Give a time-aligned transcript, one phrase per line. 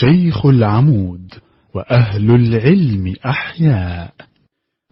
[0.00, 1.34] شيخ العمود
[1.74, 4.14] وأهل العلم أحياء.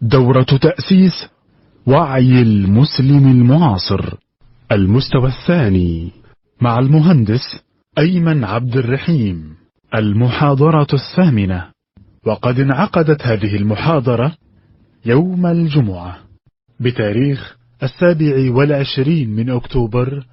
[0.01, 1.29] دورة تأسيس
[1.87, 4.13] وعي المسلم المعاصر.
[4.71, 6.11] المستوى الثاني
[6.61, 7.63] مع المهندس
[7.97, 9.55] أيمن عبد الرحيم.
[9.95, 11.71] المحاضرة الثامنة.
[12.25, 14.35] وقد انعقدت هذه المحاضرة
[15.05, 16.17] يوم الجمعة
[16.79, 20.25] بتاريخ السابع والعشرين من أكتوبر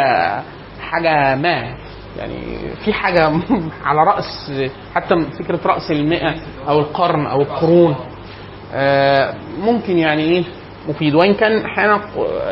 [0.82, 1.76] حاجة ما.
[2.18, 3.32] يعني في حاجة
[3.86, 4.52] على رأس
[4.96, 6.36] حتى فكرة رأس المئة
[6.68, 7.96] أو القرن أو القرون.
[8.74, 10.44] آه، ممكن يعني إيه
[10.90, 11.16] مفيد.
[11.16, 12.02] وإن كان أحيانا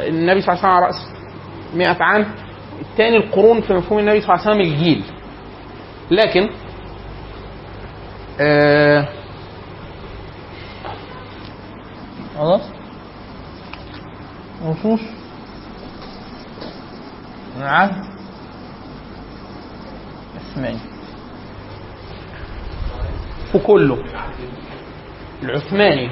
[0.07, 1.13] النبي صلى الله عليه وسلم على رأس
[1.75, 2.25] 100 عام
[2.81, 5.03] الثاني القرون في مفهوم النبي صلى الله عليه وسلم الجيل.
[6.11, 6.49] لكن
[8.39, 9.07] آه
[12.41, 12.61] خلاص؟
[14.65, 14.99] نصوص
[17.57, 18.05] من عهد
[20.35, 20.79] عثماني
[23.51, 23.57] في
[25.43, 26.09] العثماني.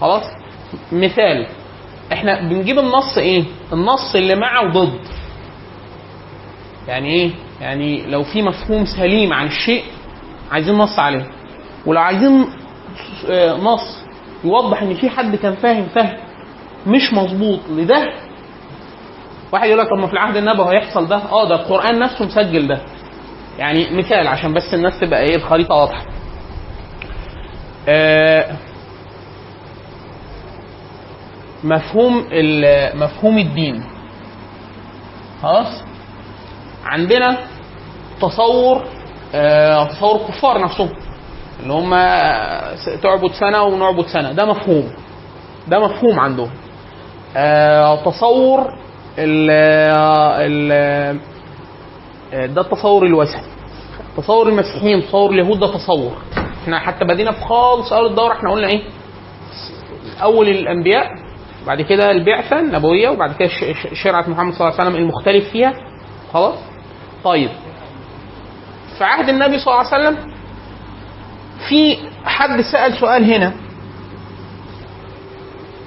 [0.00, 0.24] خلاص؟
[0.92, 1.46] مثال.
[2.12, 5.00] إحنا بنجيب النص إيه؟ النص اللي مع وضد
[6.88, 9.84] يعني إيه؟ يعني لو في مفهوم سليم عن الشيء
[10.50, 11.30] عايزين نص عليه.
[11.86, 12.46] ولو عايزين
[13.28, 13.99] آه، نص
[14.44, 16.16] يوضح إن في حد كان فاهم فهم
[16.86, 18.12] مش مظبوط لده.
[19.52, 22.68] واحد يقول لك طب ما في العهد النبوي هيحصل ده؟ آه ده القرآن نفسه مسجل
[22.68, 22.80] ده.
[23.58, 26.04] يعني مثال عشان بس الناس تبقى إيه الخريطة واضحة.
[27.88, 28.56] آه
[31.64, 32.24] مفهوم
[32.94, 33.84] مفهوم الدين.
[35.42, 35.82] خلاص؟
[36.84, 37.38] عندنا
[38.20, 38.84] تصور
[39.34, 40.90] آه تصور الكفار نفسهم.
[41.62, 41.90] اللي هم
[43.02, 44.32] تعبد سنة ونعبد سنة.
[44.32, 44.90] ده مفهوم.
[45.68, 46.50] ده مفهوم عندهم.
[47.36, 48.60] آه تصور
[49.18, 49.50] ال
[50.40, 50.72] ال
[52.32, 53.42] آه، ده التصور الوثني.
[54.16, 56.16] تصور المسيحيين تصور اليهود ده تصور.
[56.62, 58.82] إحنا حتى بدينا في خالص أول الدورة إحنا قلنا إيه؟
[60.22, 61.06] أول الأنبياء
[61.66, 63.48] بعد كده البعثة النبوية وبعد كده
[64.04, 65.72] شرعة محمد صلى الله عليه وسلم المختلف فيها.
[66.32, 66.54] خلاص؟
[67.24, 67.50] طيب.
[68.98, 70.29] في عهد النبي صلى الله عليه وسلم
[71.68, 73.52] في حد سأل سؤال هنا.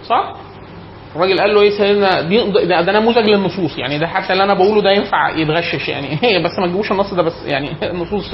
[0.07, 0.34] صح؟
[1.16, 4.53] الراجل قال له إيه سيدنا؟ دي ده, ده نموذج للنصوص يعني ده حتى اللي أنا
[4.53, 6.17] بقوله ده ينفع يتغشش يعني.
[6.45, 8.33] بس ما تجيبوش النص ده بس يعني النصوص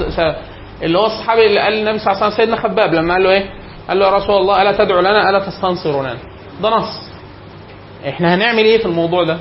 [0.82, 3.30] اللي هو الصحابي اللي قال للنبي صلى الله عليه وسلم سيدنا خباب لما قال له
[3.30, 3.50] إيه؟
[3.88, 6.16] قال له يا رسول الله ألا تدعو لنا ألا تستنصر لنا
[6.62, 7.10] ده نص.
[8.08, 9.38] إحنا هنعمل إيه في الموضوع ده؟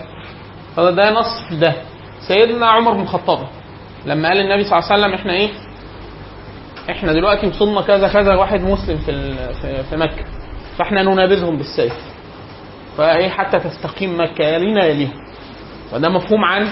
[0.75, 1.73] فده ده نص ده.
[2.27, 3.39] سيدنا عمر بن الخطاب
[4.05, 5.49] لما قال للنبي صلى الله عليه وسلم إحنا إيه؟
[6.89, 9.33] إحنا دلوقتي وصلنا كذا كذا واحد مسلم في
[9.89, 10.25] في, مكة.
[10.77, 11.93] فاحنا ننابذهم بالسيف.
[12.97, 14.43] فايه حتى تستقيم مكة.
[14.43, 15.13] يلينا يليهم
[15.93, 16.67] وده مفهوم عن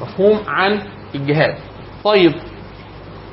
[0.00, 0.82] مفهوم عن
[1.14, 1.58] الجهاد.
[2.04, 2.34] طيب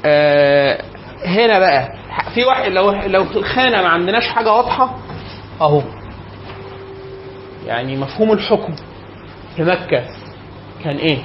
[0.06, 0.82] آه
[1.26, 1.90] هنا بقى.
[2.36, 4.98] في واحد لو لو في الخانة ما عندناش حاجة واضحة
[5.62, 5.82] أهو.
[7.66, 8.76] يعني مفهوم الحكم
[9.56, 10.04] في مكة
[10.84, 11.18] كان إيه؟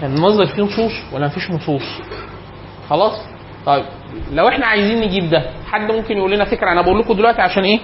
[0.00, 1.82] كان المصدر فيه نصوص ولا مفيش نصوص؟
[2.90, 3.12] خلاص؟
[3.66, 3.84] طيب
[4.32, 7.62] لو إحنا عايزين نجيب ده حد ممكن يقول لنا فكرة أنا بقول لكم دلوقتي عشان
[7.64, 7.78] إيه؟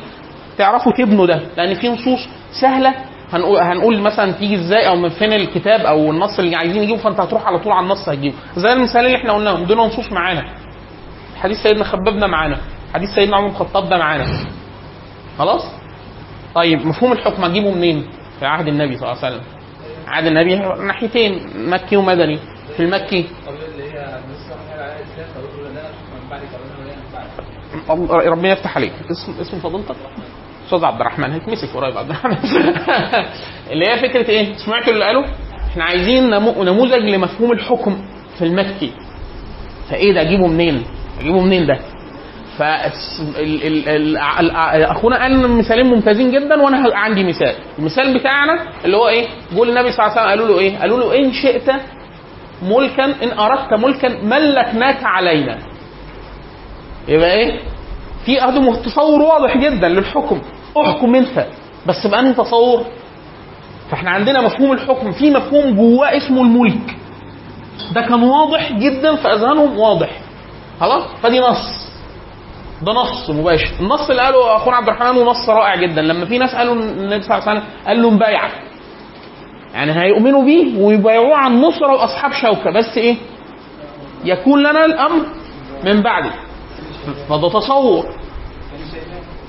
[0.58, 2.28] تعرفوا تبنوا ده لأن في نصوص
[2.60, 2.94] سهلة.
[3.32, 7.20] هنقول هنقول مثلا تيجي إزاي أو من فين الكتاب أو النص اللي عايزين نجيبه فأنت
[7.20, 8.34] هتروح على طول على النص هتجيبه.
[8.56, 10.44] زي المثال اللي إحنا قلناه دول نصوص معانا.
[11.36, 12.58] حديث سيدنا خباب ده معانا.
[12.94, 14.26] حديث سيدنا عمر بن الخطاب ده معانا.
[15.38, 15.62] خلاص؟
[16.54, 18.06] طيب مفهوم الحكم أجيبه منين؟
[18.40, 19.46] في عهد النبي صلى الله عليه وسلم.
[20.08, 20.56] عهد النبي
[20.86, 21.40] ناحيتين
[21.70, 22.38] مكي ومدني.
[22.76, 26.96] في المكي قبل اللي هي نص حاجة على الاسلام فقالوا لا من بعد قبلنا ولا
[26.96, 27.26] من بعد
[27.90, 29.96] ربنا يفتح عليك اسم اسم فضيلتك
[30.66, 32.36] أستاذ عبد الرحمن هيتمسك قريب عبد الرحمن
[33.72, 35.24] اللي هي فكرة إيه؟ سمعتوا اللي قالوا؟
[35.70, 37.96] إحنا عايزين نمو- نموذج لمفهوم الحكم
[38.38, 38.92] في المكي
[39.90, 40.84] فإيه ده أجيبه منين؟
[41.20, 41.78] أجيبه منين ده؟
[42.58, 42.62] ف
[44.90, 49.92] أخونا قال مثالين ممتازين جدا وأنا عندي مثال، المثال بتاعنا اللي هو إيه؟ بيقول النبي
[49.92, 51.70] صلى الله عليه وسلم قالوا له إيه؟ قالوا له إن شئت
[52.62, 55.58] ملكا إن أردت ملكا ملكناك علينا.
[57.08, 57.60] يبقى إيه؟
[58.24, 60.40] في أهدم تصور واضح جدا للحكم.
[60.80, 61.46] احكم انت.
[61.86, 62.84] بس بأنهي تصور؟
[63.90, 65.12] فاحنا عندنا مفهوم الحكم.
[65.12, 66.96] في مفهوم جواه اسمه الملك.
[67.94, 70.10] ده كان واضح جدا في أذهانهم واضح.
[70.80, 71.84] خلاص؟ فدي نص.
[72.82, 73.72] ده نص مباشر.
[73.80, 76.02] النص اللي قاله أخونا عبد الرحمن نص رائع جدا.
[76.02, 78.48] لما في ناس قالوا النبي صلى الله عليه وسلم قال لهم بايع
[79.74, 82.70] يعني هيؤمنوا بيه ويبايعوه عن نصرة وأصحاب شوكة.
[82.70, 83.16] بس إيه؟
[84.24, 85.26] يكون لنا الأمر
[85.84, 86.30] من بعده.
[87.28, 88.04] فده تصور؟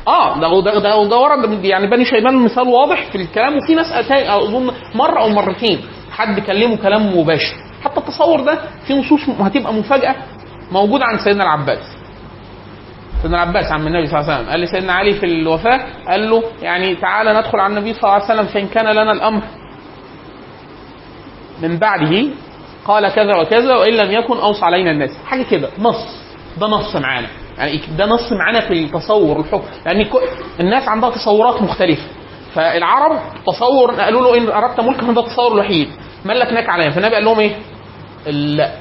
[0.08, 4.12] آه ده ده ده, ده ورد يعني بني شيبان مثال واضح في الكلام وفي ناس
[4.12, 5.82] أظن مرة أو مرتين
[6.12, 7.56] حد كلمه كلام مباشر.
[7.84, 10.16] حتى التصور ده في نصوص هتبقى مفاجأة
[10.72, 11.98] موجودة عند سيدنا العباس.
[13.22, 15.80] سيدنا العباس عم النبي صلى الله عليه وسلم قال لسيدنا علي في الوفاة
[16.10, 19.42] قال له يعني تعالى ندخل على النبي صلى الله عليه وسلم فإن كان لنا الأمر.
[21.62, 22.28] من بعده
[22.86, 25.10] قال كذا وكذا وإن لم يكن أوصى علينا الناس.
[25.26, 26.08] حاجة كده نص.
[26.58, 27.28] ده نص معانا.
[27.58, 29.64] يعني ده نص معانا في التصور الحكم.
[29.86, 30.22] لأن كو-
[30.60, 32.04] الناس عندها تصورات مختلفة.
[32.54, 35.88] فالعرب تصور قالوا له إن أردت ملكا ده التصور الوحيد.
[36.26, 37.56] ملكناك عليا فالنبي قال لهم إيه؟
[38.28, 38.72] لا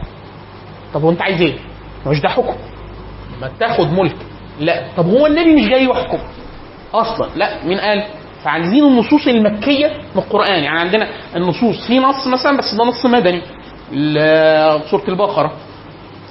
[0.94, 1.54] طب هو أنت عايز إيه؟
[2.06, 2.54] مش ده حكم.
[3.40, 4.16] ما تاخد ملك.
[4.60, 4.84] لا.
[4.96, 6.18] طب هو النبي مش جاي يحكم.
[6.94, 7.28] أصلا.
[7.36, 7.64] لا.
[7.64, 8.04] مين قال؟
[8.44, 10.64] فعايزين النصوص المكية من القرآن.
[10.64, 13.42] يعني عندنا النصوص في نص مثلا بس ده نص مدني.
[14.90, 15.52] سورة البقرة.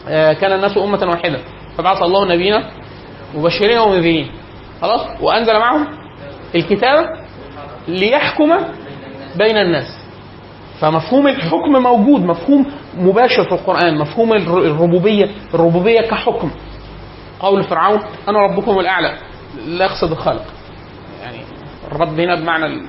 [0.07, 1.39] آه، كان الناس أمة واحدة.
[1.77, 2.71] فبعث الله نبينا
[3.35, 4.31] مبشرين ومنذرين.
[4.81, 5.87] خلاص؟ وأنزل معهم
[6.55, 7.05] الكتاب
[7.87, 8.57] ليحكم
[9.37, 10.03] بين الناس.
[10.79, 12.65] فمفهوم الحكم موجود مفهوم
[12.97, 16.51] مباشر في القرآن مفهوم الر- الربوبية الربوبية كحكم.
[17.39, 17.99] قول فرعون
[18.29, 19.17] أنا ربكم الأعلى
[19.65, 20.45] لا يقصد الخلق.
[21.23, 21.37] يعني
[21.91, 22.85] الرب هنا بمعنى ال...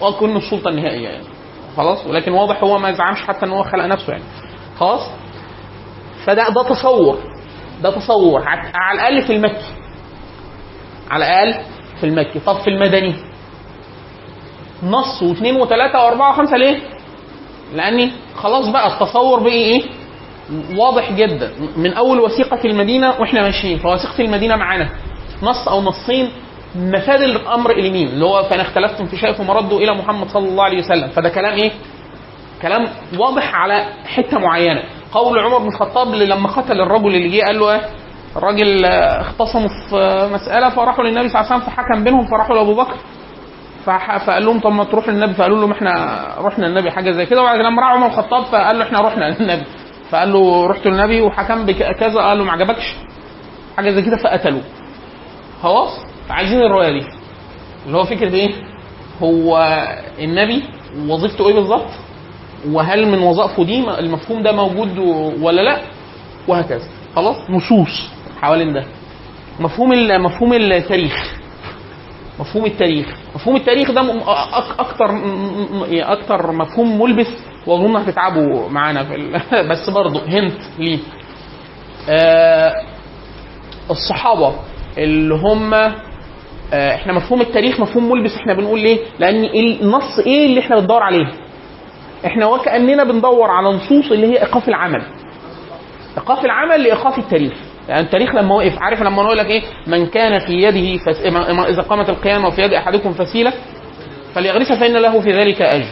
[0.00, 1.24] يعني السلطة النهائية يعني.
[1.76, 4.24] خلاص؟ ولكن واضح هو ما زعمش حتى إن هو خلق نفسه يعني.
[4.78, 5.10] خلاص؟
[6.28, 7.18] فده ده تصور.
[7.82, 8.42] ده تصور.
[8.74, 9.64] على الأقل في المكي.
[11.10, 11.64] على الأقل
[12.00, 12.40] في المكي.
[12.46, 13.14] طب في المدني.
[14.82, 16.80] نص واثنين وثلاثة وأربعة وخمسة ليه؟
[17.74, 19.82] لأني خلاص بقى التصور بقي إيه؟
[20.76, 21.52] واضح جدا.
[21.76, 23.78] من أول وثيقة المدينة وإحنا ماشيين.
[23.78, 24.88] فوثيقة المدينة معانا.
[25.42, 26.30] نص أو نصين
[26.76, 30.64] مفاد الأمر إلى مين؟ اللي هو فإن اختلفتم في شيء فمردوا إلى محمد صلى الله
[30.64, 31.08] عليه وسلم.
[31.08, 31.72] فده كلام إيه؟
[32.62, 32.88] كلام
[33.18, 34.82] واضح على حتة معينة.
[35.12, 37.80] قول عمر بن الخطاب لما قتل الرجل اللي جه قال له إيه؟
[38.36, 42.74] الراجل آه، اختصموا في مسألة فراحوا للنبي صلى الله عليه وسلم فحكم بينهم فراحوا لأبو
[42.74, 42.94] بكر
[43.84, 47.40] فقال لهم طب ما تروح للنبي فقالوا له إحنا رحنا للنبي حاجة زي كده.
[47.42, 49.64] وبعد لما راح عمر الخطاب فقال له إحنا رحنا للنبي
[50.10, 52.94] فقال له رحت للنبي وحكم بكذا قال له ما عجبكش
[53.76, 54.62] حاجة زي كده فقتلوه.
[55.62, 55.90] خلاص؟
[56.30, 57.06] عايزين الرواية دي.
[57.86, 58.50] اللي هو فكرة إيه؟
[59.22, 59.58] هو
[60.18, 60.64] النبي
[61.08, 61.86] وظيفته إيه بالظبط؟
[62.72, 64.98] وهل من وظائفه دي المفهوم ده موجود
[65.42, 65.78] ولا لا؟
[66.48, 66.88] وهكذا.
[67.16, 68.10] خلاص؟ نصوص.
[68.42, 68.84] حوالين ده.
[69.60, 71.34] مفهوم ال- مفهوم التاريخ.
[72.40, 73.06] مفهوم التاريخ.
[73.34, 74.00] مفهوم التاريخ ده
[74.78, 77.26] أكتر م- أكتر مفهوم ملبس
[77.66, 79.40] وأظن هتتعبوا معانا في ال...
[79.70, 80.98] بس برضه هنت ليه.
[82.08, 82.72] آه
[83.90, 84.54] الصحابة
[84.98, 85.94] اللي هم آه
[86.94, 91.26] إحنا مفهوم التاريخ مفهوم ملبس إحنا بنقول ليه؟ لأن النص إيه اللي إحنا بندور عليه؟
[92.26, 95.02] إحنا وكأننا بندور على نصوص اللي هي إيقاف العمل.
[96.16, 97.52] إيقاف العمل لإيقاف التاريخ.
[97.88, 101.16] يعني التاريخ لما وقف عارف لما نقول لك إيه؟ من كان في يده فس...
[101.68, 103.52] إذا قامت القيامة وفي يد أحدكم فسيلة
[104.34, 105.86] فليغرسها فإن له في ذلك أجر.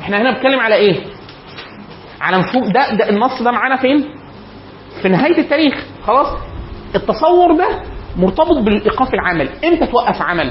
[0.00, 1.00] إحنا هنا بنتكلم على إيه؟
[2.20, 4.04] على مفهوم ده, ده النص ده معانا فين؟
[5.02, 5.74] في نهاية التاريخ.
[6.06, 6.26] خلاص؟
[6.94, 7.68] التصور ده
[8.16, 9.48] مرتبط بالإيقاف العمل.
[9.64, 10.50] إمتى توقف عمل؟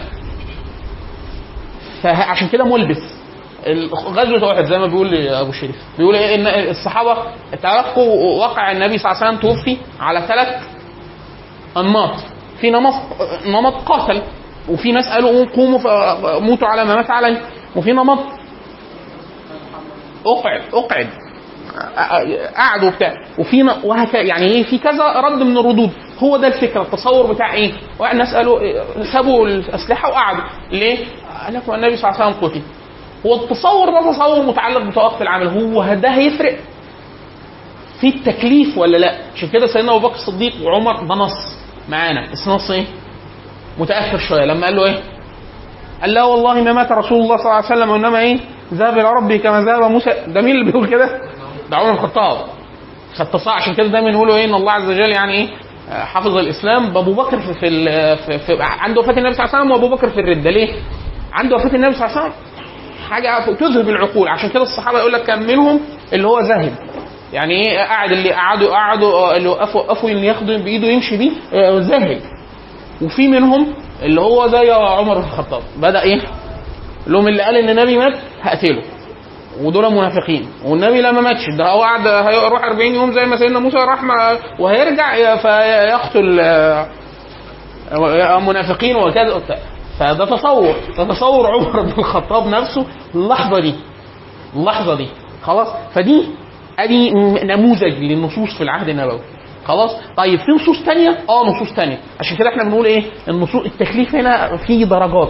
[2.04, 3.16] فعشان كده ملبس.
[4.08, 5.76] غزوة أحد زي ما بيقول أبو شريف.
[5.98, 7.18] بيقول إيه؟ إن الصحابة
[7.64, 10.64] تلقوا واقع النبي صلى الله عليه وسلم توفي على ثلاث
[11.78, 12.16] أنماط.
[12.62, 12.94] في نمط
[13.46, 14.22] نمط قاتل
[14.70, 15.80] وفي ناس قالوا قوموا
[16.40, 17.42] موتوا على ما مات عليه.
[17.76, 18.20] وفي نمط
[20.26, 21.08] أقعد أقعد
[22.58, 24.22] قعدوا بتاع وفي وهكذا.
[24.22, 25.92] يعني إيه؟ في كذا رد من الردود.
[26.20, 28.60] هو ده الفكرة التصور بتاع إيه؟ واحد ناس قالوا
[29.14, 30.44] سابوا الأسلحة وقعدوا.
[30.72, 30.98] ليه؟
[31.44, 32.62] قال لك النبي صلى الله عليه وسلم قتل.
[33.26, 36.58] هو التصور ده تصور متعلق بتوقف العمل هو ده هيفرق
[38.02, 41.58] في التكليف ولا لا؟ عشان كده سيدنا أبو بكر الصديق وعمر ده نص
[41.90, 42.86] معانا بس نص إيه؟
[43.80, 45.00] متأخر شوية لما قال له إيه؟
[46.02, 48.40] قال لا والله ما مات رسول الله صلى الله عليه وسلم وإنما إيه؟
[48.74, 51.22] ذهب إلى ربه كما ذهب موسى ده مين اللي بيقول كده؟
[51.70, 52.38] ده عمر بن الخطاب
[53.18, 55.48] فالتصاع عشان كده دايما يقولوا إيه إن الله عز وجل يعني إيه
[55.90, 59.72] حفظ الإسلام بابو بكر في, في, في, في عند وفاة النبي صلى الله عليه وسلم
[59.72, 60.74] وأبو بكر في الردة ليه؟
[61.34, 62.45] عند وفاة النبي صلى الله عليه وسلم
[63.10, 64.28] حاجة تذهب العقول.
[64.28, 65.80] عشان كده الصحابة يقول لك كان منهم
[66.14, 66.74] اللي هو ذاهب.
[67.34, 71.80] يعني إيه؟ قاعد اللي قعدوا قعدوا اللي وقفوا وقفوا اللي ياخدوا بإيده يمشي بيه آه،
[71.80, 72.22] زاهد
[73.02, 75.62] وفي منهم اللي هو زي عمر بن الخطاب.
[75.78, 76.22] بدأ إيه؟
[77.08, 78.82] لهم اللي قال إن النبي مات هقتله.
[79.62, 80.48] ودول منافقين.
[80.66, 84.04] والنبي لما ماتش ده هو قعد هيروح 40 يوم زي ما سيدنا موسى راح
[84.60, 86.88] وهيرجع فيقتل آه،
[88.40, 89.42] منافقين وكذا.
[90.00, 90.76] فده تصور.
[90.98, 92.86] ده تصور عمر بن الخطاب نفسه.
[93.16, 93.76] اللحظة دي.
[94.56, 95.08] اللحظة دي.
[95.44, 96.24] خلاص؟ فدي
[96.80, 97.12] أدي
[97.44, 99.20] نموذج للنصوص في العهد النبوي.
[99.66, 101.98] خلاص؟ طيب في نصوص تانية؟ آه نصوص تانية.
[102.20, 105.30] عشان كده إحنا بنقول إيه؟ النصوص التكليف هنا فيه درجات.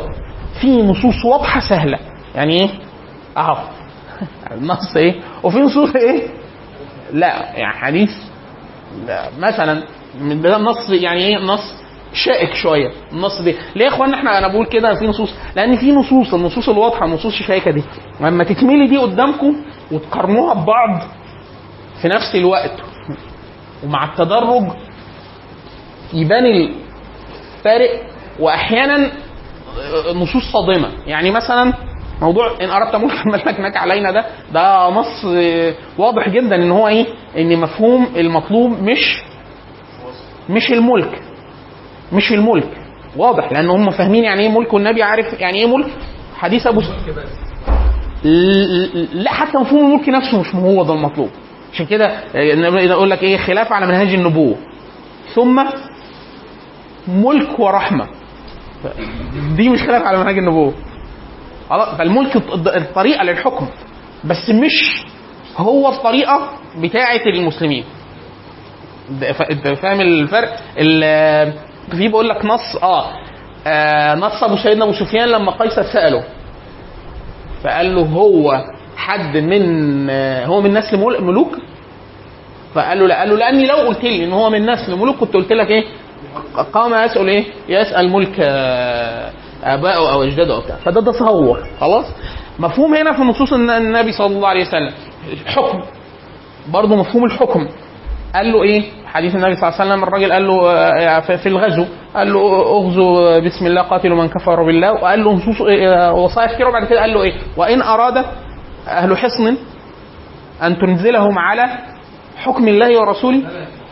[0.62, 2.00] في نصوص واضحة سهلة.
[2.36, 2.70] يعني إيه؟
[3.38, 3.58] اهو
[4.52, 6.28] النص إيه؟ وفي نصوص إيه؟
[7.14, 8.10] لا يعني حديث.
[9.08, 9.84] لا مثلا
[10.22, 11.74] من ده النص يعني إيه؟ نص
[12.16, 15.92] شائك شوية النص دي ليه يا اخوانا إحنا أنا بقول كده في نصوص لأن في
[15.92, 17.84] نصوص النصوص الواضحة النصوص الشائكه دي.
[18.22, 19.56] لما تتملي دي قدامكم
[19.92, 21.02] وتقارنوها ببعض
[22.02, 22.72] في نفس الوقت
[23.84, 24.64] ومع التدرج
[26.14, 27.90] يبان الفارق.
[28.40, 29.12] واحيانا
[30.14, 30.92] نصوص صادمة.
[31.08, 31.74] يعني مثلا
[32.22, 35.26] موضوع إن أردت ملكا ملكناك علينا ده ده نص
[35.98, 37.06] واضح جدا إن هو إيه؟
[37.38, 39.22] إن مفهوم المطلوب مش
[40.50, 41.22] مش الملك.
[42.12, 42.78] مش الملك.
[43.18, 45.88] واضح لأن هم فاهمين يعني إيه ملك والنبي عارف يعني إيه ملك.
[46.38, 46.82] حديث أبو
[49.14, 51.30] لا حتى مفهوم الملك نفسه مش هو ده المطلوب.
[51.74, 52.40] عشان كده آه،
[52.82, 54.56] يقول لك إيه خلاف على منهج النبوة.
[55.36, 55.64] ثم
[57.08, 58.08] ملك ورحمة.
[59.56, 60.74] دي مش خلاف على منهج النبوة.
[61.98, 63.68] فالملك الط- الطريقة للحكم
[64.24, 65.06] بس مش
[65.58, 66.50] هو الطريقة
[66.82, 67.84] بتاعة المسلمين.
[69.82, 71.54] فاهم الفرق؟ ال-
[71.92, 73.06] في بقول لك نص آه,
[73.68, 76.24] آه نص أبو سيدنا أبو سفيان لما قيصر سأله.
[77.64, 78.64] فقال له هو
[78.98, 81.58] حد من آه هو من نسل مل- ملوك؟
[82.76, 83.20] فقال له لا.
[83.20, 85.84] قال له لأني لو قلت لي إن هو من نسل ملوك كنت قلت لك إيه؟
[86.74, 89.32] قام يسأل إيه؟ يسأل ملك آه،
[89.64, 90.76] أبائه أو أجداده أو بتاع.
[90.76, 91.60] فده تصور.
[91.80, 92.06] خلاص؟
[92.60, 94.94] مفهوم هنا في نصوص الن- النبي صلى الله عليه وسلم.
[95.32, 95.82] الحكم
[96.74, 97.68] برضه مفهوم الحكم.
[98.36, 101.50] قال له إيه؟ حديث النبي صلى الله عليه وسلم الراجل قال له آه، في في
[101.50, 101.86] الغزو.
[102.16, 102.40] قال له
[102.78, 104.92] اغزوا بسم الله قاتلوا من كفر بالله.
[104.94, 108.26] وقال له نصوص آه، وصايا كتير وبعد كده قال له إيه؟ وإن أراد
[108.88, 109.58] أهل حصن
[110.64, 111.64] أن تنزلهم على
[112.38, 113.42] حكم الله ورسوله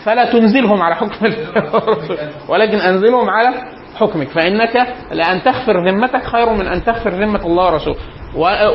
[0.05, 3.49] فلا تنزلهم على حكم الله ورسوله ولكن أنزلهم على
[3.95, 7.95] حكمك فإنك لأن تغفر ذمتك خير من أن تغفر ذمة الله ورسوله.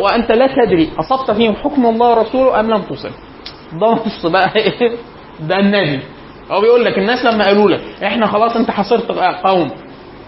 [0.02, 3.10] وأنت لا تدري أصبت فيهم حكم الله ورسوله أم لم تصب.
[3.80, 4.92] ده نص بقى إيه؟
[5.40, 6.00] ده النبي.
[6.50, 9.12] هو بيقول لك الناس لما قالوا لك إحنا خلاص أنت حصرت
[9.45, 9.71] قوم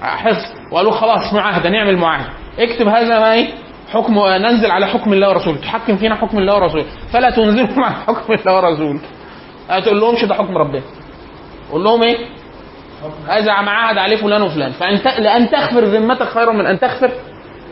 [0.03, 2.31] حفظ وقالوا خلاص معاهدة نعمل معاهدة.
[2.59, 3.49] اكتب هذا ما إيه؟
[3.93, 5.57] حكم ننزل على حكم الله ورسوله.
[5.61, 6.85] تحكم فينا حكم الله ورسوله.
[7.13, 9.01] فلا تنزلهم على حكم الله ورسوله.
[9.71, 10.83] هتقول لهمش ده حكم ربنا.
[11.73, 12.17] قول لهم إيه؟
[13.29, 14.73] هذا معاهد عليه فلان وفلان.
[14.73, 17.11] فانت لأن تغفر ذمتك خير من أن تغفر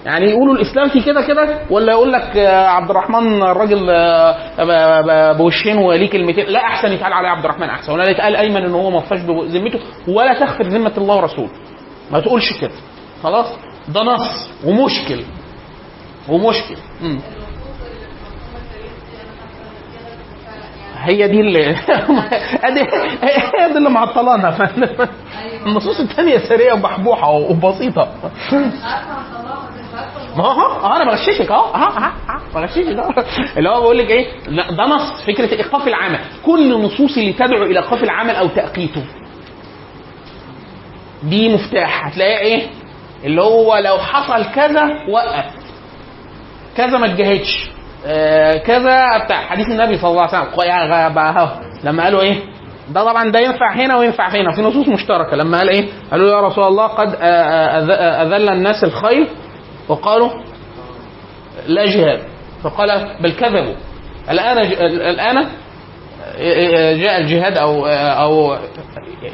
[0.08, 5.04] يعني يقولوا الإسلام في كده كده ولا يقول لك آه، عبد الرحمن الراجل آه، ب-
[5.06, 8.74] ب- بوشين وليه كلمتين؟ لا أحسن يتقال عليه عبد الرحمن أحسن ولا يتقال أيمن إن
[8.74, 11.50] هو ما وفاش بذمته ولا تغفر ذمه الله ورسوله.
[12.10, 12.70] ما تقولش كده.
[13.22, 13.46] خلاص؟
[13.88, 15.22] ده نص ومشكل.
[16.28, 16.76] ومشكل.
[17.00, 17.18] مم.
[21.00, 21.70] هي دي اللي
[22.64, 22.80] أدي
[23.22, 24.70] هي دي اللي معطلانا؟
[25.66, 28.08] النصوص الثانية سريعة وبحبوحه وبسيطة.
[30.36, 33.24] ما هو آه أنا بغششك اهو آه آه آه بغششك اهو
[33.56, 36.18] اللي هو بقول لك إيه؟ ده نص فكرة إيقاف العمل.
[36.46, 39.02] كل النصوص اللي تدعو إلى إيقاف العمل أو تأقيته.
[41.22, 42.06] دي مفتاح.
[42.06, 42.62] هتلاقيها إيه؟
[43.24, 45.44] اللي هو لو حصل كذا وقف.
[46.76, 47.70] كذا ما تجاهدش
[48.06, 49.40] آه كذا بتاع.
[49.40, 51.48] حديث النبي صلى الله عليه وسلم غابة أهو.
[51.84, 52.36] لما قالوا إيه؟
[52.90, 54.52] ده طبعا ده ينفع هنا وينفع هنا.
[54.52, 55.36] في نصوص مشتركة.
[55.36, 59.28] لما قال إيه؟ قالوا يا رسول الله قد آه، آه، أذل الناس الخيل
[59.88, 60.30] وقالوا
[61.66, 62.22] لا جهاد.
[62.62, 63.74] فقال بل كذبوا.
[64.30, 65.48] الآن ج- الآن
[67.00, 68.58] جاء الجهاد أو أو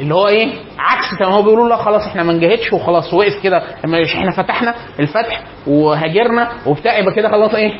[0.00, 3.62] اللي هو إيه؟ عكس كما هو بيقولوا لا خلاص إحنا ما نجاهدش وخلاص وقف كده.
[3.84, 7.78] إحنا فتحنا الفتح وهاجرنا وبتاع يبقى كده خلاص إيه؟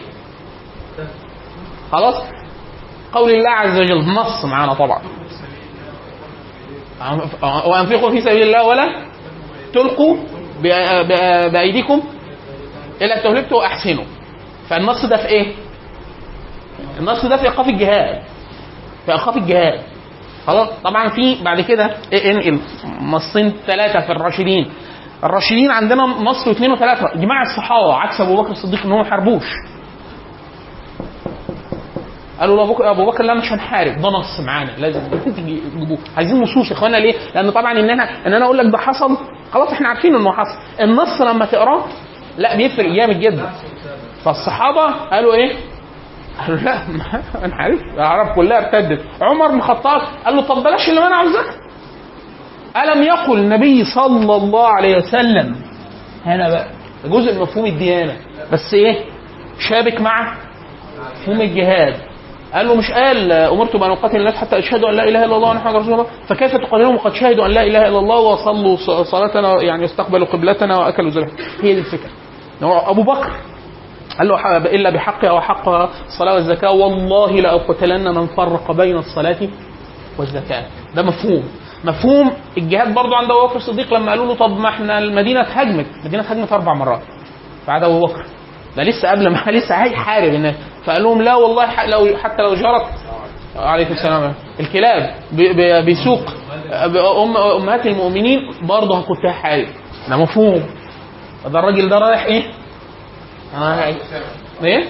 [1.93, 2.14] خلاص؟
[3.12, 5.02] قول الله عز وجل نص معانا طبعا.
[7.66, 8.88] وأنفقوا في سبيل الله ولا
[9.73, 10.16] تلقوا
[11.52, 12.02] بأيديكم
[13.03, 14.05] إلى التهلكه واحسنوا
[14.69, 15.53] فالنص ده في إيه؟
[17.01, 18.23] النص ده في إيقاف الجهاد.
[19.07, 19.81] في إيقاف الجهاد.
[20.47, 22.59] خلاص؟ طبعا في بعد كده إيه
[23.01, 24.71] نصين ثلاثة في الراشدين.
[25.25, 27.13] الراشدين عندنا نص واثنين وثلاثة.
[27.15, 29.45] اجماع الصحابة عكس أبو بكر الصديق إن هم ما حاربوش
[32.41, 34.01] قالوا بكر أبو بكر لا مش هنحارب.
[34.03, 34.71] ده نص معانا.
[34.79, 35.01] لازم
[35.37, 35.99] تجيبوه.
[36.17, 39.17] عايزين نصوص يا إخوانا ليه؟ لأن طبعا إن أنا إن أنا أقول لك ده حصل
[39.53, 40.59] خلاص إحنا عارفين إنه حصل.
[40.81, 41.85] النص لما تقراه
[42.38, 43.50] لا بيفرق جامد جدا.
[44.25, 45.53] فالصحابة قالوا إيه؟
[46.41, 46.83] قالوا لا
[47.45, 49.00] أنا عارف العرب كلها ارتدت.
[49.23, 51.55] عمر بن الخطاب قال له طب بلاش اللي منع الزكاة.
[52.76, 55.57] ألم يقل النبي صلى الله عليه وسلم
[56.26, 56.67] هنا بقى
[57.05, 58.17] جزء من مفهوم الديانة
[58.53, 59.05] بس إيه؟
[59.69, 60.37] شابك مع
[61.21, 61.95] مفهوم الجهاد.
[62.55, 65.49] قال له مش قال أمرت بأن أقاتل الناس حتى أشهدوا أن لا إله إلا الله
[65.49, 66.07] وأن محمد رسول الله.
[66.29, 71.11] فكيف تقاتلهم وقد شهدوا أن لا إله إلا الله وصلوا صلاتنا يعني استقبلوا قبلتنا وأكلوا
[71.11, 71.29] ذبح
[71.62, 72.11] هي دي الفكرة.
[72.64, 73.30] هو أبو بكر.
[74.18, 79.37] قال له إلا بحقها وحق الصلاة والزكاة والله لأقتلن من فرق بين الصلاة
[80.18, 80.64] والزكاة.
[80.94, 81.42] ده مفهوم.
[81.85, 85.87] مفهوم الجهاد برضو عند أبو بكر الصديق لما قالوا له طب ما إحنا المدينة اتهاجمت.
[86.00, 87.02] المدينة اتهاجمت أربع مرات
[87.68, 88.25] بعد أبو بكر.
[88.76, 90.54] ده لسه قبل ما لسه هيحارب الناس
[90.85, 92.87] فقال لهم لا والله لو حتى لو جرت
[93.56, 94.35] عليكم السلام.
[94.61, 96.21] الكلاب ب- ب- بسوق
[97.23, 99.66] أم أمهات المؤمنين برضه كنت هحارب
[100.09, 100.62] ده مفهوم.
[101.49, 102.43] ده الراجل ده رايح إيه؟
[103.59, 103.97] رايح
[104.63, 104.89] إيه؟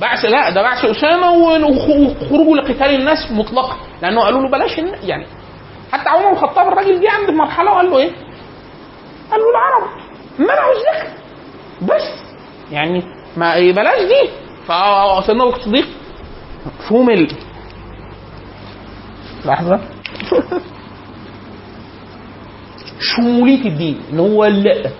[0.00, 3.76] بعث لا ده بعث أسامة وخ- وخروجه لقتال الناس مطلقا.
[4.02, 5.26] لأنه قالوا له بلاش يعني
[5.92, 8.10] حتى عمر بن الخطاب الراجل جه عند مرحلة وقال له إيه؟
[9.30, 9.88] قال له العرب
[10.38, 11.12] منعوا الزكاه
[11.82, 12.22] بس
[12.72, 13.02] يعني
[13.36, 14.30] ما بلاش دي.
[14.66, 15.86] فسيدنا ابو الصديق
[16.66, 17.28] مفهوم ال
[19.44, 19.80] لحظة.
[23.00, 24.90] شمولية الدين إن هو لا.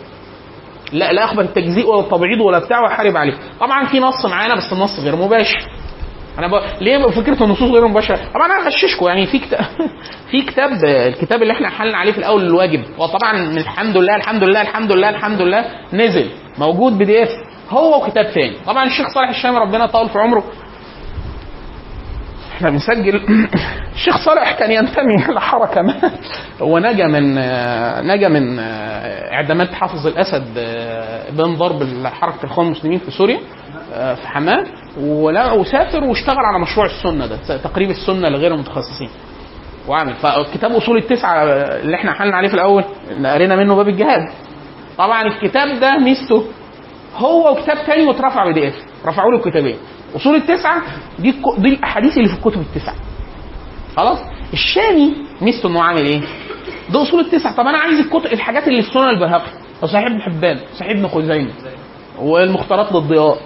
[0.92, 3.34] لا لا اقبل التجزيء ولا التبعيض ولا بتاع واحارب عليه.
[3.60, 5.58] طبعا في نص معانا بس النص غير مباشر.
[6.38, 6.62] أنا ب...
[6.80, 9.60] ليه فكرة النصوص غير مباشرة؟ طبعا أنا هغششكم يعني في كتاب
[10.30, 12.84] في كتاب الكتاب اللي إحنا حلنا عليه في الأول الواجب.
[12.98, 17.28] وطبعا الحمد لله الحمد لله الحمد لله الحمد لله نزل موجود بي دي إف.
[17.70, 18.56] هو وكتاب تاني.
[18.66, 20.44] طبعا الشيخ صالح الشامي ربنا يطول في عمره.
[22.60, 23.20] إحنا بنسجل.
[23.94, 25.94] الشيخ صالح كان ينتمي لحركه ما.
[26.60, 27.34] هو نجا من
[28.06, 30.44] نجا من اعدامات حافظ الأسد
[31.36, 33.38] بين ضرب حركه الإخوان المسلمين في سوريا
[33.94, 34.64] في حماه
[35.54, 39.10] وسافر واشتغل على مشروع السنة ده تقريب السنة لغير المتخصصين.
[39.88, 40.14] وعمل.
[40.14, 44.28] فكتاب أصول التسعة اللي إحنا حلنا عليه في الأول اللي قرينا منه باب الجهاد.
[44.98, 46.44] طبعا الكتاب ده ميزته
[47.16, 48.74] هو وكتاب تاني واترفع بي دي اف
[49.06, 49.76] رفعوا له الكتابين.
[50.16, 50.82] أصول التسعة
[51.18, 52.94] دي دي الأحاديث اللي في الكتب التسعة
[53.96, 54.18] خلاص
[54.52, 56.20] الشامي ميزته إنه عامل إيه؟
[56.90, 59.50] ده أصول التسعة طب أنا عايز الكتب الحاجات اللي في سنن البيهقي
[59.82, 61.50] وصحيح ابن حبان صحيح ابن خزيمة
[62.18, 63.38] والمختارات للضياء.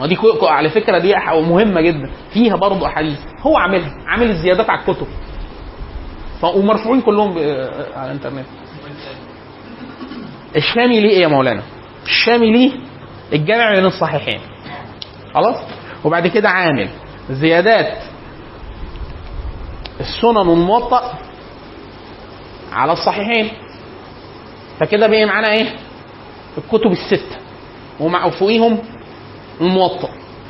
[0.00, 5.06] ودي على فكرة دي مهمة جدا فيها برضه أحاديث هو عاملها عامل الزيادات على الكتب.
[6.42, 7.38] ومرفوعين كلهم.
[7.96, 8.46] على الإنترنت
[10.56, 11.62] الشامي ليه إيه يا مولانا؟
[12.04, 12.72] الشامي ليه
[13.32, 14.40] الجامع بين الصحيحين
[15.34, 15.56] خلاص
[16.04, 16.88] وبعد كده عامل
[17.30, 17.98] زيادات.
[20.00, 21.18] السنن والموطأ
[22.72, 23.50] على الصحيحين.
[24.80, 25.74] فكده بقي معانا إيه؟
[26.58, 27.36] الكتب الستة.
[28.00, 28.78] ومع فوقيهم
[29.60, 30.08] الموطأ.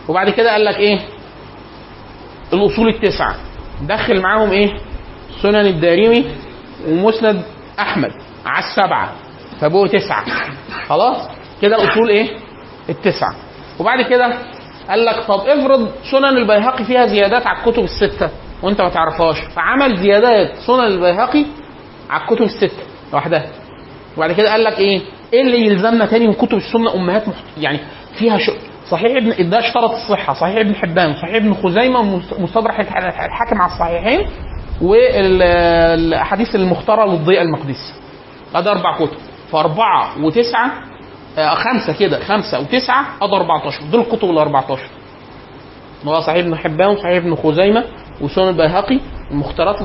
[0.08, 1.00] وبعد كده قال لك إيه؟
[2.52, 3.36] الأصول التسعة.
[3.82, 4.68] دخل معاهم إيه؟
[5.42, 6.30] سنن الدارمي
[6.88, 7.42] ومسند
[7.78, 8.12] أحمد.
[8.46, 9.12] على السبعة.
[9.60, 10.24] فبقوا تسعة.
[10.86, 11.28] خلاص؟
[11.62, 12.38] كده الأصول إيه؟
[12.88, 13.34] التسعة.
[13.78, 14.38] وبعد كده
[14.88, 18.30] قال لك طب افرض سنن البيهقي فيها زيادات على الكتب الستة
[18.62, 19.36] وانت ما تعرفهاش.
[19.56, 21.44] فعمل زيادات سنن البيهقي
[22.10, 23.46] على الكتب الستة لوحدها.
[24.16, 25.00] وبعد كده قال لك إيه؟
[25.32, 27.44] إيه اللي يلزمنا تاني من كتب السنة؟ أمهات محت...
[27.58, 27.78] يعني
[28.18, 28.52] فيها شو...
[28.90, 33.60] صحيح ابن ده اشترط الصحة صحيح ابن حبان صحيح ابن خزيمة مست- مستدرك الح- الحاكم
[33.62, 34.26] على الصحيحين
[34.82, 37.94] والاحاديث المختارة للضياء المقدسي.
[38.56, 39.16] هذا أربع كتب.
[39.52, 40.70] فأربعة وتسعة
[41.36, 44.82] خمسة كده خمسة وتسعة ادي 14 دول الكتب ال 14
[46.06, 47.84] هو صحيح ابن حبان وصحيح ابن خزيمة
[48.20, 49.82] وسنن البيهقي المختارات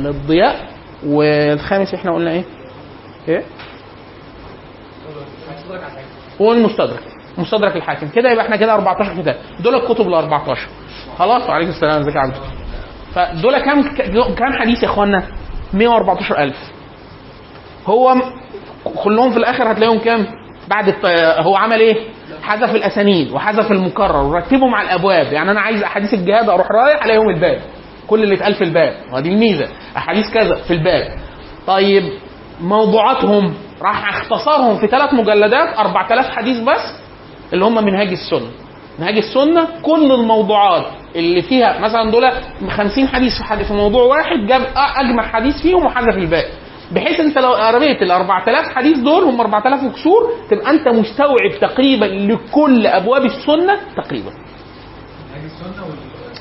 [0.00, 0.74] للضياء.
[1.06, 2.44] والخامس إحنا قلنا إيه؟
[3.28, 3.42] إيه؟
[6.40, 7.02] والمستدرك
[7.38, 8.08] مستدرك الحاكم.
[8.08, 9.36] كده يبقى إحنا كده 14 كتاب.
[9.60, 10.68] دول الكتب ال 14
[11.18, 12.00] خلاص وعليكم السلام.
[12.00, 12.34] إزيك يا عبد
[13.14, 13.82] فدول كام
[14.34, 15.22] كام حديث يا اخوانا
[15.74, 16.56] 114000
[17.86, 18.14] هو
[19.04, 20.26] كلهم في الآخر هتلاقيهم كام؟
[20.68, 20.94] بعد.
[21.38, 21.96] هو عمل إيه؟
[22.42, 25.32] حذف الأسانيد وحذف المكرر ورتبهم على الأبواب.
[25.32, 27.60] يعني أنا عايز أحاديث الجهاد أروح رايح ألاقيهم الباب.
[28.06, 28.94] كل اللي اتقال في الباب.
[29.12, 29.68] ودي الميزة.
[29.96, 31.08] أحاديث كذا في الباب.
[31.66, 32.02] طيب
[32.60, 33.54] موضوعاتهم.
[33.82, 36.94] راح اختصرهم في ثلاث مجلدات 4000 حديث بس
[37.52, 38.50] اللي هم منهاج السنة.
[38.98, 40.84] منهاج السنة كل الموضوعات
[41.16, 42.30] اللي فيها مثلا دول
[42.70, 44.62] 50 حديث في حديث في موضوع واحد جاب
[44.96, 46.48] أجمع حديث فيهم وحذف الباقي.
[46.94, 52.04] بحيث انت لو قريت ال 4000 حديث دول هم 4000 وكسور تبقى انت مستوعب تقريبا
[52.04, 54.30] لكل أبواب السنة تقريبا.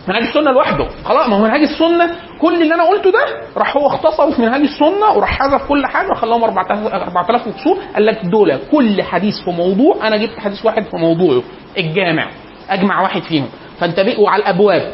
[0.07, 0.87] منهاج السنة لوحده.
[1.05, 3.25] خلاص ما هو منهاج السنة كل اللي أنا قلته ده
[3.57, 8.05] راح هو اختصره في منهاج السنة وراح حذف كل حاجة وخلاهم 4000 4000 فصول قال
[8.05, 11.43] لك دول كل حديث في موضوع أنا جبت حديث واحد في موضوعه
[11.77, 12.29] الجامع
[12.69, 13.47] أجمع واحد فيهم.
[13.79, 14.93] فانت بقى وعلى الأبواب.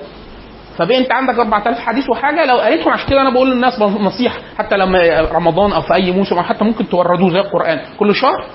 [0.79, 4.77] فبقى انت عندك 4000 حديث وحاجة لو قريتهم عشان كده أنا بقول للناس نصيحة حتى
[4.77, 7.79] لما رمضان أو في أي موسم أو حتى ممكن توردوه زي القرآن.
[7.97, 8.45] كل شهر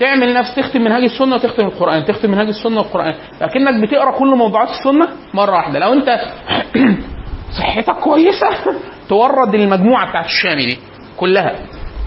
[0.00, 3.14] تعمل نفس تختم منهاج السنة وتختم القرآن تختم منهاج السنة والقرآن.
[3.40, 5.78] لكنك بتقرأ كل موضوعات السنة مرة واحدة.
[5.78, 6.20] لو انت
[7.58, 8.48] صحتك كويسة
[9.08, 10.78] تورد المجموعة بتاعت الشامي دي
[11.16, 11.54] كلها.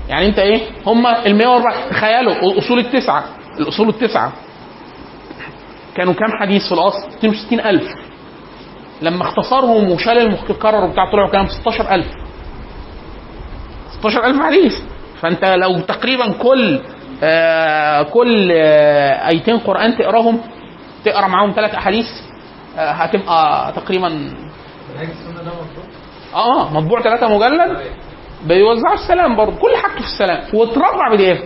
[0.09, 3.23] يعني انت إيه؟ هم ال 104 تخيلوا الأصول التسعة
[3.59, 4.33] الأصول التسعة.
[5.95, 8.06] كانوا كام حديث في الأصل؟ 62000
[9.01, 12.05] لما اختصرهم وشال المكرر بتاع طلعوا كام 16000
[13.99, 14.73] 16000 حديث.
[15.21, 16.79] فأنت لو تقريبا كل
[17.23, 20.39] آه كل آه آيتين قرآن تقراهم
[21.05, 22.05] تقرأ معاهم ثلاث أحاديث
[22.77, 24.07] آه هتبقى تقريبا
[26.35, 27.77] آه مطبوع ثلاثة مجلد
[28.45, 29.55] بيوزعوا السلام برضه.
[29.55, 30.43] كل حاجته في السلام.
[30.53, 31.43] واترفع بدقيقة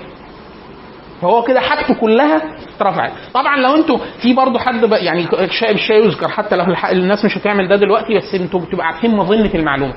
[1.22, 2.42] فهو كده حاجته كلها
[2.76, 3.12] اترفعت.
[3.34, 7.68] طبعا لو أنتوا في برضه حد يعني الشيء بالشيء يذكر حتى لو الناس مش هتعمل
[7.68, 9.94] ده دلوقتي بس أنتوا بتبقوا عارفين مظنة المعلومة.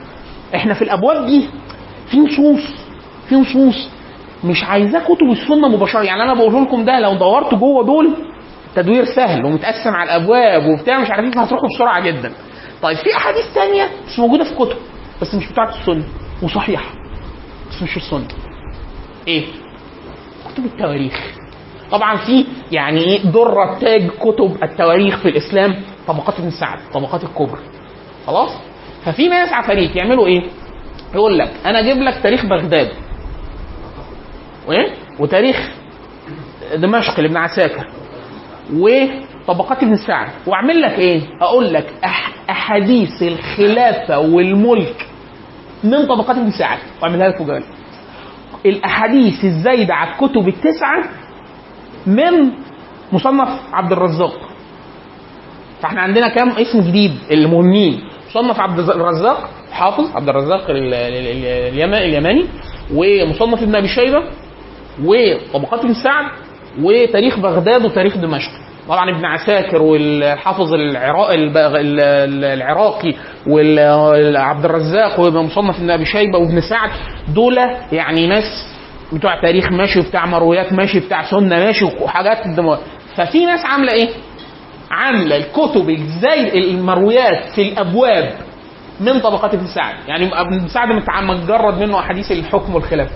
[0.55, 1.49] إحنا في الأبواب دي
[2.11, 2.61] في نصوص
[3.29, 3.89] في نصوص.
[4.45, 6.03] مش عايزاه كتب السنة مباشرة.
[6.03, 8.17] يعني أنا بقول لكم ده لو دورت جوه دول
[8.75, 12.33] تدوير سهل ومتقسم على الأبواب وبتاع مش عارفين هتروحوا بسرعة جدا.
[12.83, 14.77] طيب في أحاديث تانية مش موجودة في كتب
[15.23, 16.05] بس مش بتاعت السنة
[16.43, 16.91] وصحيحة
[17.71, 18.29] بس مش السنة.
[19.29, 19.45] إيه؟
[20.55, 21.21] كتب التواريخ.
[21.91, 27.61] طبعا في يعني إيه درة تاج كتب التواريخ في الإسلام طبقات ابن سعد طبقات الكبرى.
[28.27, 28.51] خلاص؟
[29.05, 30.43] ففي ناس عفاريت يعملوا إيه؟
[31.15, 32.91] يقول لك أنا أجيب لك تاريخ بغداد.
[34.67, 35.71] وإيه؟ وتاريخ
[36.75, 37.87] دمشق لابن عساكر.
[38.73, 40.29] وطبقات ابن سعد.
[40.47, 45.07] وأعمل لك إيه؟ أقول لك أح أحاديث الخلافة والملك
[45.85, 46.79] من طبقات ابن سعد.
[47.03, 47.65] وأعملها لك مجال
[48.67, 51.05] الأحاديث الزايدة على الكتب التسعة
[52.07, 52.51] من
[53.13, 54.41] مصنف عبد الرزاق.
[55.83, 58.01] فاحنا عندنا كام اسم جديد؟ المهمين.
[58.31, 62.45] مصنف عبد الرزاق حافظ عبد الرزاق ال- ال- ال- اليما- اليماني
[62.95, 64.23] ومصنف ابن أبي شيبة
[65.05, 66.25] وطبقات ابن سعد
[66.83, 68.51] وتاريخ بغداد وتاريخ دمشق.
[68.89, 71.35] طبعا ابن عساكر والحافظ العراقي
[73.49, 76.91] وعبد الرزاق ومصنف ابن أبي شيبة وابن سعد
[77.29, 77.59] دول
[77.93, 78.45] يعني ناس
[79.13, 82.47] بتوع تاريخ ماشي وبتاع مرويات ماشي بتاع سنة ماشي وحاجات
[83.17, 84.09] ففي ناس عاملة إيه؟
[84.91, 88.33] عاملة الكتب إزاي المرويات في الأبواب
[89.01, 90.89] من طبقات ابن سعد يعني ابن سعد
[91.25, 93.09] متجرد منه أحاديث الحكم والخلاف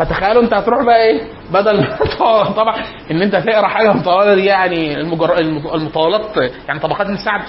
[0.00, 1.86] فتخيلوا انت هتروح بقى إيه؟ بدل
[2.56, 5.38] طبعا ان انت تقرا حاجة مطوله دي يعني المجر...
[5.38, 6.36] الم- المطولات
[6.68, 7.40] يعني طبقات ابن سعد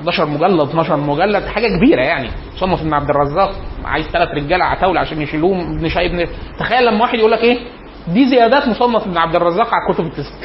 [0.00, 2.30] 11 مجلد 12 مجلد حاجة كبيرة يعني.
[2.60, 3.52] صنف ابن عبد الرزاق
[3.84, 6.26] عايز ثلاث رجالة عتاولة عشان يشيلوهم ابن شاي ابن
[6.58, 7.58] تخيل لما واحد يقول لك إيه؟
[8.08, 10.38] دي زيادات مصنف ابن عبد الرزاق على الكتب التسعة.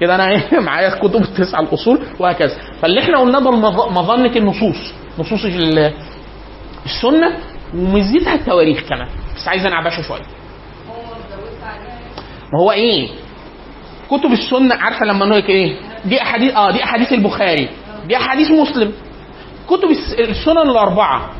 [0.00, 2.56] كده أنا إيه؟ معايا الكتب التسعة الأصول وهكذا.
[2.82, 3.50] فاللي إحنا قلناه ده
[3.90, 5.92] مظنة النصوص نصوص ال-
[6.84, 7.36] السنة
[7.74, 9.08] ومزيتها التواريخ كمان.
[9.36, 10.22] بس عايز انعبشه شوية.
[12.52, 13.08] ما هو إيه؟
[14.10, 17.68] كتب السنة عارفة لما نقول إيه؟ دي أحاديث آه دي أحاديث البخاري.
[18.06, 18.92] دي أحاديث مسلم.
[19.68, 21.30] كتب الس- السنن الأربعة.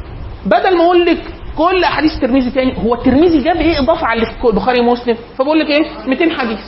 [0.47, 1.19] بدل ما أقول لك
[1.59, 5.17] كل أحاديث الترمذي تاني هو الترمذي جاب إيه؟ إضافة على البخاري ومسلم.
[5.39, 6.61] فبقول لك إيه؟ 200 حديث.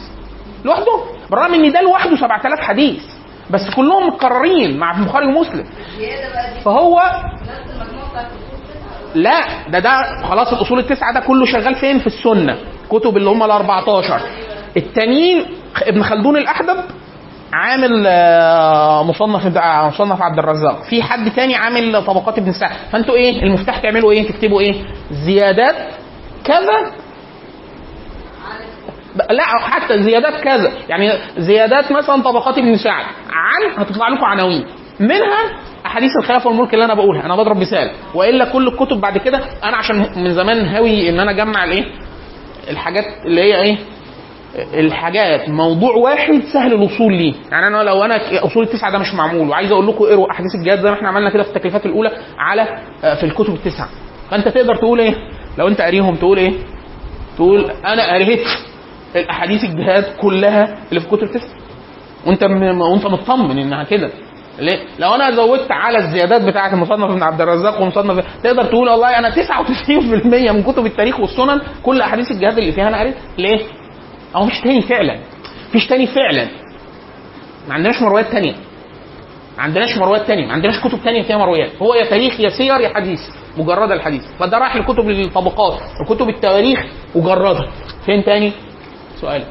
[0.65, 1.01] لوحده؟
[1.31, 3.03] بالرغم إن ده لوحده 7000 حديث.
[3.51, 5.65] بس كلهم متكررين مع البخاري ومسلم.
[6.65, 7.01] فهو
[9.17, 9.91] لا ده ده
[10.29, 12.57] خلاص الأصول التسعة ده كله شغال فين؟ في السنة
[12.91, 14.21] كتب اللي هم ال 14
[14.77, 15.47] التانيين
[15.83, 16.77] ابن خلدون الأحدب
[17.53, 20.83] عامل آه، مصنف بتاع- مصنف عبد الرزاق.
[20.91, 22.77] في حد تاني عامل طبقات ابن سعد.
[22.93, 24.75] فانتوا إيه؟ المفتاح تعملوا إيه؟ تكتبوا إيه؟
[25.11, 25.75] زيادات
[26.45, 26.93] كذا.
[29.31, 30.73] لا حتى زيادات كذا.
[30.89, 33.05] يعني زيادات مثلا طبقات ابن سعد.
[33.31, 34.67] عن هتطلع لكم عناوين.
[35.01, 35.39] منها
[35.97, 37.27] احاديث الخلافه والملك اللي أنا بقولها.
[37.27, 37.91] أنا بضرب مثال.
[38.15, 41.85] وإلا كل الكتب بعد كده أنا عشان من زمان هاوي إن أنا أجمع الإيه؟
[42.71, 43.77] الحاجات اللي هي إيه؟
[44.75, 45.49] الحاجات.
[45.49, 47.35] موضوع واحد سهل الوصول ليه.
[47.51, 49.49] يعني أنا لو أنا أصول التسعة ده مش معمول.
[49.49, 52.63] وعايز أقول لكم اقروا أحاديث الجهاد زي ما إحنا عملنا كده في التكليفات الأولى على
[53.05, 53.89] آه، في الكتب التسعة.
[54.31, 55.15] فأنت تقدر تقول إيه؟
[55.59, 56.53] لو أنت قاريهم تقول إيه؟
[57.37, 58.47] تقول أنا قريت
[59.17, 61.57] الأحاديث الجهاد كلها اللي في الكتب التسعة.
[62.27, 62.43] وأنت.
[62.93, 64.11] وأنت مطمن إنها كده.
[64.59, 69.19] ليه؟ لو أنا زودت على الزيادات بتاعة المصنف ابن عبد الرزاق ومصنف تقدر تقول والله
[69.19, 73.15] أنا 99% من كتب التاريخ والسنن كل أحاديث الجهاد اللي فيها أنا قريت.
[73.39, 73.61] ليه؟
[74.37, 75.19] هو مش تاني فعلا.
[75.69, 76.49] مفيش تاني فعلا.
[77.69, 78.53] ما عندناش مرويات تانية.
[79.57, 80.47] ما عندناش مرويات تانية.
[80.47, 81.71] ما عندناش كتب تانية فيها مرويات.
[81.83, 83.21] هو يا تاريخ يا سير يا حديث.
[83.59, 84.23] مجرد الحديث.
[84.39, 85.81] فده راح لكتب الطبقات.
[86.01, 86.81] وكتب التواريخ
[87.15, 87.69] مجردة
[88.07, 88.53] فين تاني؟
[89.21, 89.45] سؤال.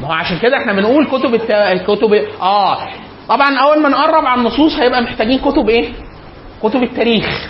[0.00, 1.82] ما هو عشان كده إحنا بنقول كتب الت...
[1.86, 2.88] كتب آه
[3.28, 5.92] طبعا أول ما نقرب على النصوص هيبقى محتاجين كتب إيه؟
[6.62, 7.48] كتب التاريخ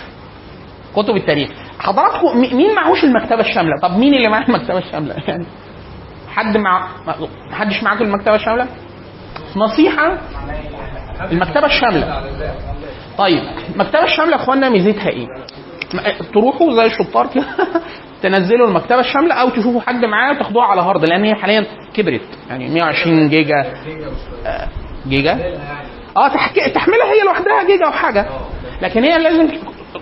[0.95, 5.45] كتب التاريخ حضراتكم مي- مين معهوش المكتبة الشاملة؟ طب مين اللي معاه المكتبة الشاملة؟ يعني
[6.29, 7.15] حد مع ما
[7.55, 8.67] حدش معاكم المكتبة الشاملة؟
[9.55, 10.17] نصيحة
[11.31, 12.23] المكتبة الشاملة
[13.17, 13.43] طيب
[13.75, 15.27] المكتبة الشاملة يا اخوانا ميزتها إيه؟
[16.33, 17.45] تروحوا زي الشطار كده
[18.23, 22.21] تنزلوا المكتبة الشاملة أو تشوفوا حد معاه وتاخدوها على hard لأن هي حاليا كبرت.
[22.49, 23.65] يعني 120 جيجا.
[25.07, 25.39] جيجا؟
[26.17, 28.25] آه تحكي تحملها هي لوحدها جيجا أو حاجة.
[28.81, 29.47] لكن هي لازم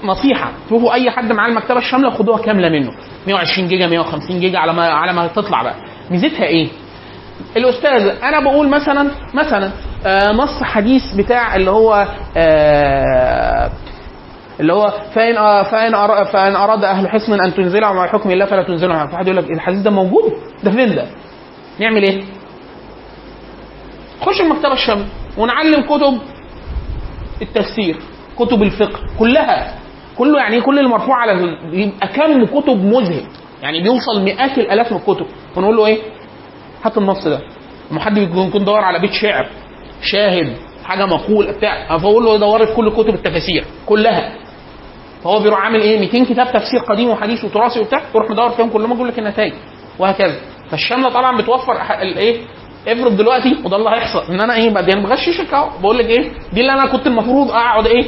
[0.04, 0.52] نصيحة.
[0.70, 2.92] شوفوا أي حد معاه المكتبة الشاملة خدوها كاملة منه.
[3.28, 5.76] 120 جيجا 150 جيجا على ما على ما تطلع بقى.
[6.12, 6.68] ميزتها إيه؟
[7.58, 9.72] الأستاذ أنا بقول مثلا مثلا
[10.06, 13.72] آه نص حديث بتاع اللي هو آه
[14.60, 15.92] اللي هو فإن فإن
[16.24, 18.98] فإن أراد أهل حصن أن تنزلهم على حكم الله فلا تنزلهم.
[18.98, 20.34] على واحد يقول لك الحديث ده موجود.
[20.64, 21.06] ده فين ده؟
[21.80, 22.24] نعمل إيه؟
[24.22, 25.06] خش المكتبه الشامله
[25.38, 26.20] ونعلم كتب
[27.42, 27.98] التفسير
[28.40, 29.76] كتب الفقه كلها.
[30.18, 33.24] كله يعني كل المرفوع على يبقى كم كتب مذهل.
[33.62, 35.26] يعني بيوصل مئات الآلاف من الكتب.
[35.58, 35.98] ونقول له إيه؟
[36.86, 37.40] هات النص ده.
[37.92, 39.50] لما حد يكون دور على بيت شعر
[40.02, 40.54] شاهد
[40.86, 41.98] حاجة مقول بتاع.
[41.98, 44.36] فاقول له دور في كل كتب التفاسير كلها.
[45.24, 48.94] فهو بيروح عامل إيه؟ 200 كتاب تفسير قديم وحديث وتراثي وبتاع تروح مدور فيهم كلهم
[48.94, 49.54] يقول لك النتائج
[50.00, 50.36] وهكذا.
[50.72, 52.42] فالشامله طبعا بتوفر الايه
[52.88, 54.34] افرض دلوقتي وده اللي هيحصل.
[54.34, 57.88] إن أنا إيه؟ بعدين بغششك اهو بقول لك إيه؟ دي اللي أنا كنت المفروض أقعد
[57.88, 58.04] إيه؟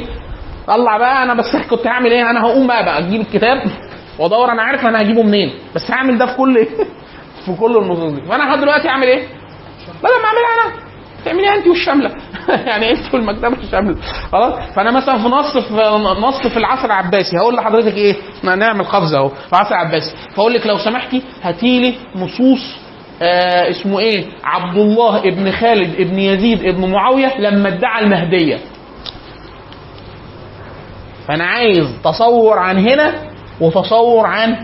[0.66, 3.62] طلع بقى أنا بس كنت هعمل إيه؟ أنا هقوم بقى بقى أجيب الكتاب
[4.18, 5.52] وأدور أنا عارف أنا هجيبه منين.
[5.74, 6.66] بس هعمل ده في كل
[7.46, 8.22] في كل النصوص دي.
[8.26, 9.22] فانا دلوقتي أعمل إيه؟
[10.02, 10.82] بدل ما أعملها أنا.
[11.24, 12.10] تعمليها أنت والشامله
[12.68, 13.96] يعني انت والمكتبه الشامله
[14.32, 15.74] خلاص؟ فأنا مثلا في نص في
[16.20, 20.16] نص في العصر العباسي هقول لحضرتك إيه؟ ما نعمل قفزة أهو في العصر العباسي.
[20.34, 22.76] فأقول لك لو سمحتي هاتي لي نصوص
[23.22, 28.58] آه اسمه إيه؟ عبد الله ابن خالد ابن يزيد ابن معاوية لما ادعى المهدية.
[31.28, 33.14] فأنا عايز تصور عن هنا
[33.60, 34.56] وتصور عن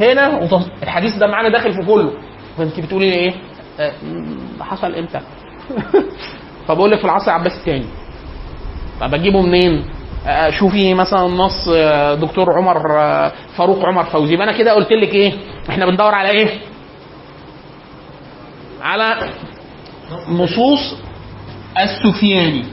[0.00, 0.66] هنا وتص...
[0.82, 2.12] الحديث ده معانا داخل في كله.
[2.58, 3.34] فانت بتقولي لي إيه؟
[3.80, 3.92] آه،
[4.60, 5.20] حصل إمتى؟
[6.68, 7.84] فبقول لك في العصر العباسي الثاني
[9.00, 9.84] طب اجيبه منين؟
[10.26, 14.32] آه، شوفي مثلا نص آه، دكتور عمر آه، فاروق عمر فوزي.
[14.34, 15.32] يبقى أنا كده قلت لك إيه؟
[15.70, 16.48] إحنا بندور على إيه؟
[18.82, 19.16] على
[20.28, 20.96] نصوص
[21.78, 22.64] السفياني.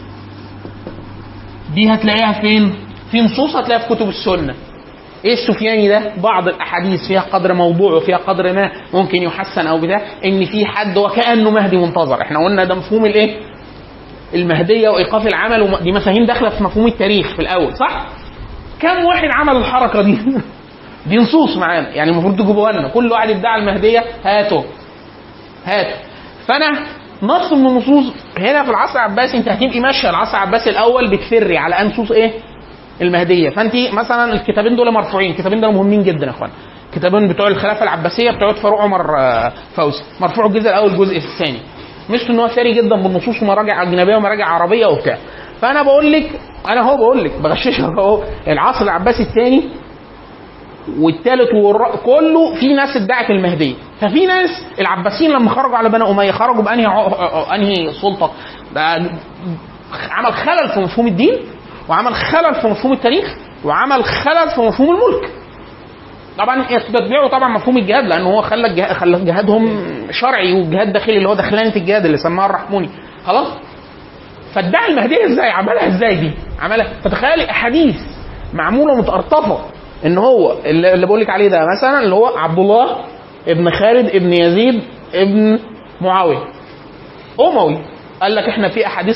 [1.74, 2.74] دي هتلاقيها فين؟
[3.12, 4.56] في نصوص هتلاقيها في كتب السنة.
[5.26, 10.02] إيه السفياني ده؟ بعض الأحاديث فيها قدر موضوع وفيها قدر ما ممكن يحسن أو بتاع
[10.26, 13.38] إن في حد وكأنه مهدي منتظر، إحنا قلنا ده مفهوم الإيه؟
[14.34, 15.76] المهدية وإيقاف العمل وم...
[15.76, 18.06] دي مفاهيم داخلة في مفهوم التاريخ في الأول صح؟
[18.80, 20.18] كم واحد عمل الحركة دي؟
[21.10, 22.88] دي نصوص معانا يعني المفروض تجيبوها لنا.
[22.88, 24.66] كل واحد ادعى المهدية هاته.
[25.66, 25.96] هاته.
[26.48, 26.80] فأنا
[27.24, 31.76] نص من النصوص هنا في العصر العباسي أنت هتبقي ماشية العصر العباسي الأول بتفري على
[31.76, 32.32] أن نصوص إيه؟
[33.02, 33.50] المهدية.
[33.50, 36.50] فأنت مثلا الكتابين دول مرفوعين الكتابين دول مهمين جدا يا إخوان.
[36.90, 40.04] الكتابين بتوع الخلافة العباسية بتوع فاروق عمر آه، فوزي.
[40.20, 41.60] مرفوع الجزء الأول الجزء الثاني.
[42.12, 45.18] مش إن هو ثري جدا بالنصوص ومراجع أجنبية ومراجع عربية وبتاع.
[45.62, 46.30] فأنا بقول لك
[46.68, 48.24] أنا هو بقول لك بغششك أهو.
[48.48, 49.64] العصر العباسي الثاني
[51.00, 51.96] والثالث والر...
[52.06, 56.86] كله في ناس ادعت المهديه ففي ناس العباسيين لما خرجوا على بني أمية خرجوا بأنهي.
[57.56, 58.32] انهي سلطة
[60.12, 61.36] عمل خلل في مفهوم الدين
[61.90, 65.30] وعمل خلل في مفهوم التاريخ وعمل خلل في مفهوم الملك.
[66.38, 71.34] طبعا يتبعوا طبعا مفهوم الجهاد لأن هو خلى خلى جهادهم شرعي وجهاد داخلي اللي هو
[71.34, 72.90] دخلانه الجهاد اللي سماها الرحموني.
[73.26, 73.48] خلاص؟
[74.56, 76.88] فادعى المهديه إزاي؟ عملها إزاي دي؟ عملها.
[77.04, 77.96] فتخيل أحاديث
[78.54, 79.60] معمولة متقرطفه
[80.06, 82.98] إن هو اللي بقول لك عليه ده مثلا اللي هو عبد الله
[83.48, 84.82] ابن خالد ابن يزيد
[85.14, 85.60] ابن
[86.02, 86.44] معاوية.
[87.40, 87.78] أموي.
[88.22, 89.16] قال لك إحنا في أحاديث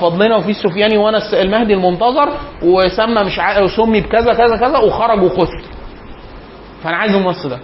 [0.00, 2.28] فضلنا وفي السفياني وأنا المهدي المنتظر
[2.62, 5.62] وسمى مش عارف سمي بكذا كذا كذا وخرج وقتل
[6.84, 7.58] فأنا عايز النص ده.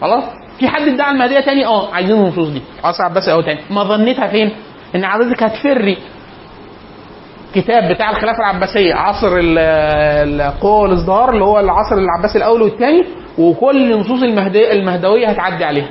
[0.00, 0.24] خلاص؟
[0.58, 2.62] في حد ادعى المهدية تاني؟ آه عايزين النصوص دي.
[2.84, 3.60] عصر عباسي اهو تاني.
[3.70, 4.50] ما ظنتها فين؟
[4.94, 5.98] إن حضرتك هتفري
[7.54, 8.94] كتاب بتاع الخلافة العباسية.
[8.94, 9.58] عصر ال-
[10.40, 13.04] القوه والازدهار اللي هو العصر العباسي الأول والثاني
[13.38, 15.88] وكل نصوص المهديه المهدوية هتعدي عليها.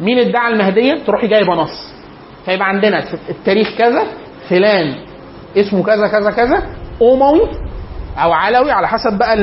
[0.00, 1.94] مين ادعى المهدية؟ تروحي جايبة نص.
[2.46, 4.02] فيبقى عندنا التاريخ كذا
[4.48, 4.94] فلان
[5.56, 6.62] اسمه كذا كذا كذا
[7.02, 7.40] اموي
[8.18, 9.34] أو علوي على حسب بقى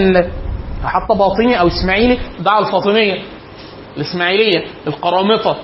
[0.86, 3.22] حتى باطني أو إسماعيلي دعا الفاطمية
[3.98, 5.58] الإسماعيلية القرامطة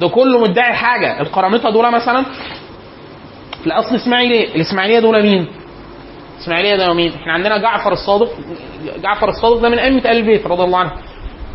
[0.00, 1.20] ده كله مدعي حاجة.
[1.20, 2.22] القرامطة دول مثلا
[3.60, 5.46] في الأصل إسماعيلية الإسماعيلية دول مين؟
[6.36, 8.30] الاسماعيليه ده مين؟ إحنا عندنا جعفر الصادق
[9.02, 10.92] جعفر الصادق ده من ائمه ال البيت رضي الله عنه.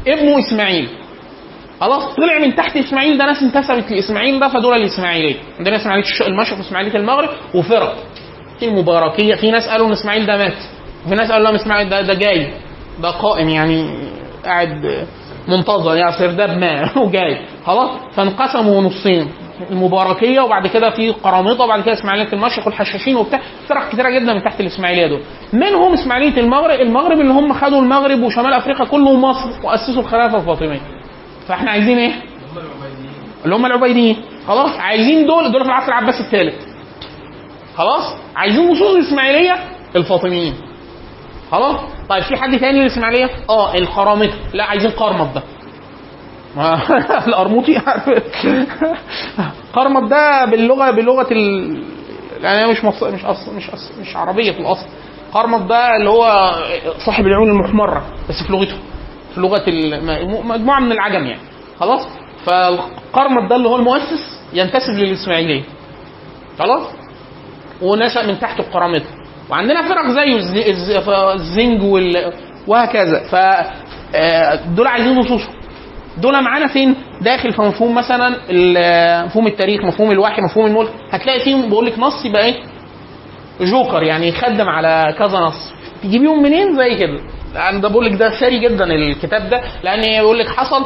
[0.07, 0.89] ابنه إسماعيل.
[1.81, 5.35] خلاص طلع من تحت إسماعيل ده ناس انتسبت لإسماعيل ده فدول الإسماعيلية.
[5.59, 7.95] عندنا إسماعيلية المشرق واسماعيليه المغرب وفرق.
[8.59, 10.57] في المباركية في ناس قالوا إن إسماعيل ده مات
[11.05, 12.53] وفي ناس قالوا لا إسماعيل ده ده جاي.
[13.01, 13.89] ده قائم يعني
[14.45, 15.05] قاعد
[15.47, 19.31] منتظر يعني سرداب ما وجاي خلاص؟ فانقسموا نصين
[19.71, 23.39] المباركية وبعد كده في قرامطه وبعد كده إسماعيلية المشرق والحشاشين وبتاع.
[23.67, 25.21] فرق كتيرة جدا من تحت الإسماعيلية دول.
[25.53, 30.81] منهم إسماعيلية المغرب المغرب اللي هم خدوا المغرب وشمال أفريقيا كله ومصر وأسسوا الخلافة الفاطمية.
[31.47, 32.13] فإحنا عايزين إيه؟
[33.45, 34.17] اللي هم العبيديين.
[34.47, 36.55] خلاص؟ عايزين دول دول في العصر العباسي الثالث.
[37.75, 39.55] خلاص؟ عايزين وصول الإسماعيلية
[39.95, 40.53] الفاطميين.
[41.51, 41.75] خلاص؟
[42.09, 45.43] طيب في حد تاني للاسماعيليه آه القرامطه لا عايزين قرمط ده.
[47.27, 47.77] القرموطي؟
[49.75, 51.77] قرمط ده باللغة بلغة ال
[52.41, 53.03] يعني مش مص...
[53.03, 53.49] مش أص...
[53.49, 53.91] مش أص...
[54.01, 54.85] مش عربية في الأصل.
[55.33, 56.51] قرمط ده اللي هو
[57.05, 58.75] صاحب العيون المحمرة بس في لغته.
[59.33, 59.63] في لغة.
[60.43, 61.41] مجموعة من العجم يعني.
[61.79, 62.07] خلاص؟
[62.45, 65.63] فالقرمط ده اللي هو المؤسس ينتسب للإسماعيلية.
[66.59, 66.87] خلاص؟
[67.81, 69.05] ونشأ من تحت القرامطه
[69.49, 72.33] وعندنا فرق زيه الز- الز- الزنج وال...
[72.67, 73.35] وهكذا ف
[74.15, 75.53] آه، دول عايزين نصوصهم
[76.17, 78.29] دول معانا فين؟ داخل في مفهوم مثلا
[79.25, 82.55] مفهوم التاريخ، مفهوم الوحي، مفهوم الملك، هتلاقي فيهم بقول لك نص يبقى إيه؟
[83.61, 85.73] جوكر يعني يخدم على كذا نص.
[86.03, 87.19] تجيبيهم منين؟ زي كده.
[87.79, 90.85] ده بقول لك ده ثري جدا الكتاب ده لأن يقول لك حصل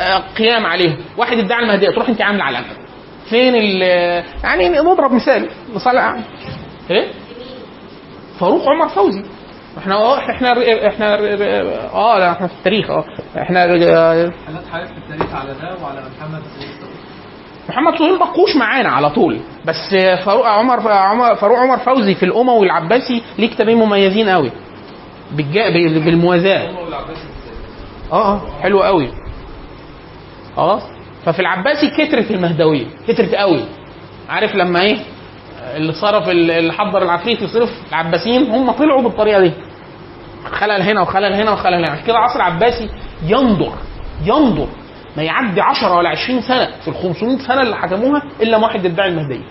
[0.00, 2.66] آه، قيام عليهم، واحد ادعى المهدية تروح أنت عاملة علامة.
[3.30, 3.82] فين ال
[4.44, 5.98] يعني نضرب مثال مثال
[6.90, 7.08] إيه؟
[8.40, 9.22] فاروق عمر فوزي.
[9.78, 10.52] إحنا آه إحنا
[10.88, 11.14] إحنا
[11.94, 13.04] آه لا إحنا في التاريخ آه.
[13.38, 16.42] إحنا حالات حالات في التاريخ على ده وعلى محمد
[17.68, 19.40] محمد سهيل بقوش معانا على طول.
[19.64, 19.94] بس
[20.24, 20.80] فاروق عمر
[21.34, 24.50] فاروق عمر فوزي في الأموي العباسي ليه كتابين مميزين قوي
[26.00, 26.68] بالموازاة.
[28.12, 29.08] آه آه حلو قوي
[30.56, 30.82] خلاص؟
[31.24, 32.86] ففي العباسي كترت المهدوية.
[33.08, 33.60] كترت قوي
[34.28, 34.96] عارف لما إيه؟
[35.76, 39.52] اللي صرف اللي حضر العفريت يصرف العباسيين هم طلعوا بالطريقة دي.
[40.52, 41.90] خلل هنا وخلل هنا وخلل هنا.
[41.90, 42.88] عشان كده العصر العباسي
[43.26, 43.72] ينظر
[44.24, 44.68] ينظر
[45.16, 49.08] ما يعدي 10 ولا 20 سنة في ال 500 سنة اللي حكموها إلا واحد يدعي
[49.08, 49.44] المهديه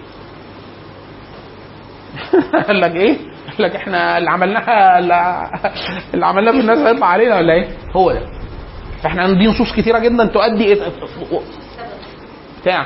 [2.67, 7.53] قال لك إيه؟ قال لك إحنا اللي عملناها اللي عملناه في الناس هيطلع علينا ولا
[7.53, 8.21] إيه؟ هو ده.
[9.03, 10.77] فإحنا عندنا نصوص كتيرة جدا تؤدي
[12.61, 12.85] بتاع.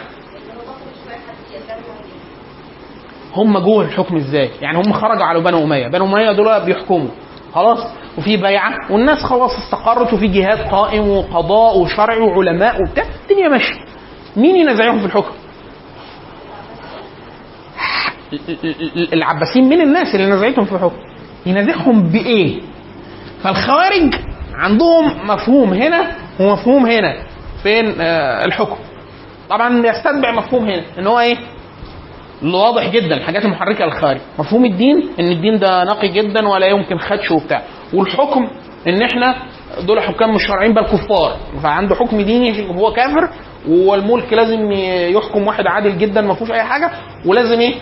[3.33, 7.09] هم جوه الحكم إزاي؟ يعني هم خرجوا على بنو أمية، بنو أمية دول بيحكموا.
[7.53, 7.79] خلاص؟
[8.17, 13.03] وفي بيعه والناس خلاص استقرت وفي جهاد قائم وقضاء وشرع وعلماء وبتاع.
[13.23, 13.85] الدنيا ماشية.
[14.35, 15.33] مين ينازعهم في الحكم؟
[19.13, 19.69] العباسيين.
[19.69, 20.97] من الناس اللي نزعتهم في الحكم؟
[21.45, 22.61] ينازعهم بإيه؟
[23.43, 24.15] فالخوارج
[24.55, 27.13] عندهم مفهوم هنا ومفهوم هنا.
[27.63, 28.77] فين؟ آه الحكم.
[29.49, 31.37] طبعا يستتبع مفهوم هنا إن هو إيه؟
[32.43, 34.19] واضح جدا الحاجات المحركة للخارج.
[34.39, 37.61] مفهوم الدين؟ إن الدين ده نقي جدا ولا يمكن خدش وبتاع.
[37.93, 38.47] والحكم
[38.87, 39.35] إن إحنا
[39.87, 41.37] دول حكام مش شرعيين بل كفار.
[41.63, 43.29] فعنده حكم ديني هو كافر
[43.69, 44.71] والملك لازم
[45.17, 46.91] يحكم واحد عادل جدا ما فيهوش أي حاجة
[47.25, 47.75] ولازم إيه؟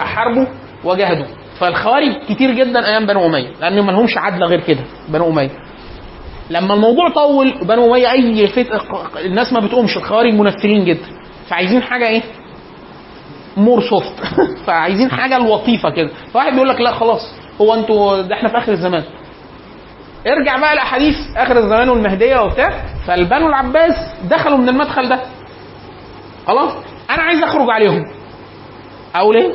[0.00, 0.46] أحاربه
[0.84, 1.26] وأجاهده.
[1.60, 5.50] فالخوارج كتير جدا أيام بنو أمية لأن ما لهمش عدل غير كده بنو أمية.
[6.50, 8.66] لما الموضوع طول بنو أمية أي فت...
[9.24, 11.06] الناس ما بتقومش الخوارج منفرين جدا.
[11.48, 12.22] فعايزين حاجة إيه؟
[13.56, 14.14] more soft
[14.66, 16.10] فعايزين حاجة لطيفة كده.
[16.32, 17.34] فواحد بيقول لك لا خلاص.
[17.60, 19.04] هو أنتوا ده إحنا في آخر الزمان.
[20.26, 22.84] ارجع بقى الاحاديث آخر الزمان والمهدية وبتاع.
[23.06, 23.94] فبنو العباس
[24.30, 25.18] دخلوا من المدخل ده.
[26.46, 26.72] خلاص؟
[27.10, 28.04] أنا عايز أخرج عليهم.
[29.14, 29.52] أقول إيه؟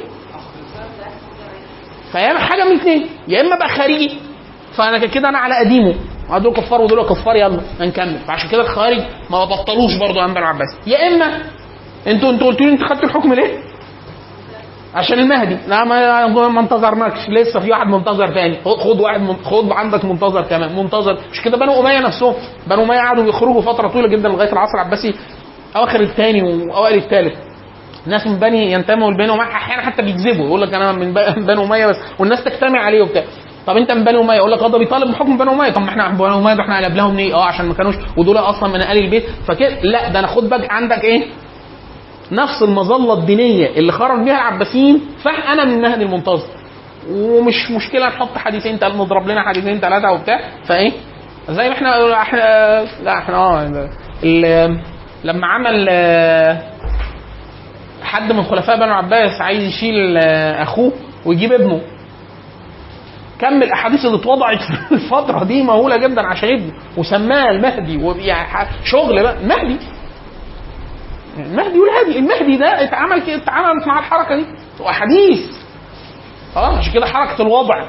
[2.11, 4.17] فيا حاجة من اثنين يا إما ابقى خارجي.
[4.77, 5.95] فأنا كده أنا على قديمه.
[6.37, 8.19] دول كفار ودول كفار يلا هنكمل.
[8.27, 8.99] فعشان كده الخوارج
[9.29, 10.67] ما بطلوش برضه عند العباس.
[10.87, 11.41] يا اما
[12.07, 13.57] أنتوا أنتوا قلتوا لي أنتوا خدتوا الحكم ليه؟
[14.95, 15.57] عشان المهدي.
[15.67, 15.83] لا
[16.49, 18.57] ما انتظرناكش لسه في واحد منتظر تاني.
[18.65, 20.75] خد واحد من خد عندك منتظر كمان.
[20.75, 21.17] منتظر.
[21.31, 22.33] مش كده بنو أمية نفسهم؟
[22.67, 25.13] بنو أمية قعدوا يخرجوا فترة طويلة جدا لغاية العصر العباسي
[25.75, 27.33] أواخر الثاني وأوائل الثالث
[28.05, 29.41] ناس من بني ينتموا لبني أمية.
[29.41, 31.13] أحيانا حتى بيكذبوا يقول لك أنا من
[31.47, 31.97] بني أمية بس.
[32.19, 33.23] والناس تجتمع عليه وبتاع.
[33.67, 35.69] طب أنت من بني أمية؟ يقول لك أه ده بيطالب بحكم بني أمية.
[35.69, 38.69] طب ما إحنا بني أمية ده إحنا قلبناهم ليه؟ أه عشان ما كانوش ودول أصلا
[38.69, 39.23] من ال البيت.
[39.47, 41.25] فكده لا ده أنا خد بالك عندك إيه؟
[42.31, 46.47] نفس المظلة الدينية اللي خرج بها العباسيين فانا من المهدي المنتظر.
[47.11, 50.39] ومش مشكلة نحط حديثين تل- نضرب لنا حديثين ثلاثة وبتاع.
[50.65, 50.91] فإيه؟
[51.49, 52.39] زي ما إحنا إحنا
[53.03, 53.37] لا إحنا
[54.25, 54.77] آه
[55.23, 55.89] لما عمل
[58.03, 60.91] حد من خلفاء بنو عباس عايز يشيل آه، أخوه
[61.25, 61.81] ويجيب ابنه.
[63.39, 66.73] كم الأحاديث اللي اتوضعت في الفترة دي مهولة جدا عشان ابنه.
[66.97, 69.35] وسماه المهدي ويعني ح- شغل بقى.
[69.41, 69.77] المهدي
[71.45, 74.45] المهدي والهادي المهدي ده اتعمل كده اتعملت مع الحركة دي.
[74.79, 75.39] واحاديث
[76.55, 77.83] خلاص عشان كده حركة الوضع.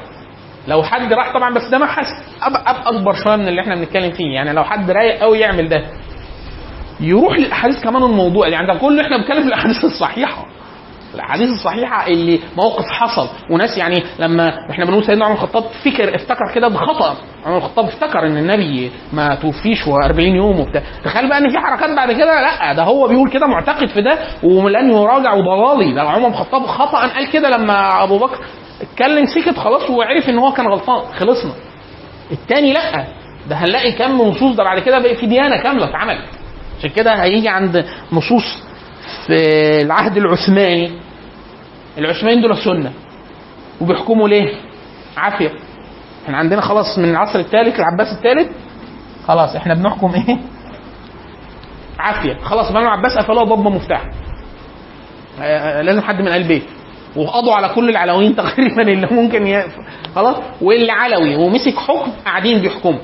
[0.67, 2.07] لو حد راح طبعا بس ده مبحث
[2.41, 4.33] أب أب أكبر شوية من اللي إحنا بنتكلم فيه.
[4.35, 5.85] يعني لو حد رايق قوي يعمل ده.
[6.99, 8.47] يروح للأحاديث كمان الموضوع.
[8.47, 10.45] يعني ده كله إحنا بنتكلم في الأحاديث الصحيحة.
[11.15, 13.27] الأحاديث الصحيحة اللي موقف حصل.
[13.49, 17.15] وناس يعني لما إحنا بنقول سيدنا عمر الخطاب فكر افتكر كده بخطأ.
[17.45, 20.81] عمر الخطاب افتكر إن النبي ما توفيش هو 40 يوم وبتاع.
[21.03, 22.41] تخيل بقى إن في حركات بعد كده.
[22.41, 25.93] لا ده هو بيقول كده معتقد في ده ولن يراجع وضلالي.
[25.93, 27.07] ده عمر الخطاب خطأ.
[27.07, 28.37] قال كده لما أبو بكر
[28.81, 31.13] اتكلم سكت خلاص وعرف إن هو كان غلطان.
[31.19, 31.51] خلصنا.
[32.31, 33.05] التاني لا.
[33.49, 36.25] ده هنلاقي كم نصوص ده بعد كده بقى في ديانة كاملة اتعملت.
[36.79, 38.63] عشان كده هيجي عند نصوص
[39.31, 40.91] في العهد العثماني.
[41.97, 42.91] العثمانيين دول سنة.
[43.81, 44.53] وبيحكموا ليه؟
[45.17, 45.51] عافية.
[46.25, 48.49] إحنا عندنا خلاص من العصر الثالث العباس الثالث.
[49.27, 50.37] خلاص إحنا بنحكم إيه؟
[51.99, 52.37] عافية.
[52.43, 54.05] خلاص بنو العباس قفلوها ضبه مفتاح.
[55.41, 56.63] آه، آه، لازم حد من آل البيت
[57.15, 59.63] وقضوا على كل العلويين تقريبا اللي ممكن ي...
[60.15, 60.35] خلاص.
[60.61, 61.35] واللي علوي.
[61.35, 62.99] ومسك حكم قاعدين بيحكموا.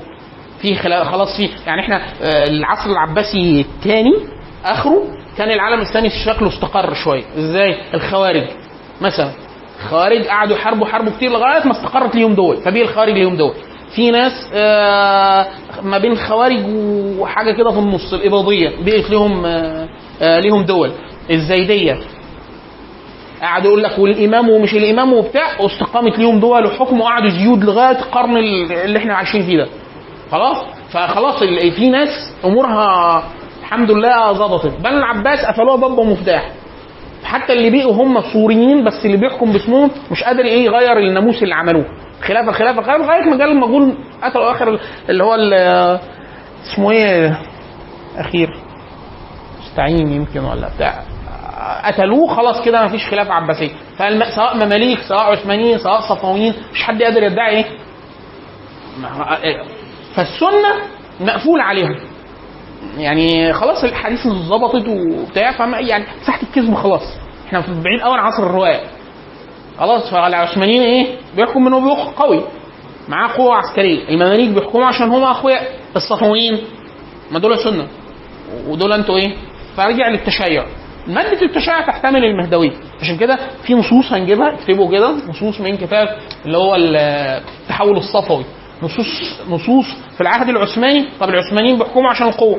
[0.62, 1.04] في خلا...
[1.04, 4.14] خلاص في يعني إحنا آه، العصر العباسي الثاني
[4.64, 5.02] آخره
[5.38, 7.24] كان العالم الاسلامي شكله استقر شوية.
[7.38, 8.44] إزاي؟ الخوارج
[9.00, 9.30] مثلا.
[9.84, 13.54] الخوارج قعدوا يحاربوا حاربوا كتير لغاية ما استقرت ليهم دول فبيه الخوارج ليهم دول.
[13.94, 15.46] في ناس آه،
[15.82, 16.64] ما بين الخوارج
[17.18, 19.88] وحاجة كده في النص الإباضية بقت لهم آه،
[20.22, 20.92] آه، ليهم دول.
[21.30, 21.98] الزيديه
[23.42, 28.36] قعد يقول لك والإمام ومش الإمام وبتاع واستقامت ليهم دول وحكم وقعدوا زيود لغاية القرن
[28.36, 29.66] اللي إحنا عايشين فيه ده.
[30.32, 30.56] خلاص؟
[30.90, 31.38] فخلاص
[31.76, 32.08] في ناس
[32.44, 33.22] أمورها
[33.68, 34.80] الحمد لله ظبطت.
[34.80, 36.50] بنو العباس قفلوها ضبه ومفتاح.
[37.24, 41.54] حتى اللي بقوا هم سوريين بس اللي بيحكم باسمهم مش قادر إيه يغير الناموس اللي
[41.54, 41.84] عملوه.
[42.22, 45.34] خلافة خلافة خلافة لغاية ما جال المغول قتلوا آخر اللي هو
[46.64, 47.38] اسمه إيه؟
[48.16, 48.48] أخير.
[49.62, 51.02] مستعين يمكن ولا بتاع.
[51.84, 53.70] قتلوه خلاص كده ما فيش خلافة عباسية.
[54.36, 57.64] سواء مماليك سواء عثمانيين سواء صفويين مش حد يقدر يدعي إيه.
[59.00, 59.38] ما-
[60.14, 60.74] فالسنة
[61.20, 61.96] مقفول عليهم.
[62.96, 67.02] يعني خلاص الحديث ظبطت وبتاع فما يعني مساحه الكذب خلاص.
[67.46, 68.80] إحنا في بعيد قوي عن عصر الرواية.
[69.78, 72.42] خلاص فالعثمانيين إيه؟ بيحكم إنه بيحكم قوي.
[73.08, 75.60] معاه قوه عسكريه المماليك بيحكموا عشان هم أخويا
[75.96, 76.58] الصفويين.
[77.30, 77.86] ما دول سنة.
[78.68, 79.34] ودول أنتوا إيه؟
[79.76, 80.64] فرجع للتشيع.
[81.06, 82.72] مادة التشيع تحتمل المهدوية.
[83.00, 85.10] عشان كده في نصوص هنجيبها اكتبوا كده.
[85.28, 86.08] نصوص من كتاب
[86.46, 88.44] اللي هو التحول الصفوي.
[88.82, 89.86] نصوص نصوص
[90.16, 91.08] في العهد العثماني.
[91.20, 92.58] طب العثمانيين بيحكموا عشان القوة.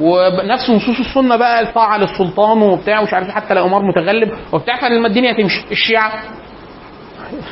[0.00, 4.80] ونفس نصوص السنة بقى الطاعة للسلطان وبتاع ومش عارف إيه، حتى لو امار متغلب وبتاع
[4.80, 6.12] فلما الدنيا تمشي الشيعة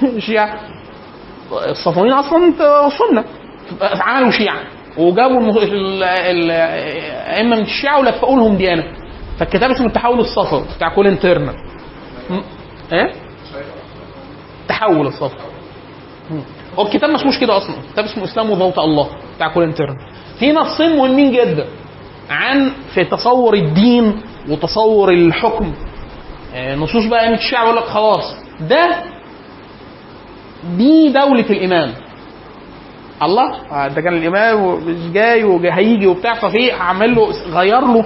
[0.17, 0.61] الشيعة
[1.53, 2.53] الصفويين أصلا
[2.89, 3.25] سنة.
[4.01, 4.61] عملوا شيعة
[4.99, 8.85] وجابوا الائمه من الشيعة ولفقوا لهم ديانة.
[9.39, 11.19] فالكتاب اسمه التحول الصفوي بتاع كولين
[12.31, 12.43] م-
[12.93, 13.13] إيه؟
[14.69, 15.39] تحول الصفوي.
[16.79, 17.77] هو الكتاب ما اسموش كده أصلا.
[17.89, 19.97] الكتاب اسمه إسلام وضوء الله بتاع كولين تيرنر.
[20.39, 21.67] في نصين مهمين جدا.
[22.31, 25.72] عن في تصور الدين وتصور الحكم.
[26.55, 29.03] آه، نصوص بقى ائمه الشيعة يقول لك خلاص ده
[30.77, 31.95] دي دولة الإمام
[33.22, 34.79] الله؟ آه، ده كان الإمام
[35.12, 38.05] جاي وهيجي وبتاع ففي عمل له غير له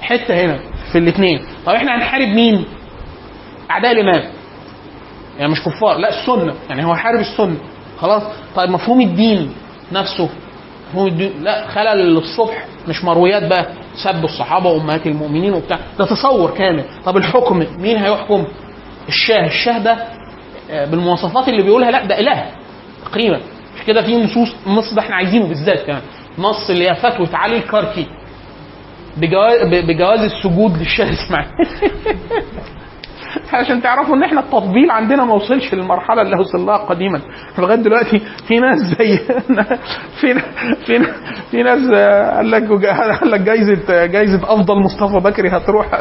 [0.00, 0.58] حتة هنا
[0.92, 2.64] في الاثنين طب إحنا هنحارب مين؟
[3.70, 4.30] أعداء الإمام
[5.38, 6.54] يعني مش كفار لا السنة.
[6.68, 7.56] يعني هو حارب السنة.
[8.00, 8.22] خلاص؟
[8.56, 9.52] طيب مفهوم الدين
[9.92, 10.28] نفسه
[11.40, 13.66] لا خلل الصبح مش مرويات بقى
[14.04, 15.78] سب الصحابة وأمهات المؤمنين وبتاع.
[15.98, 16.84] ده تصور كامل.
[17.04, 18.44] طب الحكم مين هيحكم؟
[19.08, 19.46] الشاه.
[19.46, 20.04] الشاه ده
[20.70, 22.44] آه، بالمواصفات اللي بيقولها لا ده إله
[23.04, 23.40] تقريبا.
[23.76, 26.02] مش كده في نصوص النص ده إحنا عايزينه بالذات كمان.
[26.38, 28.06] نص اللي هي فتوى علي الكركي.
[29.16, 31.48] بجواز, بجواز السجود للشاه إسماعيل.
[33.52, 37.20] عشان تعرفوا ان إحنا التطبيل عندنا ما وصلش للمرحلة اللي وصل لها قديما.
[37.58, 38.18] لغاية دلوقتي
[38.48, 39.18] في ناس زي
[40.20, 40.34] في
[40.86, 41.04] في
[41.50, 42.62] في ناس آه، قال لك
[43.20, 45.86] قال لك جايزة جايزة أفضل مصطفى بكري هتروح.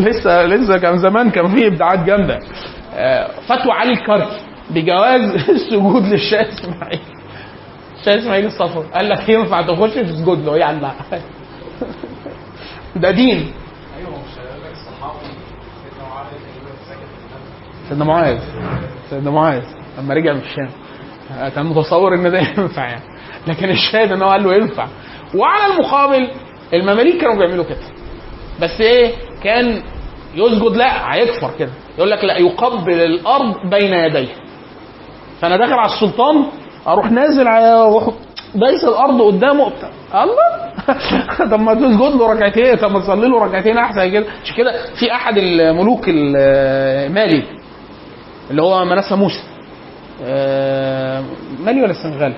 [0.00, 2.38] لسه لسه كان زمان كان في إبداعات جامدة.
[2.94, 4.40] آه، فتوى علي الكركي
[4.70, 7.00] بجواز السجود للشاه إسماعيل.
[8.00, 10.80] الشاه إسماعيل الصفر قال لك ينفع تخش تسجد له يعني
[12.96, 13.52] ده دين
[13.98, 15.26] أيوه مش هيقول لك الصحابي
[17.88, 18.38] سيدنا معاذ
[19.10, 19.62] سيدنا معاذ
[19.98, 20.68] لما رجع من الشام.
[21.54, 23.02] كان متصور إن ده ينفع يعني.
[23.46, 24.86] لكن الشاهد إن هو قال له ينفع.
[25.34, 26.28] وعلى المقابل
[26.72, 27.78] المماليك كانوا بيعملوا كده.
[28.60, 29.12] بس إيه؟
[29.42, 29.82] كان
[30.34, 31.70] يسجد لا هيكفر كده.
[31.98, 34.28] يقول لك لا يقبل الأرض بين يديه.
[35.40, 36.44] فأنا داخل على السلطان
[36.86, 38.14] أروح نازل على أروح
[38.54, 39.72] دايس الأرض قدامه.
[40.14, 40.68] الله!
[41.50, 44.26] طب ما تسجد له ركعتين طب ما تصلي له ركعتين أحسن كده.
[44.42, 47.42] عشان كده؟ في أحد الملوك المالي
[48.50, 49.42] اللي هو منسى موسى.
[50.22, 51.24] آه،
[51.64, 52.34] مالي ولا السنغال؟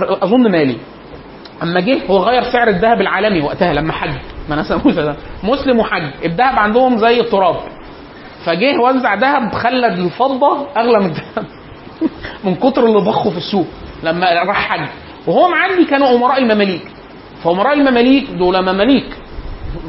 [0.00, 0.76] أظن مالي.
[1.62, 4.10] أما جه هو غير سعر الذهب العالمي وقتها لما حج.
[4.48, 5.16] منسى موسى ده.
[5.42, 6.02] مسلم وحج.
[6.24, 7.56] الذهب عندهم زي التراب.
[8.44, 11.44] فجه وزع ذهب خلى الفضة أغلى من الذهب.
[12.44, 13.66] من كتر اللي ضخه في السوق
[14.02, 14.88] لما راح حج.
[15.26, 16.82] وهو معدي كانوا أمراء المماليك.
[17.44, 19.16] فأمراء المماليك دول مماليك.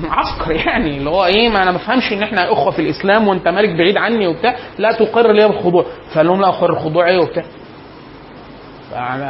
[0.03, 3.47] عسكر يعني اللي هو إيه ما أنا ما بفهمش إن إحنا أخوة في الإسلام وأنت
[3.47, 7.43] مالك بعيد عني وبتاع لا تقر لي بالخضوع فقال لهم لا اقر الخضوع إيه وبتاع.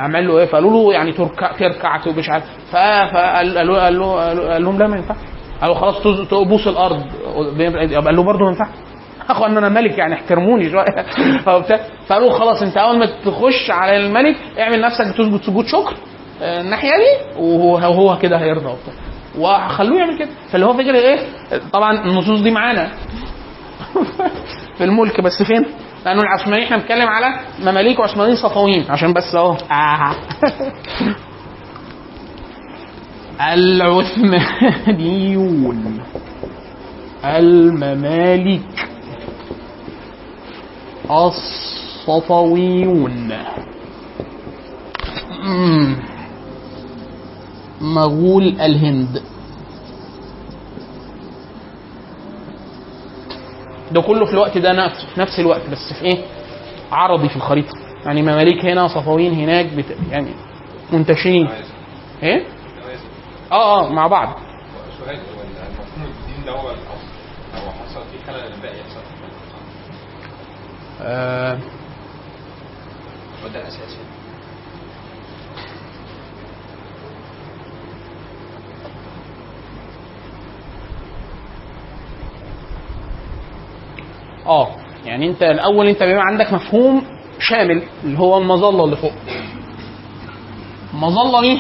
[0.03, 2.43] عمل له إيه؟ فقالوا له يعني تركع تركع ومش عارف.
[2.71, 4.15] فقال قال له قال له
[4.53, 5.17] قال لهم لا ما ينفعش.
[5.61, 7.03] قالوا خلاص تبوس الأرض.
[8.05, 8.67] قال له برضه ما ينفعش.
[9.29, 11.05] اخو إن أنا ملك يعني احترموني شوية.
[12.07, 15.93] فقالوا خلاص أنت أول ما تخش على الملك اعمل نفسك بتسجد سجود شكر.
[16.41, 18.93] آه، الناحية دي وهو هو كده هيرضى وبتاع.
[19.37, 20.29] وخلوه يعمل كده.
[20.51, 21.19] فاللي هو فكرة إيه؟
[21.73, 22.91] طبعا النصوص دي معانا.
[24.77, 25.65] في الملك بس فين؟
[26.05, 27.27] لأنه العثمانيين إحنا بنتكلم على
[27.59, 29.57] مماليك وعثمانيين صفويين عشان بس أهو.
[29.71, 30.15] آه.
[34.61, 36.01] العثمانيون.
[37.25, 38.61] المماليك.
[42.07, 43.33] الصفويون.
[47.81, 49.23] مغول الهند.
[53.91, 56.23] ده كله في الوقت ده نفس في نفس الوقت بس في إيه؟
[56.91, 57.73] عرضي في الخريطة.
[58.05, 59.97] يعني مماليك هنا صفويين هناك بت...
[60.11, 60.31] يعني
[60.91, 61.49] منتشرين.
[62.23, 62.45] إيه؟
[63.51, 64.27] آه آه مع بعض.
[64.27, 66.69] هو المفهوم الدين ده هو
[67.71, 69.01] حصل فيه خلل يحصل
[71.01, 71.59] آه.
[73.53, 73.97] ده الاساس
[84.45, 84.67] آه.
[85.05, 87.03] يعني أنت الأول أنت بيبقى عندك مفهوم
[87.39, 89.11] شامل اللي هو المظلة اللي فوق.
[90.93, 91.59] المظلة دي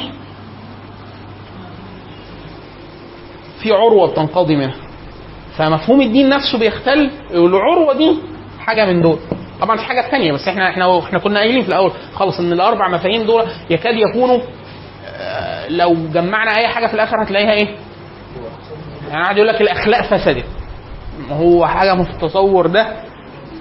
[3.61, 4.75] في عروة بتنقضي منها.
[5.57, 8.15] فمفهوم الدين نفسه بيختل والعروة دي
[8.59, 9.19] حاجة من دول.
[9.61, 12.87] طبعا في حاجة ثانية بس إحنا إحنا إحنا كنا قايلين في الأول خالص إن الأربع
[12.89, 14.39] مفاهيم دول يكاد يكونوا
[15.05, 17.75] آه، لو جمعنا أي حاجة في الآخر هتلاقيها إيه؟
[19.09, 20.45] يعني قاعد يقول لك الأخلاق فسدت
[21.29, 23.03] هو حاجة في التصور ده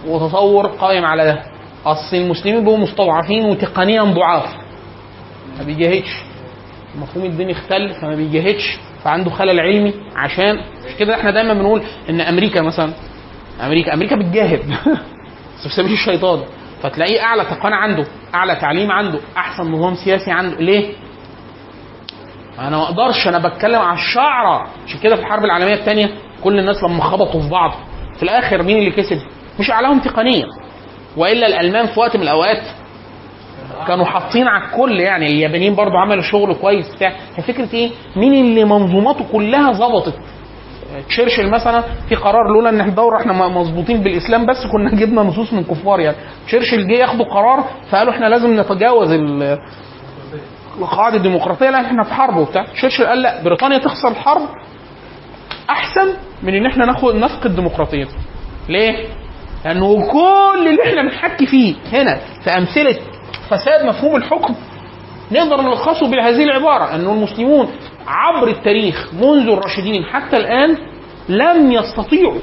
[0.07, 1.43] وتصور قائم على ده.
[1.87, 4.55] أصل المسلمين بيبقوا مستضعفين وتقنيا ضعاف.
[5.59, 6.23] ما بيجاهدش.
[6.99, 8.79] مفهوم الدين اختل فما بيجاهدش.
[9.05, 10.57] فعنده خلل علمي عشان
[10.87, 12.93] مش كده إحنا دايما بنقول إن أمريكا مثلا
[13.61, 14.61] أمريكا أمريكا بتجاهد.
[15.59, 16.41] بس في سبيل الشيطان
[16.83, 20.57] فتلاقيه أعلى تقنية عنده أعلى تعليم عنده أحسن نظام سياسي عنده.
[20.57, 20.93] ليه؟
[22.59, 23.29] أنا ما أقدرش.
[23.29, 24.67] أنا بتكلم على الشعرة.
[24.87, 26.11] عشان كده في الحرب العالمية الثانية
[26.45, 27.73] كل الناس لما خبطوا في بعض
[28.17, 29.17] في الآخر مين اللي كسب؟
[29.61, 30.47] مش أعلاهم تقنيا
[31.17, 32.63] وإلا الألمان في وقت من الأوقات
[33.89, 37.13] كانوا حاطين على الكل يعني اليابانيين برضو عملوا شغل كويس بتاع
[37.49, 40.15] فكرة إيه؟ مين اللي منظوماته كلها ظبطت؟
[41.09, 45.65] تشرشل مثلا في قرار لولا إن الدوره إحنا مظبوطين بالإسلام بس كنا جبنا نصوص من
[45.65, 46.17] كفار يعني
[46.47, 49.59] تشرشل جه ياخدوا قرار فقالوا إحنا لازم نتجاوز ال-
[50.79, 54.49] القواعد الديمقراطية لأن إحنا في حرب وبتاع تشرشل قال لا بريطانيا تخسر الحرب
[55.71, 58.19] أحسن من إن إحنا ناخد نفقد ديمقراطيتنا
[58.69, 59.07] ليه؟
[59.65, 62.97] لأنه كل اللي إحنا بنحكي فيه هنا في أمثلة
[63.51, 64.55] فساد مفهوم الحكم
[65.33, 67.69] نقدر نلخصه بهذه العبارة انه المسلمون
[68.07, 70.77] عبر التاريخ منذ الراشدين حتى الآن
[71.29, 72.39] لم يستطيعوا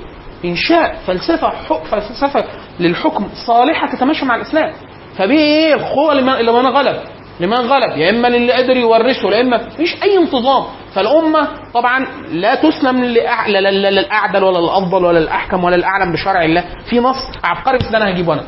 [0.45, 1.51] إنشاء فلسفة
[1.83, 2.45] فلسفة
[2.79, 4.73] للحكم صالحة تتماشى مع الإسلام.
[5.17, 6.97] فبيه إيه القوه لمن غلب
[7.39, 10.63] لمن غلب يا إما للي قدر يورثه يا إما مفيش أي انتظام.
[10.97, 16.43] فالأمة طبعا لا تسلم لا لا- لا للأعدل ولا الافضل ولا الاحكم ولا الاعلم بشرع
[16.45, 16.63] الله.
[16.89, 18.43] في نص عبقري بس ده أنا هجيبه أنا.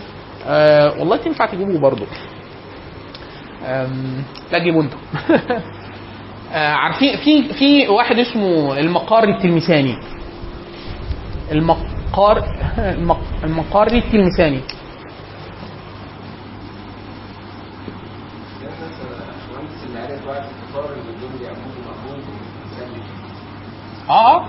[0.46, 2.06] آه والله تنفع تجيبوه برضه.
[4.52, 4.98] لا جيبوا أنتوا
[6.52, 9.96] آه، عارفين في في واحد اسمه المقاري التلمساني
[11.52, 12.44] المقار
[12.78, 13.20] المق...
[13.44, 14.60] المقاري التلمساني
[19.50, 22.20] المهندس اللي عارف بقى في الفطار اللي بدهم يعملوا مقبول
[24.10, 24.44] آه آه.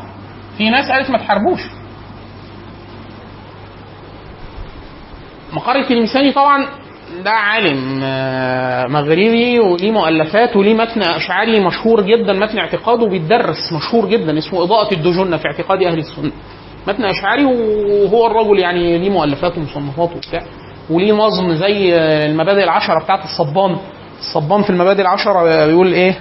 [0.58, 1.62] في ناس قالت ما تحاربوش.
[5.54, 6.66] مقر التلمساني طبعا
[7.24, 14.10] ده عالم آه، مغربي وليه مؤلفات وليه متن اشعري مشهور جدا متن اعتقاده بيتدرس مشهور
[14.10, 16.32] جدا اسمه إضاءة الدجنة في اعتقاد أهل السنة.
[16.88, 20.42] متن اشعري وهو الرجل يعني ليه مؤلفات ومصنفات وبتاع
[20.90, 21.96] وليه نظم زي
[22.26, 23.78] المبادئ العشرة بتاعت الصبان.
[24.20, 26.18] الصبان في المبادئ العشرة بيقول إيه؟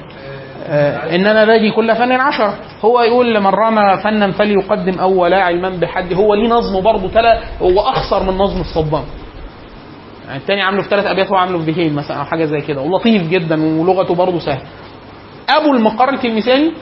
[0.68, 2.54] آه، ان أنا باجي كل فن عشرة.
[2.84, 7.80] هو يقول لمن رمى فنا فليقدم اول علما بحد هو ليه نظم برضه تلا هو
[7.80, 9.04] اخصر من نظم الصبان.
[10.26, 12.80] يعني التاني عامله في ثلاث أبيات هو عامله في بيتين مثلا أو حاجة زي كده.
[12.80, 14.62] ولطيف جدا ولغته برضه سهله
[15.48, 16.72] أبو المقر التلمساني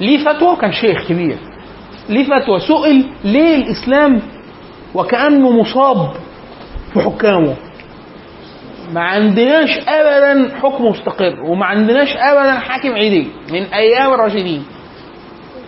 [0.00, 1.36] ليه فتوى؟ وكان شيخ كبير.
[2.08, 4.22] ليه فتوى؟ سئل ليه الإسلام
[4.94, 6.10] وكأنه مصاب
[6.92, 7.54] في حكامه
[8.92, 14.64] ما عندناش ابدا حكم مستقر وما عندناش ابدا حاكم عدل من أيام الراشدين.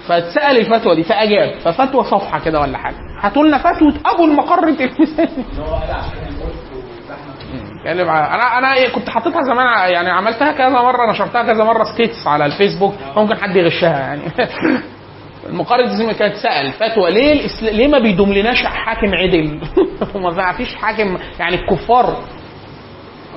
[0.09, 2.97] فاتسأل الفتوى دي فأجاب ففتوى صفحة كده ولا حاجة.
[3.21, 5.07] هاتوا لنا فتوى أبو المقر اتكلم
[8.11, 12.47] على أنا أنا كنت حاططها زمان يعني عملتها كذا مرة نشرتها كذا مرة ستيتس على
[12.47, 14.23] الفيسبوك ممكن حد يغشها يعني.
[15.49, 17.77] المقارنة دي كانت سأل فتوى ليه الإسل...
[17.77, 19.61] ليه ما بيدوم لناش حاكم عدل؟
[20.15, 22.17] وما فيش حاكم يعني الكفار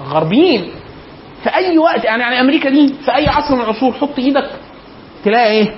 [0.09, 0.71] غربيين
[1.43, 4.49] في أي وقت يعني, يعني أمريكا دي في أي عصر من العصور حط إيدك
[5.25, 5.75] تلاقي إيه؟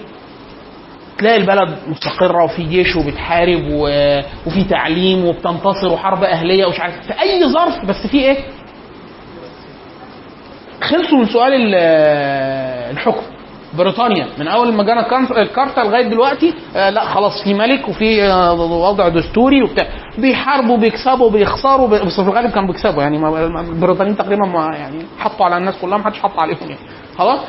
[1.18, 3.88] تلاقي البلد مستقرة وفي جيش وبتحارب و...
[4.48, 8.38] وفي تعليم وبتنتصر وحرب أهلية ومش عارف في أي ظرف بس في إيه؟
[10.82, 11.76] خلصوا من سؤال ال-
[12.92, 13.22] الحكم
[13.78, 14.28] بريطانيا.
[14.38, 19.08] من أول ما جانا الكارتا لغاية دلوقتي آه لا خلاص في ملك وفي آه وضع
[19.08, 19.88] دستوري وبتاع.
[20.18, 23.04] بيحاربوا بيكسبوا بيخسروا بي- بس في الغالب كانوا بيكسبوا.
[23.04, 23.18] يعني
[23.60, 26.78] البريطانيين تقريبا ما يعني حطوا على الناس كلها ما حدش حط عليهم يعني.
[27.18, 27.40] خلاص؟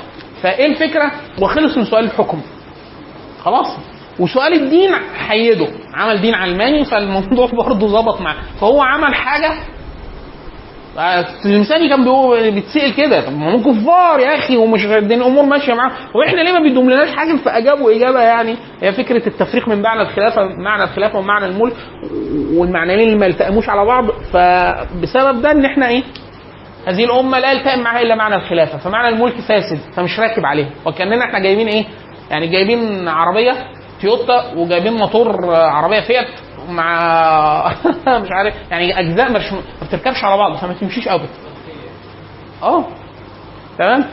[0.43, 1.11] فإيه الفكرة؟
[1.43, 2.41] وخلص من سؤال الحكم.
[3.45, 3.67] خلاص؟
[4.19, 4.91] وسؤال الدين
[5.29, 5.67] حيده.
[5.95, 8.37] عمل دين علماني فالموضوع برضه ظبط معاه.
[8.61, 9.53] فهو عمل حاجة
[11.45, 12.05] الانساني كان
[12.55, 13.21] بيتسأل كده.
[13.27, 15.93] طب ما هم كفار يا أخي ومش الأمور ماشية معاهم.
[16.15, 20.45] وإحنا ليه ما بيدوم لناش حاكم فاجابوا أجابه يعني؟ هي فكرة التفريق من معنى الخلافة
[20.45, 21.75] معنى الخلافة ومعنى الملك
[22.55, 24.05] والمعنيين اللي ما يلتئموش على بعض.
[24.11, 26.03] فبسبب ده إن إحنا إيه؟
[26.87, 28.79] هذه الأمة لا يلتئم معها إلا معنى الخلافة.
[28.79, 30.67] فمعنى الملك فاسد فمش راكب عليه.
[30.87, 31.85] وكأننا إحنا جايبين إيه؟
[32.31, 33.53] يعني جايبين عربية
[34.03, 36.27] تويوتا وجايبين موتور عربية فيات.
[36.71, 37.75] مع
[38.23, 38.55] مش عارف.
[38.71, 41.29] يعني أجزاء مش ما بتركبش على بعض فما تمشيش ابدا
[42.63, 42.85] آه
[43.79, 44.05] تمام؟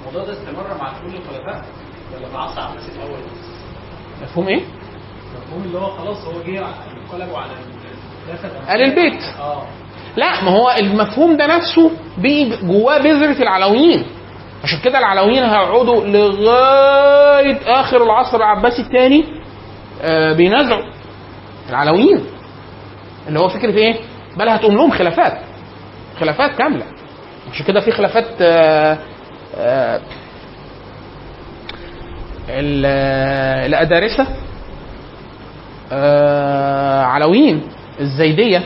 [0.00, 1.64] الموضوع ده استمر مع كل الخلفاء
[2.14, 3.18] ولا مع عصر عباسي الأول؟
[4.22, 4.62] مفهوم إيه؟
[5.36, 7.52] مفهوم اللي هو خلاص هو جه انقلبوا على
[8.74, 9.22] آل البيت.
[9.40, 9.62] آه.
[10.16, 11.90] لا ما هو المفهوم ده نفسه
[12.62, 14.04] جواه بذرة العلويين.
[14.64, 19.24] عشان كده العلويين هيقعدوا لغاية آخر العصر العباسي الثاني
[20.02, 20.82] آه بينازعوا
[21.70, 22.24] العلويين.
[23.28, 23.96] اللي هو فكرة إيه؟
[24.36, 25.38] بل هتقوم لهم خلافات
[26.20, 26.84] خلافات كاملة.
[27.52, 28.98] عشان كده في خلافات آه
[29.58, 30.00] آه
[32.50, 34.26] آه، الأدارسة
[35.92, 37.62] آه علويين
[38.00, 38.62] الزيدية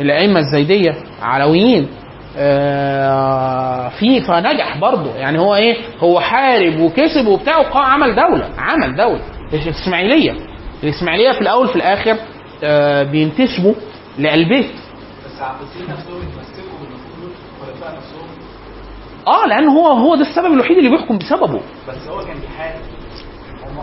[0.00, 1.88] الأئمة الزيدية علويين.
[2.36, 5.16] آه، في فنجح برضه.
[5.16, 9.20] يعني هو إيه؟ هو حارب وكسب وبتاع عمل دولة عمل دولة.
[9.52, 10.36] الإسماعيلية
[10.82, 12.16] الإسماعيلية في الأول في الآخر
[12.64, 13.74] آه، بينتسبوا
[14.18, 14.70] للبيت
[15.26, 15.42] بس
[15.90, 16.22] نفسهم
[17.62, 18.28] الخلفاء نفسهم؟
[19.26, 21.60] آه لأن هو هو ده السبب الوحيد اللي بيحكم بسببه.
[21.88, 22.80] بس هو كان بيحارب.
[23.64, 23.82] هو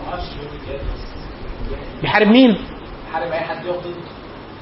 [2.02, 2.56] بيحارب مين؟
[3.06, 3.90] بيحارب أي حد ضده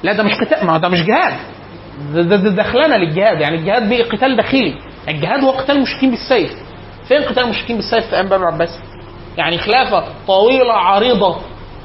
[0.03, 1.33] لا ده مش قتال ما ده مش جهاد.
[2.13, 3.41] ده ده, دخلنا للجهاد.
[3.41, 4.75] يعني الجهاد بقى قتال داخلي.
[5.07, 6.51] الجهاد هو قتال المشركين بالسيف.
[7.07, 8.79] فين قتال المشركين بالسيف؟ في أيام بني العباس.
[9.37, 11.37] يعني خلافة طويلة عريضة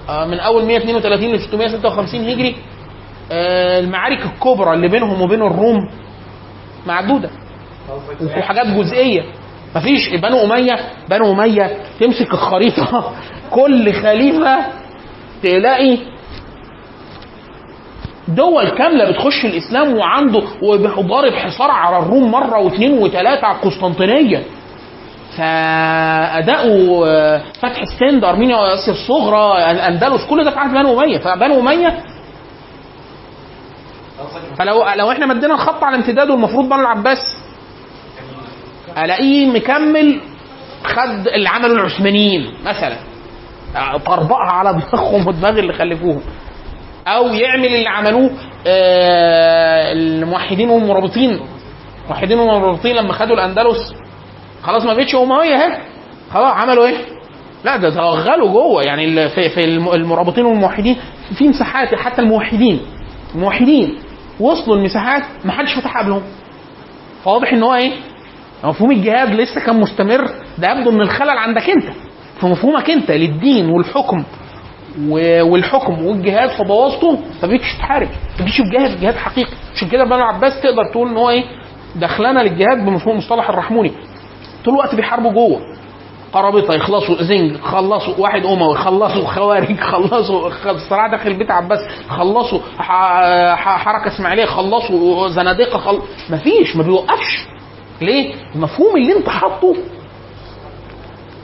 [0.08, 2.56] آه، من أول 132 ل 656 هجري.
[3.32, 5.88] آه، المعارك الكبرى اللي بينهم وبين الروم
[6.86, 7.30] معدودة.
[8.22, 9.22] وفي حاجات جزئية.
[9.76, 10.08] مفيش.
[10.22, 10.76] بنو أمية
[11.10, 13.12] بنو أمية تمسك الخريطة.
[13.50, 14.56] كل خليفة
[15.42, 15.98] تلاقي
[18.28, 24.42] دول كاملة بتخش الإسلام وعنده وضارب حصار على الروم مرة واثنين وثلاثة على القسطنطينيه
[25.36, 31.18] فاداؤوا آه، فتح السند أرمينيا واسيا الصغرى الاندلس كل ده في عهد بنو أمية.
[31.18, 31.98] فبنو أمية
[34.58, 37.18] فلو لو إحنا مدينا الخط على امتداده المفروض بنو العباس.
[38.98, 40.20] ألاقيه مكمل
[40.84, 42.96] خد اللي عمله العثمانيين مثلا.
[44.06, 46.20] طربقها على دماغهم ودماغ اللي خلفوهم.
[47.08, 48.30] أو يعمل اللي عملوه
[48.66, 51.40] آه، الموحدين والمرابطين
[52.04, 53.94] الموحدين والمرابطين لما خدوا الأندلس.
[54.62, 55.78] خلاص ما بقتش أموية اهي
[56.32, 56.96] خلاص عملوا إيه؟
[57.64, 58.82] لا ده توغلوا جوه.
[58.82, 60.96] يعني في في الم- المرابطين والموحدين
[61.38, 62.80] في مساحات حتى الموحدين.
[63.34, 63.98] الموحدين
[64.40, 66.22] وصلوا المساحات ما حدش فتحها قبلهم.
[67.24, 67.92] فواضح إن هو إيه؟
[68.64, 70.30] مفهوم الجهاد لسه كان مستمر.
[70.58, 71.84] ده يبدو إن الخلل عندك أنت.
[72.40, 74.24] في مفهومك أنت للدين والحكم.
[75.42, 79.52] والحكم والجهاد فبوظته ما بقيتش تحارب ما بقيتش تجاهد جهاد حقيقي.
[79.76, 81.44] عشان كده بنو عباس تقدر تقول إن هو إيه؟
[81.96, 83.92] دخلنا للجهاد بمفهوم مصطلح الرحموني.
[84.64, 85.60] طول الوقت بيحاربوا جوه.
[86.32, 91.78] قرابطه يخلصوا زنج خلصوا واحد أموي خلصوا خوارج خلصوا الصراع داخل بيت عباس
[92.08, 92.58] خلصوا
[93.56, 95.98] حركة إسماعيلية خلصوا زنادقة خل...
[96.30, 97.46] مفيش ما بيوقفش.
[98.00, 99.74] ليه؟ المفهوم اللي أنت حاطه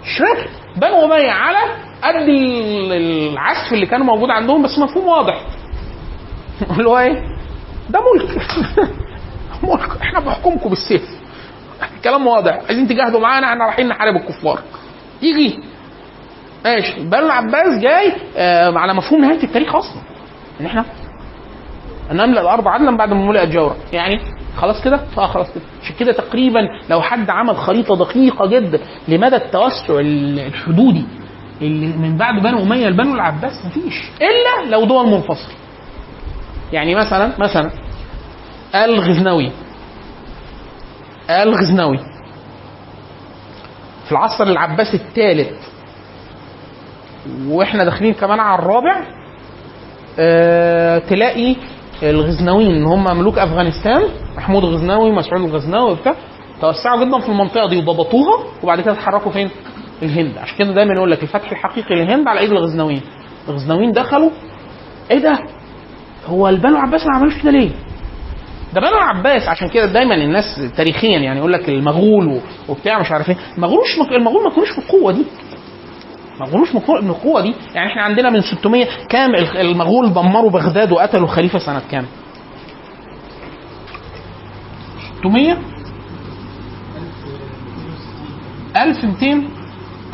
[0.04, 0.50] شرك.
[0.76, 1.58] بنو اميه على
[2.02, 2.92] قد ال-
[3.32, 5.40] العزف اللي كان موجود عندهم بس مفهوم واضح.
[6.78, 7.22] اللي هو إيه؟
[7.90, 8.42] ده ملك.
[9.62, 9.90] ملك.
[10.02, 11.02] إحنا بحكمكم بالسيف.
[12.04, 12.58] كلام واضح.
[12.68, 14.60] عايزين تجاهدوا معانا إحنا رايحين نحارب الكفار.
[15.22, 15.58] يجي.
[16.64, 17.00] ماشي.
[17.04, 20.00] بنو العباس جاي آه على مفهوم نهاية التاريخ أصلا.
[20.60, 20.84] ان إحنا
[22.12, 24.20] نملا الأرض عدلا بعد ما ملئت جورا يعني
[24.56, 25.64] خلاص كده؟ آه خلاص كده.
[25.82, 31.04] عشان كده تقريبا لو حد عمل خريطة دقيقة جدا لمدى التوسع ال- الحدودي
[31.62, 34.10] اللي من بعد بنو أمية لبنو العباس مفيش.
[34.20, 35.54] إلا لو دول منفصلة.
[36.72, 37.70] يعني مثلا مثلا
[38.74, 39.50] الغزنوي.
[41.30, 41.98] الغزنوي.
[44.06, 45.52] في العصر العباسي الثالث.
[47.46, 49.04] وإحنا داخلين كمان على الرابع.
[50.18, 51.56] آه تلاقي
[52.02, 54.02] الغزنويين ان هم ملوك أفغانستان
[54.36, 56.14] محمود الغزنوي مسعود الغزنوي وبتاع
[56.60, 59.50] توسعوا جدا في المنطقة دي وضبطوها وبعد كده اتحركوا فين؟
[60.02, 60.38] الهند.
[60.38, 63.00] عشان كده دايما يقول لك الفتح الحقيقي للهند على إيد الغزنويين.
[63.48, 64.30] الغزنويين دخلوا
[65.10, 65.38] إيه ده؟
[66.26, 67.70] هو البنو عباس ما عملوش كده ليه؟
[68.74, 70.44] ده بنو العباس عشان كده دايما الناس
[70.76, 73.36] تاريخيا يعني يقول لك المغول وبتاع مش عارف إيه.
[73.56, 75.24] المغول مش المغول ما كانوش بالقوة دي.
[76.40, 77.54] ما كانوش من القوه دي.
[77.74, 82.06] يعني إحنا عندنا من 600 كام المغول دمروا بغداد وقتلوا الخليفه سنة كام؟
[88.92, 89.42] 600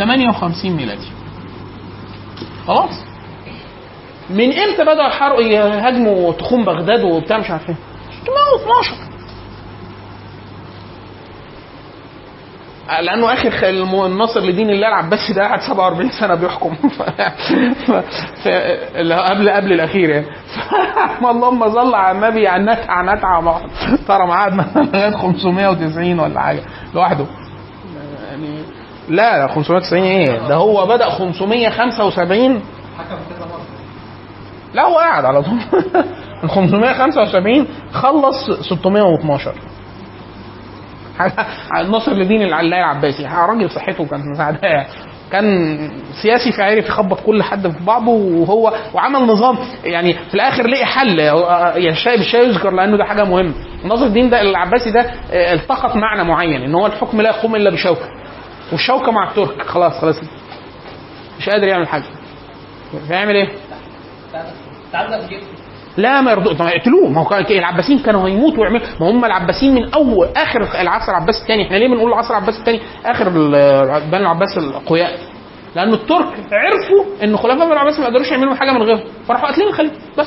[0.01, 1.09] 1258 ميلادي.
[2.67, 3.05] خلاص.
[4.31, 7.77] من إمتى بدأوا يحاربوا يهاجموا تخوم بغداد وبتاع مش عارف إيه.
[8.23, 9.07] 612
[13.03, 13.69] لأنه آخر
[14.07, 16.75] الناصر لدين الله العباسي ده قعد 47 سنة بيحكم.
[18.45, 18.49] ف...
[19.31, 20.27] قبل قبل الأخير يعني.
[20.27, 21.25] ف...
[21.31, 26.63] اللهم صل على النبي عن نتعه نتعه محترم قعد مثلا لغايه 590 ولا حاجة.
[26.95, 27.27] لوحده.
[29.09, 32.61] لا لا 590 إيه؟ ده هو بدأ 575
[34.75, 35.59] لا هو قاعد على طول.
[36.43, 39.53] من 575 خلص 612
[41.19, 44.87] حاجة- ناصر لدين العلاء العباسي راجل صحته كانت مساعداه
[45.33, 45.79] كان
[46.23, 49.59] سياسي فعرف يخبط كل حد في بعضه وهو وعمل نظام.
[49.85, 51.19] يعني في الآخر لقي حل.
[51.19, 53.53] يعني الشاي بالشاي يذكر لأنه ده حاجة مهمة.
[53.85, 55.01] ناصر الدين ده العباسي ده
[55.31, 58.09] آه، التقط معنى معين إن هو الحكم لا يقوم إلا بشوكة.
[58.73, 59.63] والشوكة مع الترك.
[59.63, 60.17] خلاص خلاص.
[61.39, 62.05] مش قادر يعمل حاجة.
[63.09, 63.49] فيعمل إيه؟
[65.97, 66.53] لا ما يرضوا.
[66.53, 71.13] طب يقتلوه ما هو العباسيين كانوا هيموتوا ويعملوا ما هم العباسيين من اول آخر العصر
[71.13, 73.29] العباسي الثاني إحنا ليه بنقول العصر العباسي الثاني آخر
[73.99, 75.19] بني العباس الأقوياء.
[75.77, 79.05] لأن الترك عرفوا إن خلفاء بني العباس ما يقدروش يعملوا حاجة من غيرهم.
[79.29, 80.27] فراحوا قاتلين الخليفه بس.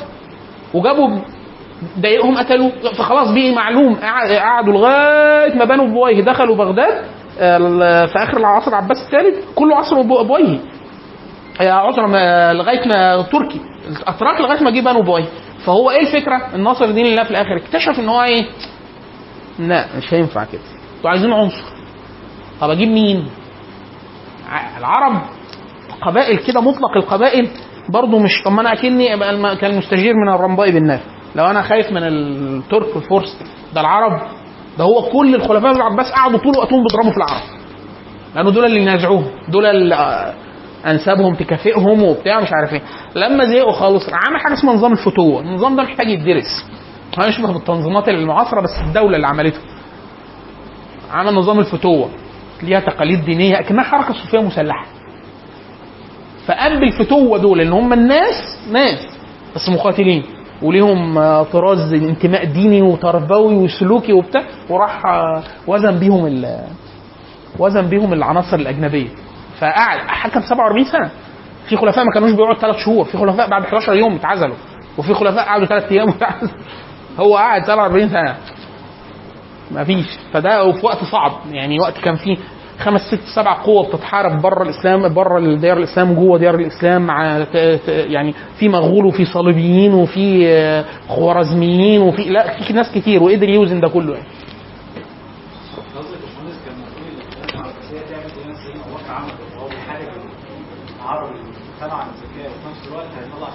[0.74, 1.20] وجابوا
[2.00, 3.96] ضايقهم قتلوه فخلاص بقي معلوم.
[3.96, 6.22] قعد- قعدوا لغاية ما بنوا بويه.
[6.24, 7.06] دخلوا بغداد.
[8.08, 10.60] في آخر العصر العباسي الثالث كله عصر بو- بويه.
[11.62, 12.08] يا عذرا
[12.54, 13.62] لغاية ما تركي.
[13.88, 15.26] الاتراك لغاية ما جه بنو بويه.
[15.66, 18.46] فهو إيه الفكرة؟ الناصر الدين الله في الآخر اكتشف إن هو إيه؟
[19.60, 20.62] لا مش هينفع كده.
[20.98, 21.64] أنتوا عايزين عنصر.
[22.62, 23.28] طب أجيب مين؟
[24.78, 25.22] العرب.
[26.02, 27.48] قبائل كده مطلق القبائل.
[27.90, 31.00] برضه مش طب ما أنا أكني أبقى الم- كالمستجير من الرمباء بالنار
[31.36, 34.22] لو أنا خايف من الترك والفرس ده العرب.
[34.80, 37.42] ده هو كل الخلفاء بن العباس قعدوا طول وقتهم بيضربوا في العرب
[38.36, 40.34] لأنه دول اللي ينازعوهم دول اللي
[40.86, 42.82] انسابهم تكافئهم وبتاع مش عارف إيه.
[43.16, 45.42] لما زهقوا خالص عمل حاجة اسمها نظام الفتوة.
[45.42, 46.66] النظام ده محتاج يدرس.
[47.20, 49.60] هو يشبه بالتنظيمات المعاصرة بس الدولة اللي عملته.
[51.12, 52.10] عمل نظام الفتوة.
[52.64, 54.86] ليها تقاليد دينية أكنها حركة صوفية مسلحة.
[56.48, 59.08] فقلب الفتوة دول ان هم الناس ناس
[59.56, 60.24] بس مقاتلين.
[60.62, 66.64] وليهم آه، طراز انتماء ديني وتربوي وسلوكي وبتاع وراح آه، وزن بيهم ال-
[67.60, 69.08] وزن بيهم العناصر الأجنبية.
[69.60, 71.10] فقعد حكم 47 سنة.
[71.70, 73.06] في خلفاء ما كانوش بيقعدوا ثلاث شهور.
[73.06, 74.56] في خلفاء بعد 11 يوم اتعزلوا.
[74.98, 76.14] وفي خلفاء قعدوا ثلاث أيام
[77.20, 78.36] هو قعد 47 سنة.
[79.72, 81.32] ما فيش فده في وقت صعب.
[81.52, 82.38] يعني وقت كان فيه
[82.80, 87.46] خمس ست سبع قوة بتتحارب بره الإسلام بره ديار الإسلام جوه ديار الإسلام مع
[87.88, 93.80] يعني في مغول وفي صليبيين وفي آه، خوارزميين وفي لا في ناس كتير وقدر يوزن
[93.80, 94.28] ده كله يعني.
[101.80, 103.50] بيمتنعوا عن وفي نفس الوقت هيطلع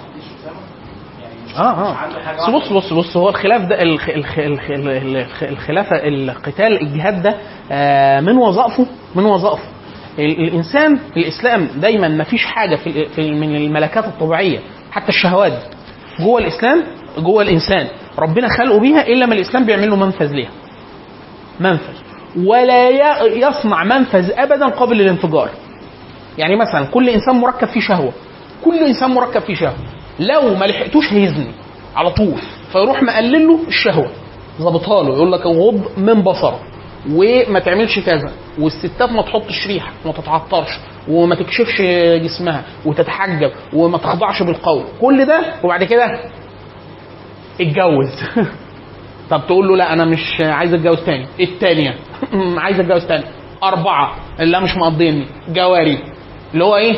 [1.57, 2.51] آه آه.
[2.51, 7.35] بص بص بص هو الخلاف ده الخ الخ الخ الخ الخلافه القتال الجهاد ده
[7.71, 9.63] آه، من وظائفه؟ من وظائفه.
[10.19, 14.59] ال- الإنسان الإسلام دايما ما فيش حاجة في في من الملكات الطبيعية
[14.91, 15.53] حتى الشهوات.
[16.19, 16.83] جوه الإسلام
[17.17, 17.87] جوه الإنسان.
[18.19, 20.49] ربنا خلقه بيها إلا ما الإسلام بيعمل له منفذ ليها.
[21.59, 21.93] منفذ.
[22.45, 22.89] ولا
[23.27, 25.49] يصنع منفذ ابدا قبل الانفجار.
[26.37, 28.13] يعني مثلا كل إنسان مركب فيه شهوة.
[28.65, 29.75] كل إنسان مركب فيه شهوة.
[30.19, 31.51] لو ما لحقتوش هيزني
[31.95, 32.33] على طول.
[32.71, 34.09] فيروح مقلل له الشهوة.
[34.61, 36.59] ظابطها له يقول لك غض من بصره
[37.11, 38.31] وما تعملش كذا.
[38.59, 41.81] والستات ما تحطش ريحة وما تتعطرش وما تكشفش
[42.23, 44.83] جسمها وتتحجب وما تخضعش بالقول.
[45.01, 46.19] كل ده وبعد كده
[47.61, 48.23] اتجوز.
[49.29, 51.25] طب تقول له لا أنا مش عايز أتجوز تاني.
[51.39, 51.95] التانية
[52.63, 53.23] عايز أتجوز تاني.
[53.63, 55.25] أربعة لا مش مقضيني.
[55.49, 55.99] جواري.
[56.53, 56.95] اللي هو إيه؟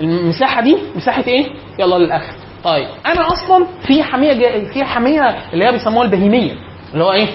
[0.00, 1.46] المساحة دي مساحة إيه؟
[1.78, 2.32] يلا للآخر.
[2.64, 4.64] طيب أنا أصلا في حمية جا...
[4.72, 6.52] في حمية اللي هي بيسموها البهيمية
[6.92, 7.28] اللي هو إيه؟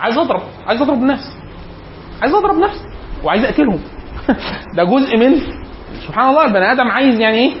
[0.00, 1.36] عايز أضرب عايز أضرب الناس
[2.22, 2.84] عايز أضرب نفسي
[3.24, 3.80] وعايز أقتلهم.
[4.76, 5.40] ده جزء من
[6.06, 7.52] سبحان الله البني آدم عايز يعني إيه؟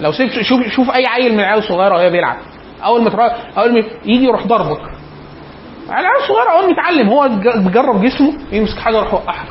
[0.00, 2.36] لو سيب شوف شوف أي عيل من العيال الصغيرة وهي بيلعب.
[2.84, 4.80] أول ما ترا- أول ما يجي يروح ضربك.
[5.88, 7.28] العيال الصغيرة أول ما يتعلم هو
[7.64, 9.44] بيجرب جسمه يمسك حاجة يروح يوقعها.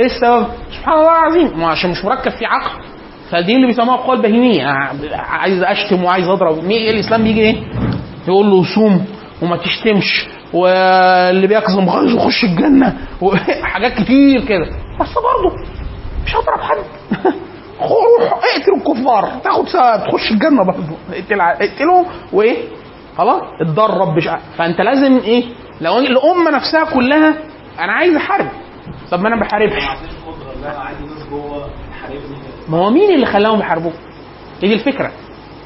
[0.00, 0.46] إيه السبب؟
[0.78, 2.70] سبحان الله العظيم ما عشان مش مركب في عقل
[3.30, 4.66] فدي اللي بيسموها القوى البهيمية.
[5.14, 6.58] عايز أشتم وعايز أضرب.
[6.90, 7.56] الإسلام بيجي إيه؟
[8.28, 9.04] يقول له صوم
[9.42, 12.96] وما تشتمش واللي بيكظم غيظه يخش الجنة.
[13.20, 14.66] وحاجات كتير كده.
[15.00, 15.56] بس برضه
[16.26, 16.76] مش هضرب حد.
[17.80, 19.28] روح اقتل الكفار.
[19.44, 20.96] تاخد ثواب تخش الجنة برضه.
[21.12, 22.56] اقتل اقتلهم وإيه؟
[23.18, 23.42] خلاص.
[23.60, 24.28] اتدرب مش.
[24.58, 25.44] فأنت لازم إيه؟
[25.80, 27.34] لو الأمة نفسها كلها
[27.80, 28.48] أنا عايز أحارب.
[29.10, 29.82] طب ما أنا ما بحاربش
[32.70, 33.92] ما هو مين اللي خلاهم يحاربوك؟
[34.62, 35.12] هي دي الفكرة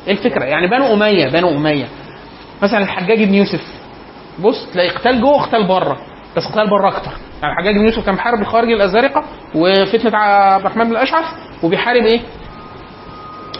[0.06, 1.86] إيه الفكرة؟ يعني بنو أمية بنو أمية
[2.62, 3.60] مثلا الحجاج بن يوسف
[4.40, 5.96] بص تلاقي قتال جوه وقتال بره
[6.36, 7.10] بس قتال بره أكتر
[7.42, 9.24] يعني الحجاج بن يوسف كان بيحارب الخوارج الأزارقة
[9.54, 11.24] وفتنة عبد الرحمن بن الأشعث
[11.62, 12.20] وبيحارب إيه؟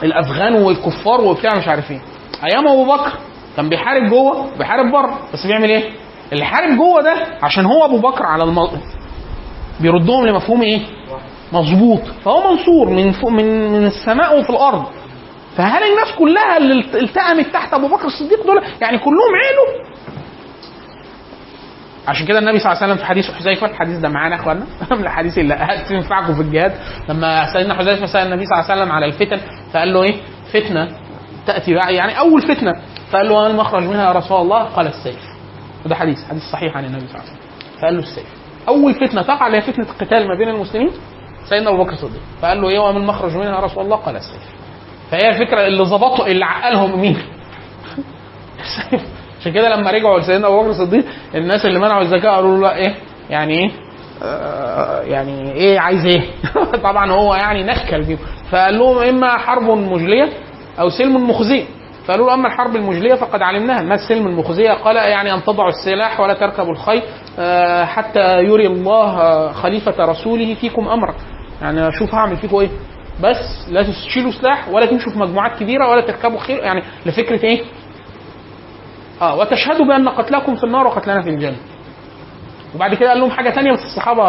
[0.02, 2.00] الأفغان والكفار وبتاع مش عارف إيه
[2.44, 3.12] أيام أبو بكر
[3.56, 5.90] كان بيحارب جوه وبيحارب بره بس بيعمل إيه؟
[6.32, 8.58] اللي حارب جوه ده عشان هو أبو بكر على الم...
[9.80, 10.80] بيردهم لمفهوم إيه؟
[11.54, 12.00] مظبوط.
[12.24, 14.84] فهو منصور من فوق من من السماء وفي الأرض.
[15.56, 19.84] فهل الناس كلها اللي التأمت تحت أبو بكر الصديق دول يعني كلهم عيله
[22.08, 25.00] عشان كده النبي صلى الله عليه وسلم في حديث حذيفة الحديث ده معانا إخوانا من
[25.00, 26.72] الاحاديث اللي هتنفعكم في الجهاد.
[27.08, 29.40] لما سيدنا حذيفة سأل النبي صلى الله عليه وسلم على الفتن
[29.72, 30.14] فقال له إيه؟
[30.52, 30.88] فتنة
[31.46, 32.72] تأتي بقى يعني أول فتنة.
[33.10, 34.64] فقال له ما المخرج منها يا رسول الله.
[34.64, 35.18] قال السيف.
[35.86, 37.78] وده حديث حديث صحيح عن النبي صلى الله عليه وسلم.
[37.80, 38.26] فقال له السيف.
[38.68, 40.90] أول فتنة تقع اللي هي فتنة القتال ما بين المسلمين؟
[41.48, 42.20] سيدنا أبو بكر الصديق.
[42.42, 44.42] فقال له إيه وما المخرج منها؟ يا رسول الله؟ قال السيف.
[45.10, 47.18] فهي الفكرة اللي ظبطوا اللي عقلهم مين؟
[48.60, 49.02] السيف
[49.40, 52.76] عشان كده لما رجعوا لسيدنا أبو بكر الصديق الناس اللي منعوا الزكاة قالوا له لا
[52.76, 52.94] إيه؟
[53.30, 53.70] يعني إيه؟
[54.22, 56.22] آه، يعني إيه عايز إيه؟
[56.88, 58.18] طبعا هو يعني نكل بيهم.
[58.50, 60.28] فقال لهم إما حرب مجلية
[60.80, 61.64] أو سلم مخزي.
[62.06, 63.82] فقالوا له أما الحرب المجلية فقد علمناها.
[63.82, 67.02] ما السلم المخزية؟ قال يعني أن تضعوا السلاح ولا تركبوا الخيل
[67.38, 71.14] آه، حتى يري الله خليفة رسوله فيكم أمرا.
[71.62, 72.70] يعني شوف هعمل فيكم إيه.
[73.20, 77.62] بس لا تشيلوا سلاح ولا تمشوا في مجموعات كبيرة ولا تركبوا خيل يعني لفكرة إيه؟
[79.22, 81.56] آه وتشهدوا بأن قتلكم في النار وقتلنا في الجنة.
[82.74, 84.24] وبعد كده قال لهم حاجة تانية بس الصحابة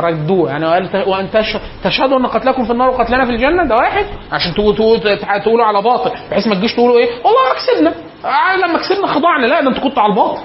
[0.00, 0.50] ردوه.
[0.50, 4.06] يعني قال وأن تش- تشهدوا أن قتلكم في النار وقتلنا في الجنة؟ ده واحد.
[4.32, 6.10] عشان تقولوا على باطل.
[6.30, 7.94] بحيث ما تجيش تقولوا إيه؟ والله كسبنا.
[8.24, 9.46] آه لما كسبنا خضعنا.
[9.46, 10.40] لا ده أنتوا كنتوا على الباطل.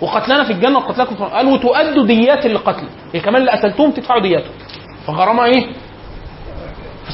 [0.00, 1.30] وقتلنا في الجنة وقتلكم في النار.
[1.30, 4.52] قال وتؤدوا ديات اللي قتل يعني كمان؟ اللي قتلتهم تدفعوا دياتهم.
[5.06, 5.66] فغرامه إيه؟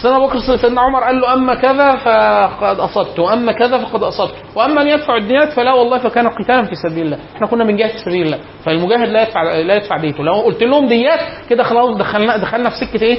[0.03, 4.35] سيدنا أبو بكر سيدنا عمر قال له أما كذا فقد أصبت وأما كذا فقد أصبت
[4.55, 7.99] وأما أن يدفع الديات فلا والله فكان قتالا في سبيل الله إحنا كنا بنجاهد في
[7.99, 11.21] سبيل الله فالمجاهد لا يدفع لا يدفع ديته لو قلت لهم ديات
[11.51, 13.19] كده خلاص دخلنا دخلنا في سكة إيه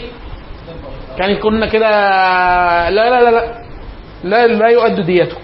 [1.17, 1.89] كان كنا كده
[2.89, 3.53] لا لا لا لا
[4.23, 5.35] لا لا يؤدوا ديته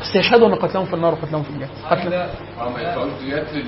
[0.00, 2.28] بس يشهدوا ان قتلهم في النار وقتلهم في الجنه قتل آه
[2.76, 3.64] ما يدفعوش ديات لل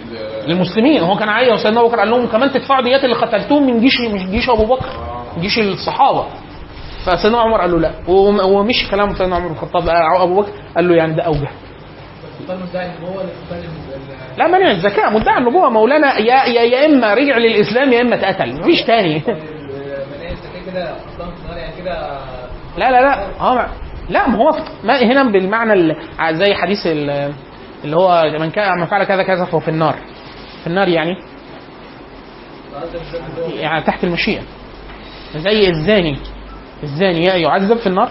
[0.50, 1.00] للمسلمين.
[1.02, 4.00] هو كان عايز سيدنا أبو بكر قال لهم كمان تدفعوا ديات اللي قتلتوهم من جيش
[4.00, 4.86] مش جيش أبو بكر
[5.40, 6.26] جيش الصحابة.
[7.06, 7.90] فسيدنا عمر قال له لا.
[8.08, 9.88] وم- ومشي كلام سيدنا عمر بن الخطاب.
[10.20, 11.48] أبو بكر قال له يعني ده أوجه.
[14.38, 15.10] لا مانع الزكاة.
[15.10, 16.18] مدعي النبوه مولانا.
[16.18, 18.60] يا يا يا إما رجع للإسلام يا إما اتقتل.
[18.60, 19.20] مفيش تاني.
[20.72, 22.18] كده أصلا في النار يعني كده
[22.78, 23.40] لا لا لا.
[23.40, 23.66] آه
[24.12, 24.52] لا ما هو
[24.84, 25.96] ما هنا بالمعنى ال-
[26.32, 27.32] زي حديث ال-
[27.84, 29.94] اللي هو من كان من فعل كذا كذا فهو في النار.
[30.60, 31.16] في النار يعني؟
[33.54, 34.42] يعني تحت المشيئة.
[35.36, 36.18] زي الزاني.
[36.82, 38.10] الزاني يعذب في النار؟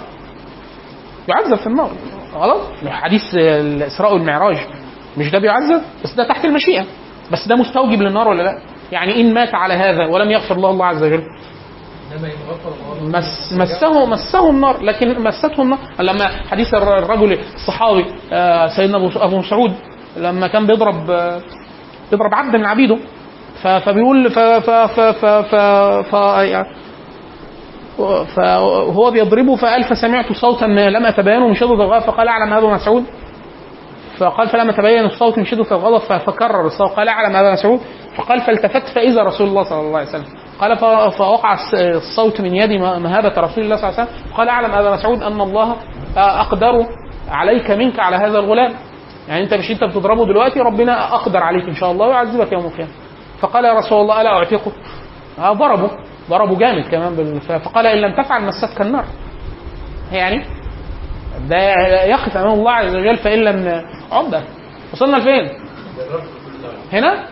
[1.27, 1.91] يعذب في النار.
[2.33, 4.57] خلاص حديث الإسراء والمعراج
[5.17, 6.85] مش ده بيعذب؟ بس ده تحت المشيئة.
[7.31, 10.85] بس ده مستوجب للنار ولا لا؟ يعني إن مات على هذا ولم يغفر الله الله
[10.85, 11.23] عز وجل
[13.01, 19.37] مس مسه مسه النار لكن مسته النار لما حديث الر- الرجل الصحابي آه، سيدنا أبو
[19.37, 19.73] مسعود
[20.17, 21.41] لما كان بيضرب آه،
[22.11, 22.97] بيضرب عبد من عبيده
[23.63, 25.55] فبيقول ف ف ف ف ف
[26.11, 26.15] ف
[28.35, 32.05] فهو بيضربه فقال فسمعت صوتا لم أتبينه من شدة الغضب.
[32.05, 33.03] فقال أعلم ابو مسعود
[34.17, 36.89] فقال فلما تبين الصوت من شدة الغضب فكرر الصوت.
[36.91, 37.79] قال أعلم ابا مسعود
[38.17, 40.25] فقال فالتفت فإذا رسول الله صلى الله عليه وسلم.
[40.61, 40.77] قال
[41.11, 44.33] فوقع الصوت من يدي م- مهابه رسول الله صلى الله عليه وسلم.
[44.37, 45.75] قال أعلم ابا مسعود أن الله
[46.17, 46.85] أقدر
[47.29, 48.73] عليك منك على هذا الغلام.
[49.27, 52.91] يعني أنت مش أنت بتضربه دلوقتي ربنا أقدر عليك إن شاء الله ويعذبك يوم القيامة.
[53.39, 54.71] فقال يا رسول الله ألا أعتقه؟
[55.39, 55.89] آه، ضربه
[56.29, 59.05] ضربه جامد كمان فقال إن لم تفعل مستك النار.
[60.11, 60.45] يعني
[61.49, 61.57] ده
[62.03, 64.41] يقف أمام الله عز وجل فإن لم عمده
[64.93, 65.49] وصلنا لفين؟
[66.93, 67.25] هنا؟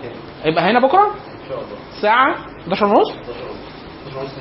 [0.46, 1.78] يبقى هنا بكرة؟ إن شاء الله.
[1.98, 4.32] الساعة 11 ونص؟ 11 ونص؟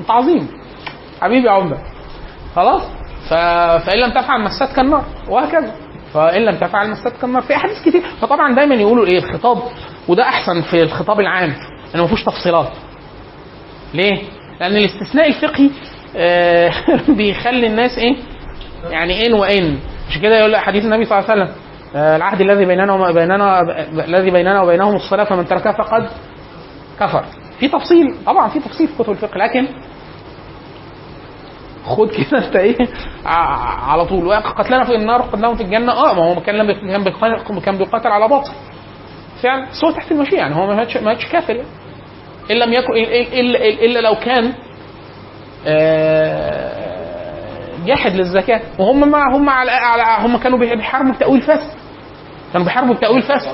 [0.00, 0.48] انت عظيم
[1.20, 1.78] حبيبي يا عمدة.
[2.56, 2.82] خلاص؟
[3.28, 3.34] ف...
[3.84, 5.04] فإن لم تفعل مستك النار.
[5.28, 5.74] وهكذا.
[6.14, 7.42] فإن لم تفعل مستك النار.
[7.42, 8.02] في أحاديث كتير.
[8.20, 9.58] فطبعا دايما يقولوا إيه؟ الخطاب.
[10.08, 11.54] وده أحسن في الخطاب العام.
[11.94, 12.72] إنه ما فيهوش تفصيلات.
[13.94, 14.22] ليه؟
[14.60, 15.70] لأن الاستثناء الفقهي
[16.16, 16.72] آه،
[17.16, 18.16] بيخلي الناس إيه؟
[18.90, 19.78] يعني إن وإن.
[20.08, 21.54] مش كده يقول حديث النبي صلى الله عليه وسلم
[21.96, 23.60] آه، العهد الذي بيننا وما بيننا
[24.04, 26.08] الذي بيننا وبينهم الصلاة فمن تركها فقد
[27.00, 27.24] كفر.
[27.60, 29.68] في تفصيل طبعا في تفصيل في كتب الفقه لكن
[31.86, 32.76] خد كده أنت إيه
[33.86, 34.32] على طول.
[34.34, 38.50] قتلنا في النار قتلناهم في الجنة آه ما هو كان كان بيقاتل- على باطل.
[39.42, 41.54] فعلا هو تحت المشيئة يعني هو ما ماتش كافر.
[41.56, 41.68] يعني
[42.50, 44.52] إن لم يكن الا إلا, لو كان
[45.66, 46.72] آه،
[47.86, 48.60] جاحد للزكاة.
[48.78, 49.70] وهم ما هم على
[50.26, 51.78] هم كانوا بيحاربوا بتاويل فاسد.
[52.52, 53.48] كانوا بيحاربوا بتاويل فاسد.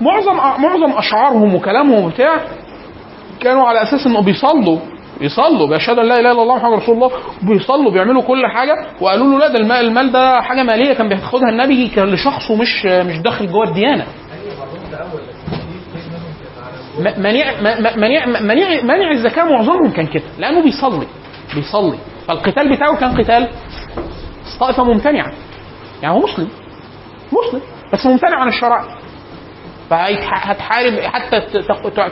[0.00, 2.40] معظم معظم أشعارهم وكلامهم وبتاع
[3.40, 4.78] كانوا على أساس إنه بيصلوا
[5.20, 7.10] بيصلوا بيشهدوا لا إله إلا الله محمد رسول الله
[7.42, 11.48] بيصلوا بيعملوا كل حاجة وقالوا له لا ده المال, المال ده حاجة مالية كان بياخدها
[11.48, 14.06] النبي كان لشخصه مش مش داخل جوه الديانة.
[17.18, 17.60] منيع
[17.96, 21.06] منيع منيع منيع الزكاة معظمهم كان كده لأنه بيصلي
[21.54, 21.98] بيصلي.
[22.28, 23.48] فالقتال بتاعه كان قتال
[24.60, 25.32] طائفة ممتنعة.
[26.02, 26.48] يعني هو مسلم
[27.32, 27.60] مسلم
[27.92, 28.84] بس ممتنع عن الشرائع.
[29.90, 31.40] فهتحارب حتى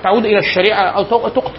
[0.02, 1.50] تعود إلى الشريعة أو تقتل.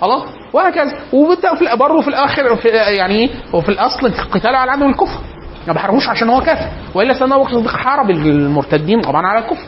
[0.00, 0.22] خلاص؟
[0.52, 0.98] وهكذا.
[1.12, 5.20] وبالتالي في برضه في الآخر في يعني إيه هو في الأصل القتال على العدو الكفر.
[5.66, 6.68] ما بحاربوش عشان هو كافر.
[6.94, 9.64] وإلا سيدنا أبو بكر الصديق حارب المرتدين طبعا على الكفر.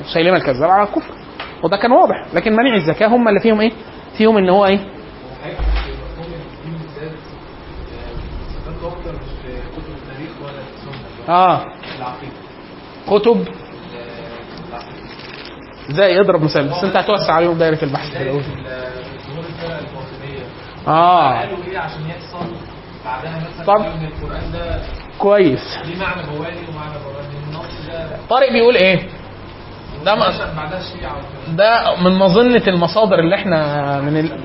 [0.00, 1.14] مسيلمه الكذاب على الكفر.
[1.64, 2.26] وده كان واضح.
[2.34, 3.72] لكن منع الزكاة هم اللي فيهم إيه؟
[4.18, 4.78] فيهم إن هو إيه؟
[11.28, 11.64] آه.
[13.10, 13.44] كتب.
[15.90, 16.68] إزاي اضرب مثال.
[16.68, 20.44] بس انت هتوسع عليهم دايرة البحث الفرق الباطنيه
[20.88, 21.40] آه.
[21.40, 22.46] قالوا عشان يحصل
[23.04, 23.80] بعدها مثلا طب.
[23.84, 24.78] ان القران ده
[25.18, 25.78] كويس.
[25.84, 26.22] ليه معنى
[26.74, 26.96] ومعنى
[27.48, 29.08] النص ده طارق بيقول إيه؟
[30.04, 30.14] ده
[31.48, 34.38] ده من مظنة المصادر اللي إحنا من ال...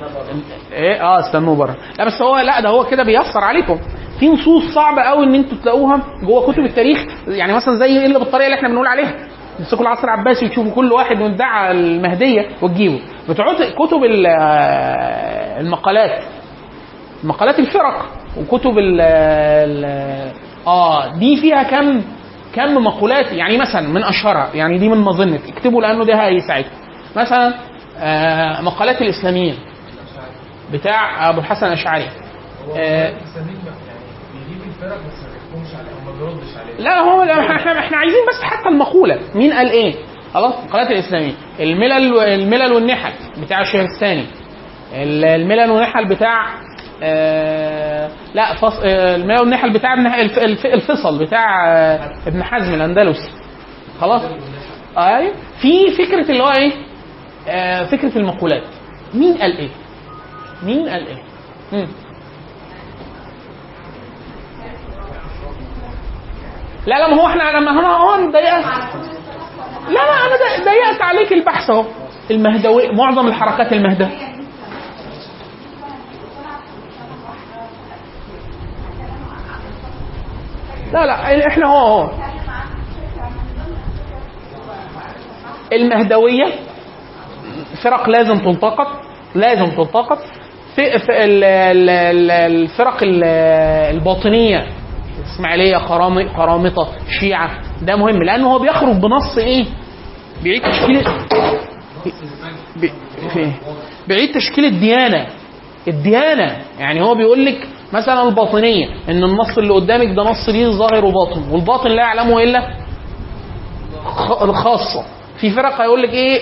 [0.71, 1.75] إيه؟ آه استنوا بره.
[1.99, 3.79] لا بس هو لا ده هو كده بيأثر عليكم.
[4.19, 8.45] في نصوص صعبة قوي إن أنتوا تلاقوها جوه كتب التاريخ يعني مثلا زي اللي بالطريقة
[8.45, 9.13] اللي إحنا بنقول عليها.
[9.59, 12.99] تمسكوا العصر العباسي وتشوفوا كل واحد مدعى المهدية وتجيبه.
[13.29, 16.23] بتوع كتب آه، المقالات.
[17.23, 18.05] مقالات الفرق
[18.37, 20.33] وكتب ال-
[20.67, 22.01] آه دي فيها كم
[22.55, 23.31] كم مقولات.
[23.31, 24.49] يعني مثلا من أشهرها.
[24.53, 25.39] يعني دي من مظنة.
[25.47, 26.69] اكتبوا لأنه ده هيساعدكم
[27.15, 27.53] مثلا
[27.97, 29.55] آه مقالات الإسلاميين.
[30.73, 32.05] بتاع أبو الحسن الأشعري.
[32.77, 33.13] آه
[36.19, 39.19] بيردش لا هو إحنا إحنا عايزين بس حتى المقولة.
[39.35, 39.95] مين قال إيه؟
[40.33, 41.33] خلاص مقالات الإسلامية.
[41.59, 43.11] الملل الملل والنحل
[43.41, 44.25] بتاع الشيخ الثاني.
[44.93, 46.45] ال- الملل والنحل بتاع
[47.03, 48.79] آه لا فص...
[48.83, 49.93] آه الملل والنحل بتاع.
[50.65, 53.29] الفصل بتاع آه ابن حزم الاندلسي
[54.01, 54.21] خلاص؟
[54.97, 56.71] أي في فكرة اللي هو إيه؟
[57.47, 58.63] آه فكرة المقولات.
[59.13, 59.69] مين قال إيه؟
[60.63, 61.17] مين قال إيه؟
[61.71, 61.87] مم.
[66.89, 68.65] لا لا ما هو إحنا أنا ما هو ضيقت.
[69.87, 70.35] لا لا أنا
[70.65, 71.85] ضيقت عليك البحث أهو.
[72.31, 74.29] المهدوية معظم الحركات المهدوية
[80.93, 82.09] لا لا إحنا هو هو
[85.73, 86.45] المهدوية
[87.83, 88.87] فرق لازم تلتقط
[89.35, 90.19] لازم تلتقط
[90.75, 90.95] في
[92.47, 92.97] الفرق
[93.91, 94.67] الباطنية
[95.39, 95.77] اسماعيليه
[96.37, 96.87] قرامطه
[97.19, 97.49] شيعة.
[97.81, 99.65] ده مهم لأنه هو بيخرج بنص إيه؟
[100.43, 101.03] بيعيد تشكيل
[104.07, 105.27] بيعيد تشكيل الديانة.
[105.87, 111.05] الديانة يعني هو بيقول لك مثلا الباطنية إن النص اللي قدامك ده نص ليه ظاهر
[111.05, 112.69] وباطن والباطن لا يعلمه إلا
[114.41, 115.05] الخاصة.
[115.41, 116.41] في فرق هيقول لك إيه؟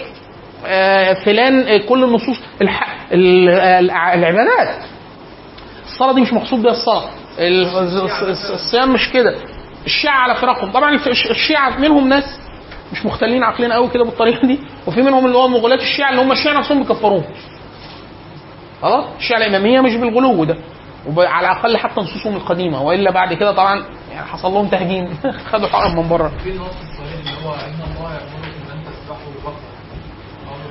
[0.66, 2.98] آه فلان آه، كل النصوص الح...
[3.12, 4.76] ال- آه، الع- العبادات.
[5.86, 7.04] الصلاة دي مش مقصود بيها الصلاة.
[7.04, 9.36] ال- الص- الص- الصيام مش كده.
[9.86, 12.40] الشيعة على فرقهم طبعا الشيعة منهم ناس
[12.94, 16.32] مش مختلين عقليا قوي كده بالطريقة دي وفي منهم اللي هو مغلاة الشيعة اللي هم
[16.32, 17.24] الشيعة نفسهم بيكفروهم.
[18.82, 20.58] خلاص؟ الشيعة الإمامية مش بالغلو ده
[21.16, 25.10] وعلى الأقل حتى نصوصهم القديمة وإلا بعد كده طبعا يعني حصل لهم تهجين.
[25.52, 26.32] خدوا حقهم من بره.
[26.44, 28.20] في النص الصحيح اللي هو إن الله
[28.86, 29.58] تذبحوا بقره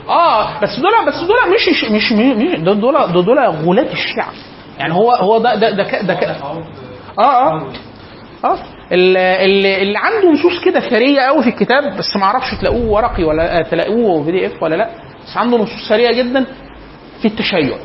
[0.08, 2.12] آه بس دول بس دول مش مش مش
[2.58, 4.32] دول دول دول, دول غلاة الشيعة.
[4.78, 6.62] يعني هو هو ده ده ده ده آه
[7.18, 7.72] آه.
[8.44, 8.58] آه.
[8.92, 13.58] اللي, اللي عنده نصوص كده ثرية قوي في الكتاب بس ما أعرفش تلاقوه ورقي ولا
[13.58, 14.90] آه، تلاقوه بي دي إف ولا لأ
[15.26, 16.44] بس عنده نصوص ثرية جدا
[17.22, 17.76] في التشيع.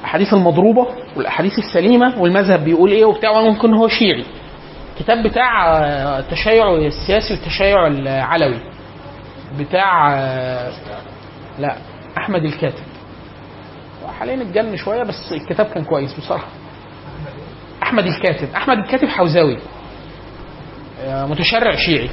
[0.00, 0.86] الاحاديث المضروبة
[1.16, 4.24] والأحاديث السليمة والمذهب بيقول إيه وبتاع ممكن هو شيعي.
[4.98, 8.58] كتاب بتاع آه، التشيع السياسي والتشيع العلوي.
[9.58, 10.72] بتاع آه،
[11.58, 11.76] لا
[12.18, 12.84] أحمد الكاتب.
[14.20, 16.46] حاليا اتجن شوية بس الكتاب كان كويس بصراحة.
[17.82, 19.58] أحمد الكاتب أحمد الكاتب حوزاوي.
[21.04, 22.10] آه، متشرع شيعي.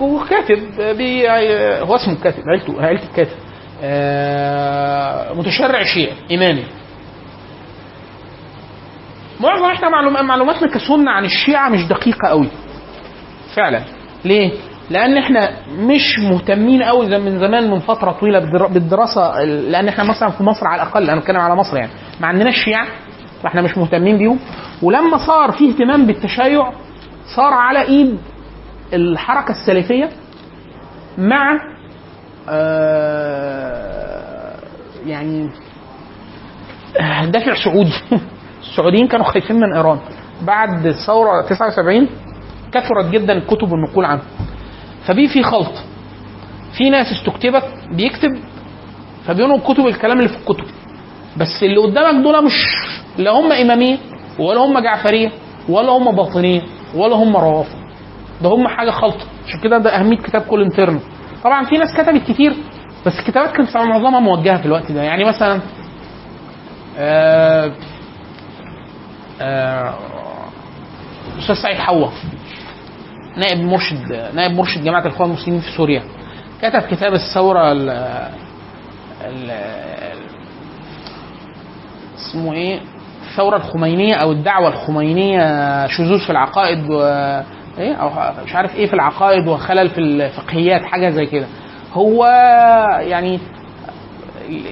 [0.00, 3.36] وكاتب آه، بي آه، هو اسمه الكاتب عيلته عيلة الكاتب.
[5.38, 6.64] متشرع شيعي امامي
[9.40, 12.48] معظم إحنا معلوم- معلوماتنا كسنة عن الشيعة مش دقيقة قوي
[13.56, 13.82] فعلا.
[14.24, 14.50] ليه؟
[14.90, 19.88] لأن إحنا مش مهتمين قوي زي من زمان من فترة طويلة بالدرا- بالدراسة ال- لأن
[19.88, 21.90] إحنا مثلا في مصر على الأقل أنا بتكلم على مصر يعني.
[22.20, 22.86] ما عندناش شيعة
[23.42, 24.38] فاحنا مش مهتمين بيهم.
[24.82, 26.70] ولما صار في اهتمام بالتشيع
[27.36, 28.18] صار على إيد
[28.92, 30.08] الحركة السلفية
[31.18, 31.60] مع
[32.48, 34.54] آه
[35.06, 35.50] يعني
[37.30, 37.92] دافع سعودي.
[38.70, 39.98] السعوديين كانوا خايفين من إيران.
[40.42, 42.08] بعد الثورة 79
[42.72, 44.22] كثرت جدا الكتب والنقول عنه.
[45.06, 45.72] فبي في خلط.
[46.78, 48.38] في ناس استكتبت بيكتب
[49.26, 50.64] فبينهم كتب الكلام اللي في الكتب.
[51.36, 52.66] بس اللي قدامك دول مش
[53.18, 53.98] لا هم اماميه
[54.38, 55.30] ولا هم جعفريه
[55.68, 56.62] ولا هم باطنيه
[56.94, 57.76] ولا هم روافض.
[58.42, 61.00] ده هم حاجة خلطه عشان كده ده أهمية كتاب كل انترن.
[61.44, 62.54] طبعا في ناس كتبت كتير
[63.06, 65.02] بس الكتابات كانت معظمها موجهة في الوقت ده.
[65.02, 65.60] يعني مثلا
[66.98, 67.72] آه
[69.40, 69.94] آه
[71.38, 72.06] أستاذ سعيد حوا
[73.36, 76.02] نائب مرشد نائب مرشد جماعة الإخوان المسلمين في سوريا.
[76.62, 77.90] كتب كتاب الثورة ال
[82.16, 82.80] اسمه إيه؟
[83.30, 87.02] الثورة الخمينية أو الدعوة الخمينية شذوذ في العقائد و
[87.78, 88.10] إيه؟ أو
[88.44, 91.46] مش عارف إيه في العقائد وخلل في الفقهيات حاجة زي كده.
[91.92, 92.26] هو
[93.00, 93.40] يعني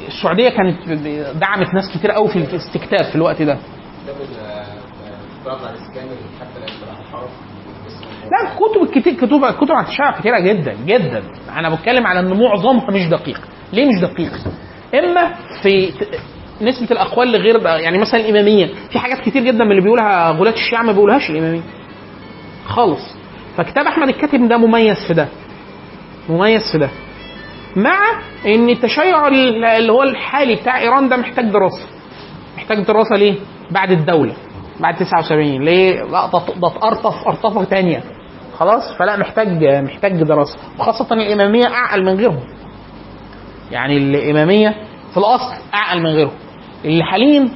[0.09, 0.89] السعودية كانت
[1.37, 3.59] دعمت ناس كتير قوي في الاستكتاب في الوقت ده.
[4.05, 4.17] كتاب
[5.41, 6.09] البراد على الأسكان
[6.41, 6.75] حتى
[8.31, 11.23] لا الكتب الكتير كتب كتب عن التشيع كتيرة جدا جدا.
[11.57, 13.41] أنا بتكلم على إن معظمها مش دقيق.
[13.73, 14.33] ليه مش دقيق؟
[14.95, 15.91] إما في
[16.63, 20.83] نسبة الأقوال لغير يعني مثلا الاماميه في حاجات كتير جدا من اللي بيقولها غلاة الشيعة
[20.83, 21.63] ما بيقولهاش الاماميه
[22.67, 23.15] خالص.
[23.57, 25.29] فكتاب أحمد الكاتب ده مميز في ده.
[26.29, 26.89] مميز في ده.
[27.77, 27.99] مع
[28.47, 31.87] إن التشيع ال- اللي هو الحالي بتاع إيران ده محتاج دراسة.
[32.57, 33.35] محتاج دراسة ليه؟
[33.71, 34.33] بعد الدولة.
[34.81, 36.39] بعد 79 ليه؟ لأ ده
[36.69, 38.03] اتقرطف ارطفه ثانية
[38.59, 40.59] خلاص فلا محتاج محتاج دراسة.
[40.79, 42.41] وخاصة الإمامية أعقل من غيرهم.
[43.73, 44.75] يعني الإمامية
[45.11, 46.33] في الأصل أعقل من غيرهم.
[46.85, 47.49] اللي حاليا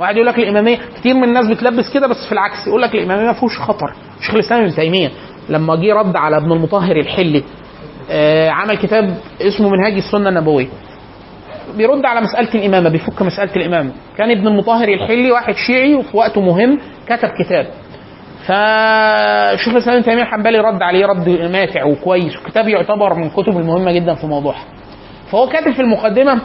[0.00, 3.26] واحد يقول لك الإمامية كتير من الناس بتلبس كده بس في العكس يقول لك الإمامية
[3.26, 3.92] ما فيهوش خطر.
[4.20, 5.10] شيخ الإسلام ابن تيمية
[5.48, 7.42] لما جه رد على ابن المطهر الحلي
[8.10, 10.68] آه عمل كتاب اسمه منهاج السنة النبوية.
[11.76, 13.92] بيرد على مسألة الإمامة بيفك مسألة الإمامة.
[14.18, 16.78] كان ابن المطهر الحلي واحد شيعي وفي وقته مهم
[17.08, 17.66] كتب كتاب.
[18.46, 22.36] فشوف الاسلام ابن تيمية الحنبلي رد عليه رد ماتع وكويس.
[22.36, 24.64] وكتاب يعتبر من الكتب المهمة جدا في موضوعها
[25.30, 26.40] فهو كاتب في المقدمة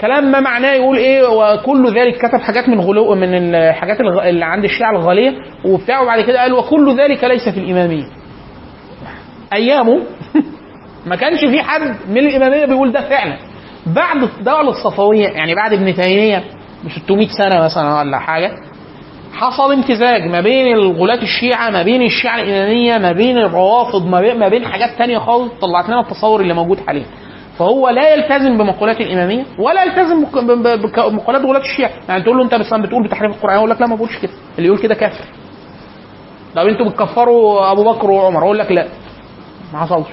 [0.00, 4.64] كلام ما معناه يقول إيه وكل ذلك كتب حاجات من غلو من الحاجات اللي عند
[4.64, 5.32] الشيعة الغالية
[5.64, 8.04] وبتاع وبعد كده قال وكل ذلك ليس في الإمامية.
[9.52, 10.00] أيامه
[11.10, 13.36] ما كانش في حد من الإمامية بيقول ده فعلا.
[13.86, 16.44] بعد الدولة الصفوية يعني بعد ابن تيمية
[16.84, 18.52] ب 600 سنة مثلا ولا حاجة
[19.36, 24.38] حصل امتزاج ما بين الغلاة الشيعة ما بين الشيعة الإمامية ما بين الروافض ما بين,
[24.38, 27.06] ما بين حاجات تانية خالص طلعت لنا التصور اللي موجود حاليا.
[27.58, 31.90] فهو لا يلتزم بمقولات الإمامية ولا يلتزم بمقولات غلاة الشيعة.
[32.08, 34.32] يعني تقول له أنت بس بتقول بتحريف القرآن يقول لك لا ما بقولش كده.
[34.58, 35.24] اللي يقول كده كافر.
[36.56, 38.86] طب أنتوا بتكفروا أبو بكر وعمر أقول لك لا.
[39.72, 40.08] ما حصلش.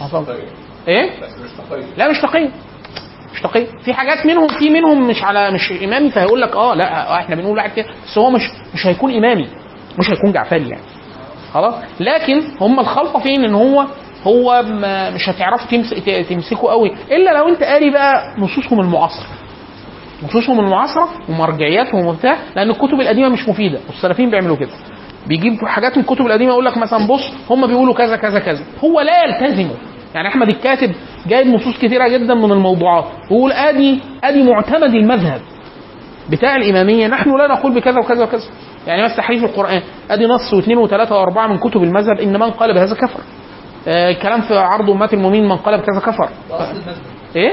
[0.00, 0.28] ما حصلش.
[0.88, 1.86] إيه؟ بس مش تقييم.
[1.96, 2.48] لا مش تقي
[3.34, 7.08] مش تقي في حاجات منهم في منهم مش على مش إمامي فهيقول لك آه لأ
[7.10, 8.42] آه إحنا بنقول واحد كده بس هو مش
[8.74, 9.48] مش هيكون إمامي
[9.98, 10.82] مش هيكون جعفري يعني.
[11.54, 13.86] خلاص؟ لكن هم الخلطه فين؟ إن هو
[14.26, 14.62] هو
[15.14, 15.90] مش هتعرفوا تمس...
[15.90, 19.26] ت- تمسكوا قوي إلا لو أنت قاري بقى نصوصهم المعاصرة.
[20.22, 24.70] نصوصهم المعاصرة ومرجعياتهم وبتاع لأن الكتب القديمة مش مفيدة والسلفيين بيعملوا كده.
[25.26, 28.64] بيجيب حاجات من الكتب القديمة يقول لك مثلا بص هم بيقولوا كذا كذا كذا.
[28.84, 29.76] هو لا يلتزموا
[30.14, 30.94] يعني أحمد الكاتب
[31.26, 33.04] جايب نصوص كثيرة جدا من الموضوعات.
[33.30, 35.40] ويقول ادي آدي معتمد المذهب.
[36.30, 38.44] بتاع الإمامية نحن لا نقول بكذا وكذا وكذا.
[38.86, 39.82] يعني مثلا تحريف القرآن.
[40.10, 43.20] آدي نص واثنين وثلاثة وأربعة من كتب المذهب ان من قال بهذا كفر.
[43.88, 46.28] آه كلام في عرض امات المؤمنين من قال بكذا كفر.
[47.36, 47.52] إيه؟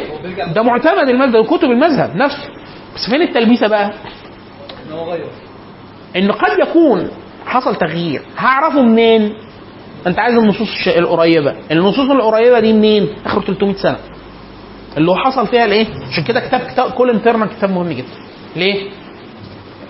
[0.53, 2.49] ده معتمد المذهب كتب المذهب نفسه.
[2.95, 5.25] بس فين التلبيسة بقى؟ إن هو غير.
[6.15, 7.09] إن قد يكون
[7.45, 9.33] حصل تغيير هعرفه منين؟
[10.07, 11.55] أنت عايز النصوص القريبة.
[11.71, 13.97] النصوص القريبة دي منين؟ آخر 300 سنة.
[14.97, 18.07] اللي هو حصل فيها الإيه؟ عشان كده كتاب كتاب انترنال كتاب مهم جدا.
[18.55, 18.89] ليه؟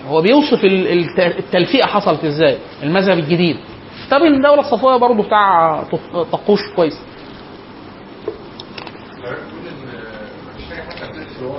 [0.08, 3.56] هو بيوصف ال- الت- التلفيقه حصلت إزاي؟ المذهب الجديد.
[4.06, 7.00] كتاب الدولة الصفويه برضه بتاع طق- طقوش كويس.
[9.18, 9.34] بتقول ان
[10.54, 11.56] مفيش حاجة حتى بتدرس اللي هو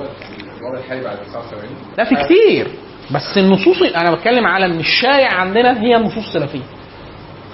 [0.61, 2.67] الوضع الحالي بعد 79 لا في كتير.
[3.11, 6.61] بس النصوص أنا بتكلم على إن الشائع عندنا هي النصوص السلفية.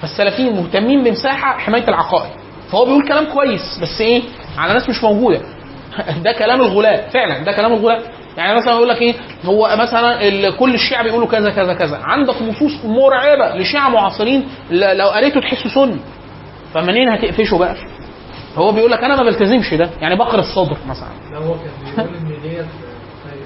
[0.02, 2.30] فالسلفيين مهتمين بمساحة حماية العقائد.
[2.72, 4.22] فهو بيقول كلام كويس بس إيه؟
[4.58, 5.40] على ناس مش موجودة.
[6.24, 8.00] ده كلام الغلاة فعلا ده كلام الغلاة.
[8.36, 9.14] يعني مثلا يقول لك إيه؟
[9.44, 11.96] هو مثلا كل الشيعة بيقولوا كذا كذا كذا.
[12.02, 15.96] عندك نصوص مرعبه لشيعة معاصرين لو قريته تحسه سني
[16.74, 17.76] فمنين هتقفشه بقى؟
[18.56, 19.90] هو بيقول لك أنا ما بلتزمش ده.
[20.00, 21.08] يعني بقر الصدر مثلا.
[21.32, 22.66] لا هو كان بيقول إن ديت
[23.24, 23.42] خير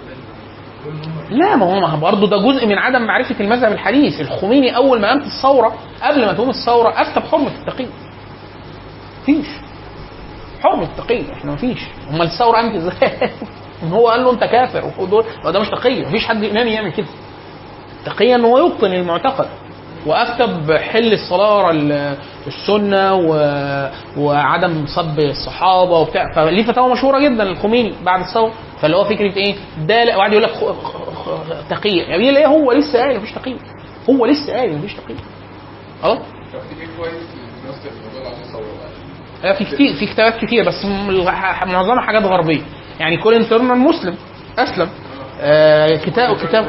[0.85, 4.20] بيقول ان هم لا ما هو برضه ده جزء من عدم معرفة المذهب الحديث.
[4.20, 7.89] الخميني أول ما قامت الثورة قبل ما تقوم الثورة افتى بحرمه التقيه
[9.23, 9.47] مفيش.
[10.62, 11.78] حرمة التقيه إحنا مفيش.
[12.11, 13.31] أمال الثورة قامت إزاي؟
[13.82, 17.07] ان هو قال له أنت كافر ودول ده مش تقيه مفيش حد امامي يعمل كده.
[18.05, 19.47] تقيه ان هو يبطن المعتقد.
[20.07, 21.70] وافتى بحل الصلاة
[22.47, 23.35] السنة و...
[24.16, 26.33] وعدم سب الصحابة وبتاع.
[26.35, 28.53] فليه فتاوى مشهورة جدا الخميني بعد الثورة.
[28.81, 29.55] فاللي هو فكرة إيه؟
[29.87, 30.85] ده وقعد يقول لك خ-
[31.15, 33.57] خ- تقيه يعني ليه هو لسه قايل مفيش تقيه
[34.11, 35.15] هو لسه قايل مفيش تقيه
[36.03, 36.19] خلاص؟
[39.59, 40.85] في كتير في كتابات كتير بس
[41.66, 42.62] معظمها حاجات غربية.
[43.01, 44.15] يعني كولين تيرنر مسلم
[44.59, 44.89] أسلم.
[45.41, 46.65] آه كتاب كتاب.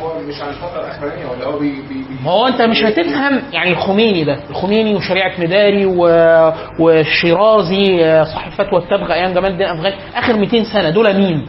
[0.00, 3.70] هو مش عن الفترة الأخرانية ولا هو بي بي ما هو أنت مش هتفهم يعني
[3.70, 6.02] الخميني ده الخميني وشريعتمداري و...
[6.78, 11.46] والشيرازي آه، صاحب فتوى التبغ أيام جمال الدين الافغاني آخر 200 سنة دول مين؟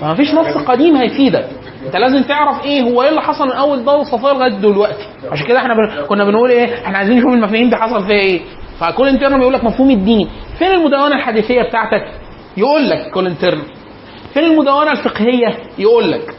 [0.00, 1.48] فما فيش نص قديم هيفيدك.
[1.86, 5.04] أنت لازم تعرف إيه هو إيه اللي حصل من أول دوله الصفويه لغاية دلوقتي.
[5.32, 6.06] عشان كده إحنا بن...
[6.08, 8.40] كنا بنقول إيه إحنا عايزين نشوف المفاهيم دي حصل فيها إيه.
[8.80, 10.28] فكولين تيرنر يقول لك مفهوم الدين.
[10.58, 12.02] فين المدونة الحديثية بتاعتك؟
[12.56, 13.62] يقول لك كولين تيرنر.
[14.36, 16.34] فين المدونه الفقهيه؟ يقول لك.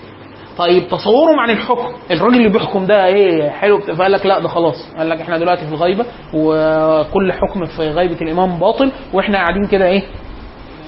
[0.58, 1.88] طيب تصورهم عن الحكم.
[2.12, 4.94] الراجل اللي بيحكم ده إيه؟ حلو فقال لك لا ده خلاص.
[4.98, 9.86] قال لك إحنا دلوقتي في الغيبة وكل حكم في غيبة الإمام باطل وإحنا قاعدين كده
[9.88, 10.04] إيه؟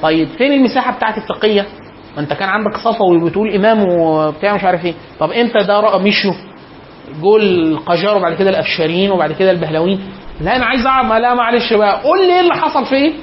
[0.01, 1.65] طيب فين المساحة بتاعت التقيه
[2.15, 4.93] ما أنت كان عندك صفوي بتقول إمام وبتاع مش عارف إيه.
[5.19, 6.33] طب إمتى ده رأى مشيوا
[7.21, 9.99] جول القجار وبعد كده الأفشاريين وبعد كده البهلويين.
[10.41, 12.01] لا أنا عايز أعرف لا معلش بقى.
[12.03, 13.13] قول لي إيه اللي حصل فين؟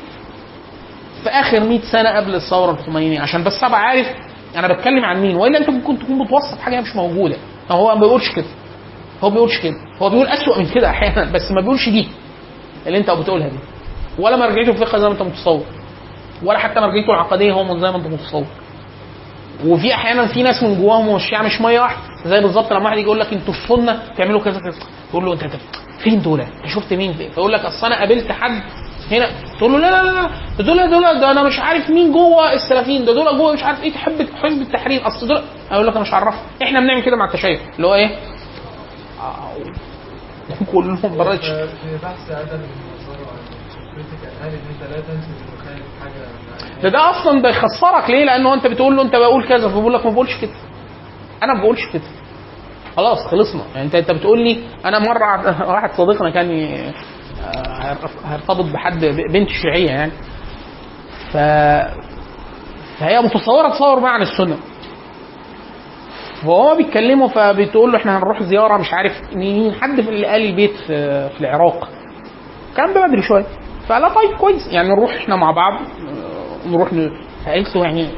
[1.27, 4.07] في آخر 100 سنة قبل الثورة الخمينيه عشان بس أبقى عارف
[4.57, 7.37] أنا بتكلم عن مين وإلا أنت ممكن تكون بتوصف حاجة مش موجودة.
[7.71, 8.45] هو ما بيقولش كده.
[9.25, 9.75] هو بيقولش كده.
[10.03, 12.09] هو بيقول أسوأ من كده أحيانا بس ما بيقولش دي
[12.87, 13.59] اللي أنت بتقولها دي.
[14.19, 15.63] ولا مرجعيته الفقه زي ما أنت متصور.
[16.43, 18.45] ولا حتى مرجعيته العقدية هو زي ما أنت متصور.
[19.67, 22.01] وفي أحيانا في ناس من جواهم والشيعة مش مية واحدة.
[22.27, 24.79] زي بالظبط لما واحد يجي يقول لك أنتوا السنة تعملوا كذا كذا.
[25.11, 25.45] تقول له أنت
[26.05, 28.63] فين دول؟ أنت شفت مين؟ فيقول لك أصل أنا قابلت حد
[29.11, 29.29] هنا
[29.59, 33.13] تقول له لا لا لا دول دول ده أنا مش عارف مين جوه السلفيين ده
[33.15, 33.93] دول جوه مش عارف إيه.
[33.93, 35.07] تحب حزب التحرير.
[35.07, 36.41] أصل دول أقول لك أنا مش عارفهم.
[36.63, 38.19] إحنا بنعمل كده مع التشيع اللي هو إيه؟
[39.21, 39.57] آه،
[40.73, 42.33] كلهم بره في بحث
[46.03, 49.95] حاجة ده ده أصلا ده يخسرك ليه؟ لأنه أنت بتقول له أنت بقول كذا فبيقول
[49.95, 50.51] لك ما بقولش كده.
[51.43, 52.03] أنا ما بقولش كده.
[52.97, 53.63] خلاص خلصنا.
[53.75, 56.51] يعني أنت أنت بتقول لي أنا مرة واحد صديقنا كان
[58.25, 60.13] هيرتبط بحد بنت شيعية يعني.
[61.33, 61.37] ف
[63.01, 64.57] فهي متصورة تصور بقى عن السنة.
[66.43, 70.77] فهو بيتكلموا فبتقول له إحنا هنروح زيارة مش عارف مين حد في اللي قال البيت
[70.77, 71.89] في, العراق.
[72.77, 73.47] كان بدري شوية.
[73.89, 74.67] فقال طيب كويس.
[74.73, 75.81] يعني نروح إحنا مع بعض.
[76.67, 77.11] نروح ن...
[77.45, 78.09] فقالت له يعني.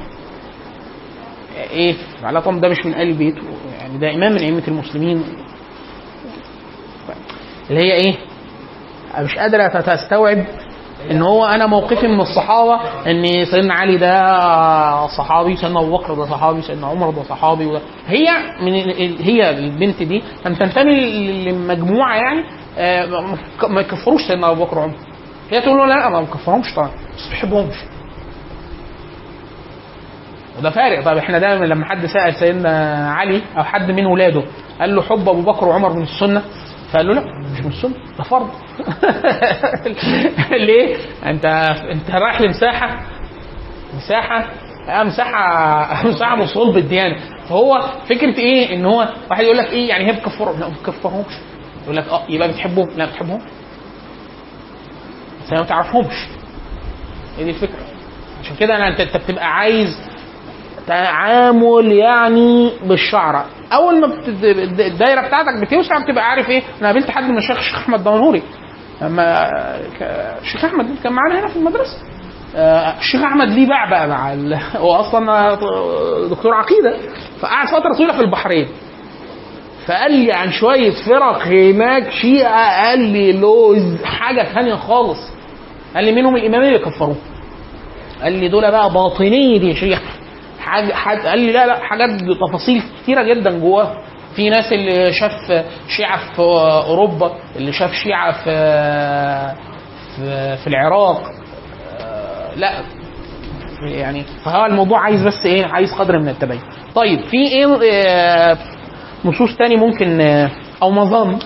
[1.70, 3.36] إيه؟ لها طب ده مش من آل البيت.
[3.80, 5.24] يعني ده إمام من أئمة المسلمين.
[7.70, 8.14] اللي هي إيه؟
[9.18, 10.44] مش قادره تستوعب
[11.10, 16.24] إن هو أنا موقفي من الصحابة إن سيدنا علي ده صحابي سيدنا أبو بكر ده
[16.24, 18.26] صحابي سيدنا عمر ده صحابي وده هي
[18.60, 18.72] من
[19.20, 21.00] هي البنت دي كانت تنتمي
[21.44, 22.44] لمجموعة يعني
[22.78, 24.94] آه، ما- ما يكفروش سيدنا أبو بكر وعمر
[25.50, 27.76] هي تقول له لا ما بكفرهمش طبعا بس ما بحبهمش
[30.58, 31.04] وده فارق.
[31.04, 34.42] طب إحنا دايما لما حد سأل سيدنا علي أو حد من ولاده
[34.80, 36.42] قال له حب أبو بكر وعمر من السنة؟
[36.92, 38.50] فقال له لا مش من السنة ده فرض.
[40.50, 40.96] ليه؟
[41.26, 41.44] انت
[41.92, 43.00] انت رايح لمساحة
[43.96, 44.44] مساحة
[44.88, 47.16] آه مساحة مساحة من صلب الديانة.
[47.48, 51.32] فهو فكرة إيه؟ إن هو واحد يقول لك إيه؟ يعني هي بتكفرهم لا ما بتكفرهمش
[51.84, 52.88] يقول لك آه يبقى بتحبهم.
[52.96, 53.40] لا بتحبهم
[55.44, 56.26] بس ما تعرفهمش
[57.38, 57.78] هي دي الفكرة.
[58.42, 60.07] عشان كده أنا أنت بتبقى عايز
[60.88, 64.06] تعامل يعني بالشعرة أول ما.
[64.86, 68.42] الدايرة بتاعتك بتوسع بتبقى عارف إيه؟ أنا قابلت حد من الشيخ الشيخ أحمد دمنهوري
[69.02, 69.48] لما
[70.42, 71.96] الشيخ أحمد كان معانا هنا في المدرسة.
[72.56, 74.34] آه، الشيخ أحمد ليه باع بقى مع.
[74.82, 75.54] هو أصلا
[76.30, 76.96] دكتور عقيدة.
[77.40, 78.68] فقعد فترة طويلة في البحرين.
[79.86, 85.18] فقال لي عن شوية فرق هناك شيعة قال لي لوز حاجة ثانية خالص.
[85.94, 87.16] قال لي منهم الاماميه كفروه.
[88.22, 90.00] قال لي دول بقى باطنيه يا شيخ.
[90.68, 92.10] حاجة حاجة قال لي لا لا حاجات
[92.48, 93.98] تفاصيل كتيرة جدا جواه.
[94.36, 95.64] في ناس اللي شاف
[95.96, 96.38] شيعة في
[96.86, 98.50] أوروبا اللي شاف شيعة في
[100.16, 101.22] في, في العراق.
[102.00, 102.82] آه، لا
[103.82, 106.60] يعني فهو الموضوع عايز بس إيه عايز قدر من التبين
[106.94, 108.58] طيب في إيه آه،
[109.24, 110.50] نصوص تاني ممكن آه،
[110.82, 111.38] أو مظان؟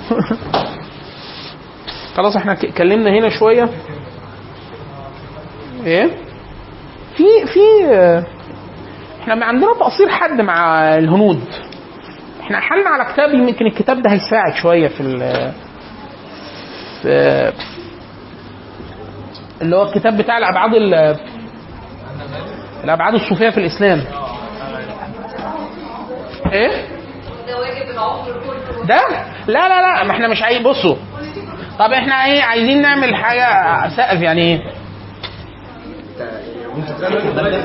[2.17, 3.69] خلاص إحنا اتكلمنا هنا شوية.
[5.87, 6.11] إيه؟
[7.17, 7.61] في في
[9.29, 11.41] ما عندنا تقصير حد مع الهنود.
[12.41, 15.53] إحنا حلنا على كتاب يمكن الكتاب ده هيساعد شوية في ال
[17.03, 17.53] في
[19.63, 21.17] اللي هو الكتاب بتاع الأبعاد ال-
[22.85, 24.03] الأبعاد الصوفية في الإسلام.
[26.53, 26.71] إيه؟
[28.89, 29.01] ده؟
[29.47, 30.97] لا لا لا ما إحنا مش عايز بصوا.
[31.79, 33.47] طب إحنا إيه عايزين نعمل حاجة
[33.97, 34.63] سقف يعني إيه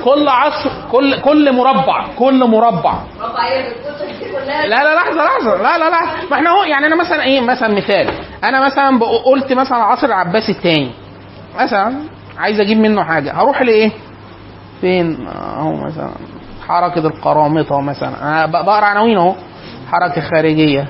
[0.05, 2.93] كل عصر كل كل مربع كل مربع.
[4.47, 5.55] لا لا لحظة لحظة.
[5.57, 6.01] لا لا لا.
[6.31, 8.09] ما إحنا هو يعني أنا مثلا إيه؟ مثلا مثال.
[8.43, 10.91] أنا مثلا قلت مثلا العصر العباسي الثاني
[11.59, 11.93] مثلا
[12.37, 13.33] عايز أجيب منه حاجة.
[13.33, 13.91] هروح لإيه؟
[14.81, 16.09] فين؟ أهو مثلا.
[16.67, 18.21] حركة القرامطة مثلا.
[18.21, 19.35] أنا بقرأ عناوين أهو.
[19.91, 20.87] حركة خارجية.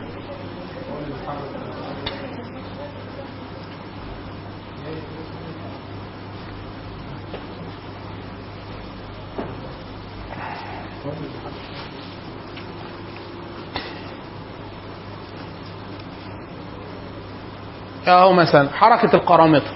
[18.10, 19.72] اهو مثلا حركة القرامطة.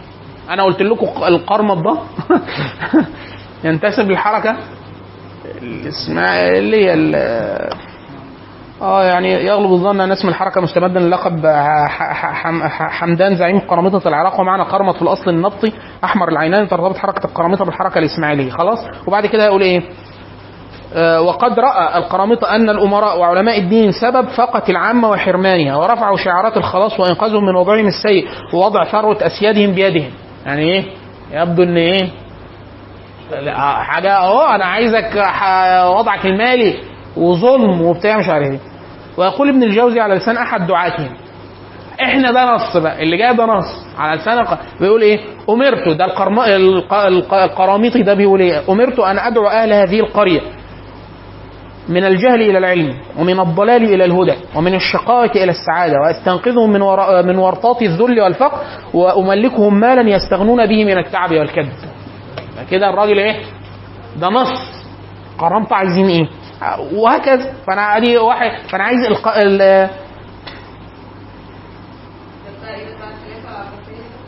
[0.49, 1.97] أنا قلت لكم القرمط ده
[3.69, 4.55] ينتسب للحركة
[5.61, 7.15] الاسماعيليه ال-
[8.81, 11.45] آه يعني يغلب الظن أن اسم الحركة مستمدا من لقب
[12.89, 15.71] حمدان زعيم قرامطة العراق ومعنى قرمط في الأصل النبطي
[16.03, 18.51] أحمر العينين ترتبط حركة القرامطة بالحركة الإسماعيلية.
[18.51, 19.81] خلاص؟ وبعد كده يقول إيه؟
[21.19, 27.45] وقد رأى القرامطه أن الأمراء وعلماء الدين سبب فقه العامة وحرمانها ورفعوا شعارات الخلاص وإنقاذهم
[27.45, 30.11] من وضعهم السيء ووضع ثروة أسيادهم بيدهم.
[30.45, 30.83] يعني إيه؟
[31.31, 32.09] يبدو إن إيه؟
[33.83, 35.23] حاجة اهو أنا عايزك
[35.99, 36.77] وضعك المالي
[37.17, 38.59] وظلم وبتاع مش عارف إيه.
[39.17, 41.09] ويقول ابن الجوزي على لسان أحد دعاتهم
[42.01, 44.45] إحنا ده نص بقى اللي جاي ده نص على لسان.
[44.79, 45.19] بيقول إيه؟
[45.49, 46.39] أمرت ده القرم...
[48.03, 50.41] ده بيقول إيه؟ أمرت أن أدعو أهل هذه القرية.
[51.89, 57.23] من الجهل إلى العلم ومن الضلال إلى الهدى ومن الشقاوة إلى السعادة وأستنقذهم من ور...
[57.23, 58.59] من ورطات الذل والفقر
[58.93, 61.69] وأملكهم مالا يستغنون به من التعب والكد.
[62.71, 63.35] كده الراجل إيه؟
[64.19, 64.83] ده نص.
[65.37, 66.27] قرامطة عايزين إيه؟
[66.93, 67.53] وهكذا.
[67.67, 68.99] فأنا أدي واحد فأنا عايز.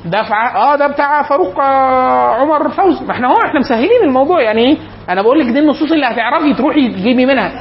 [0.06, 0.56] ده فع...
[0.56, 4.42] آه ده بتاع فاروق آه، عمر فوزي ما إحنا هو إحنا مسهلين الموضوع.
[4.42, 4.78] يعني إيه
[5.10, 7.52] أنا بقول لك دي النصوص اللي هتعرفي تروحي تجيبي منها.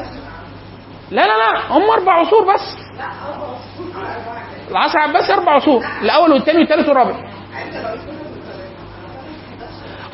[1.10, 2.76] لا لا لا هم أربع عصور بس.
[4.70, 7.14] العصر العباسي أربع عصور الأول والثاني والثالث والرابع.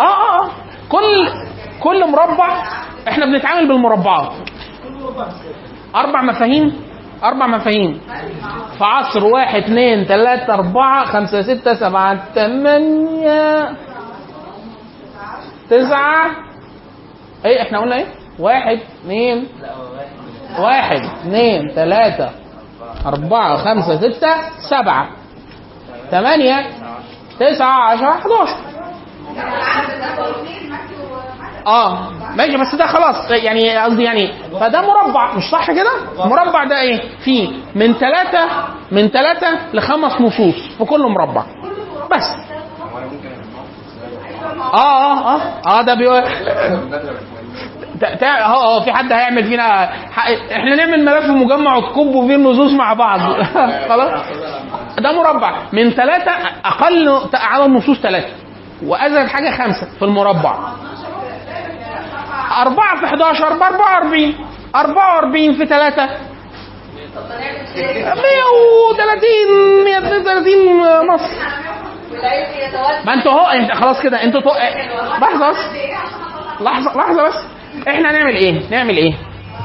[0.00, 0.50] آه آه آه.
[0.88, 1.28] كل
[1.80, 2.62] كل مربع
[3.08, 4.32] إحنا بنتعامل بالمربعات.
[5.96, 6.87] أربع مفاهيم.
[7.24, 8.00] أربع مفاهيم.
[8.78, 13.74] في عصر واحد اثنين ثلاثة أربعة خمسة ستة سبعة ثمانية
[15.70, 16.30] تسعة.
[17.44, 18.06] إيه إحنا قلنا إيه؟
[18.38, 19.48] واحد اثنين.
[20.58, 22.30] واحد اثنين ثلاثة
[23.06, 24.34] أربعة خمسة ستة
[24.70, 25.08] سبعة.
[26.10, 26.66] ثمانية
[27.40, 28.56] تسعة عشرة 11
[31.68, 36.80] آه ماشي بس ده خلاص يعني قصدي يعني فده مربع مش صح كده؟ مربع ده
[36.80, 38.48] إيه؟ فيه من ثلاثة
[38.92, 41.44] من ثلاثة لخمس نصوص في كل مربع.
[42.16, 42.36] بس.
[44.74, 45.40] آه آه آه
[45.78, 46.22] آه ده بيقول
[48.22, 49.84] آه آه في حد هيعمل فينا
[50.52, 53.20] إحنا نعمل ملف مجمع وتكبوا فيه النصوص مع بعض.
[53.90, 54.20] خلاص.
[54.98, 55.62] ده مربع.
[55.72, 56.30] من ثلاثة
[56.64, 58.28] أقل عدد النصوص ثلاثة
[58.86, 60.54] وأزيد حاجة خمسة في المربع.
[62.62, 64.34] أربعة في 11 ب 44
[64.76, 66.08] 44 في 3
[68.88, 71.20] 130 132 نص
[73.06, 74.50] ما أنتوا اهو انت خلاص كده أنتوا تو...
[75.20, 75.56] لحظة بس
[76.60, 77.34] لحظة لحظة بس
[77.88, 79.14] إحنا نعمل إيه؟ نعمل إيه؟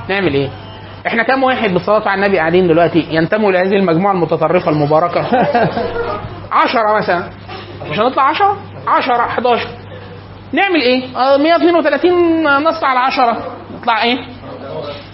[0.09, 0.49] نعمل إيه؟
[1.07, 5.19] إحنا كام واحد بالصلاة على النبي قاعدين دلوقتي ينتموا لهذه المجموعة المتطرفة المباركة؟
[6.51, 7.23] 10 مثلا
[7.91, 8.57] مش هنطلع 10
[8.87, 9.67] 10 11
[10.53, 13.37] نعمل إيه؟ آه، 132 نص على 10
[13.79, 14.17] نطلع إيه؟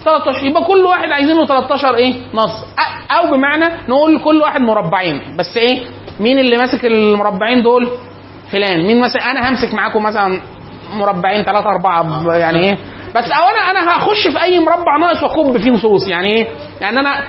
[0.04, 2.64] 13 يبقى كل واحد عايزينه 13 إيه؟ نص
[3.10, 5.82] أو بمعنى نقول كل واحد مربعين بس إيه؟
[6.20, 7.88] مين اللي ماسك المربعين دول؟
[8.52, 10.40] فلان مين مثلا أنا همسك معاكم مثلا
[10.92, 12.78] مربعين ثلاثة أربعة يعني إيه؟
[13.14, 16.46] بس أو أنا أنا هخش في أي مربع ناقص واكب فيه نصوص يعني إيه؟
[16.80, 17.24] يعني أنا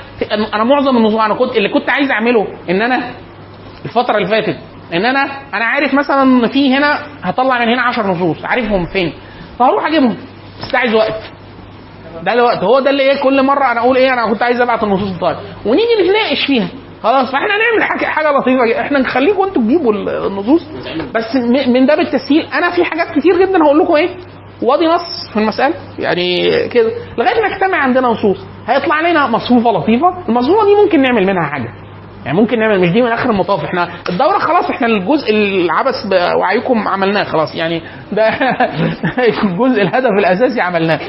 [0.54, 3.12] أنا معظم النصوص أنا كنت اللي كنت عايز أعمله إن أنا
[3.86, 4.58] الفترة اللي فاتت
[4.94, 5.22] إن أنا
[5.54, 9.14] أنا عارف مثلا في هنا هطلع من هنا 10 نصوص عارفهم فين؟
[9.60, 10.18] فهروح أجيبهم.
[10.62, 11.22] بس عايز وقت.
[12.24, 12.64] ده الوقت.
[12.64, 15.40] هو ده اللي إيه كل مرة أنا أقول إيه أنا كنت عايز أبعت النصوص بتاعتي
[15.66, 16.68] ونيجي نتناقش فيها.
[17.04, 18.82] خلاص فإحنا نعمل حاجة لطيفه.
[18.82, 20.68] إحنا نخليكم أنتوا تجيبوا ال- النصوص.
[21.16, 21.36] بس
[21.68, 24.10] من ده بالتسهيل أنا في حاجات كتير جدا هقول لكم إيه.
[24.62, 26.92] وادي نص في المسألة؟ يعني كده.
[27.18, 28.38] لغاية ما يجتمع عندنا نصوص.
[28.68, 30.28] هيطلع لنا مصفوفة لطيفة.
[30.30, 31.70] المصفوفة دي ممكن نعمل منها حاجة.
[32.26, 36.88] يعني ممكن نعمل مش دي من آخر المطاف إحنا الدورة خلاص إحنا الجزء العبث بوعيكم
[36.88, 37.82] عملناه خلاص يعني
[38.12, 38.28] ده
[39.44, 41.00] الجزء الهدف الأساسي عملناه.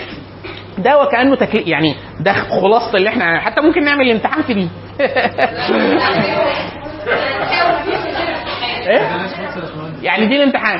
[0.79, 4.69] ده وكأنه تكليف يعني ده خلاصة اللي إحنا حتى ممكن نعمل الامتحان في دي.
[8.87, 9.01] إيه؟
[10.03, 10.79] يعني دي الامتحان.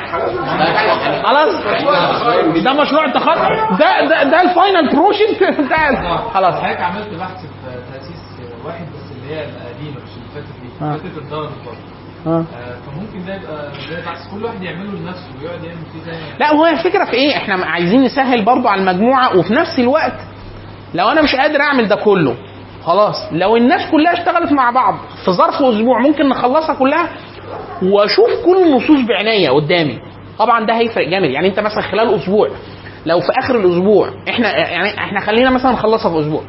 [1.23, 1.55] خلاص؟
[2.63, 5.43] ده مشروع التخرج؟ ده ده ده ال final project.
[5.65, 5.95] بتاع
[6.33, 6.55] خلاص.
[6.55, 7.47] حضرتك عملت بحث في
[7.93, 8.23] تأسيس
[8.65, 10.02] واحد بس اللي هي القديمة.
[10.83, 10.93] آه.
[10.97, 11.49] فاتت الدار
[12.27, 12.29] آه.
[12.29, 12.43] آه،
[12.85, 16.65] فممكن ده يبقى زي بحث كل واحد يعمله لنفسه ويقعد يعمل فيه زي لا هو
[16.65, 20.13] الفكرة في إيه؟ إحنا عايزين نسهل برضو على المجموعة وفي نفس الوقت
[20.93, 22.35] لو أنا مش قادر أعمل ده كله
[22.83, 23.15] خلاص.
[23.31, 24.95] لو الناس كلها اشتغلت مع بعض
[25.25, 27.09] في ظرف أسبوع ممكن نخلصها كلها
[27.83, 29.99] وأشوف كل النصوص بعناية قدامي.
[30.39, 31.29] طبعا ده هيفرق جامد.
[31.29, 32.49] يعني أنت مثلا خلال أسبوع
[33.05, 36.43] لو في آخر الأسبوع إحنا يعني إحنا خلينا مثلا نخلصها في أسبوع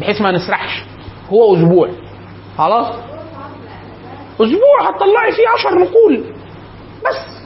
[0.00, 0.82] بحيث ما نسرحش.
[1.30, 1.88] هو أسبوع.
[2.58, 2.94] خلاص؟
[4.40, 6.24] أسبوع هتطلعي فيه 10 نقول.
[7.06, 7.44] بس.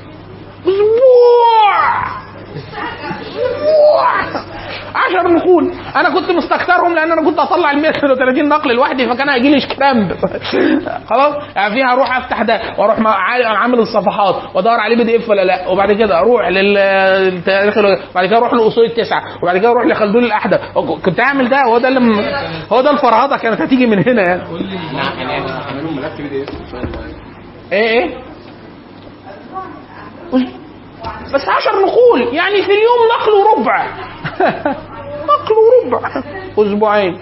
[0.63, 2.28] أسبوع.
[4.95, 9.51] 10 نقول أنا كنت مستكترهم لأن أنا كنت أطلع ال 130 نقل لوحدي فكان هيجي
[9.55, 10.13] لي كرامب
[11.11, 12.99] خلاص؟ يعني فيها أروح أفتح ده وأروح
[13.47, 15.69] عامل الصفحات وأدور عليه بي دي إف ولا لا.
[15.69, 19.23] وبعد كده أروح للتاريخ وبعد كده أروح لأصول التسعة.
[19.43, 20.61] وبعد كده أروح لخلدون الأحدث.
[21.05, 22.21] كنت اعمل ده هو ده اللي م-
[22.73, 24.43] هو ده الفرهده كانت هتيجي من هنا يعني.
[25.51, 26.49] اعملوا ملف PDF
[27.73, 28.11] إيه إيه؟
[31.35, 32.35] بس عشر نقول.
[32.35, 33.87] يعني في اليوم نقل وربع.
[35.31, 36.23] نقل وربع.
[36.59, 37.19] أسبوعين.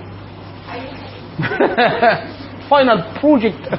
[2.71, 3.79] final project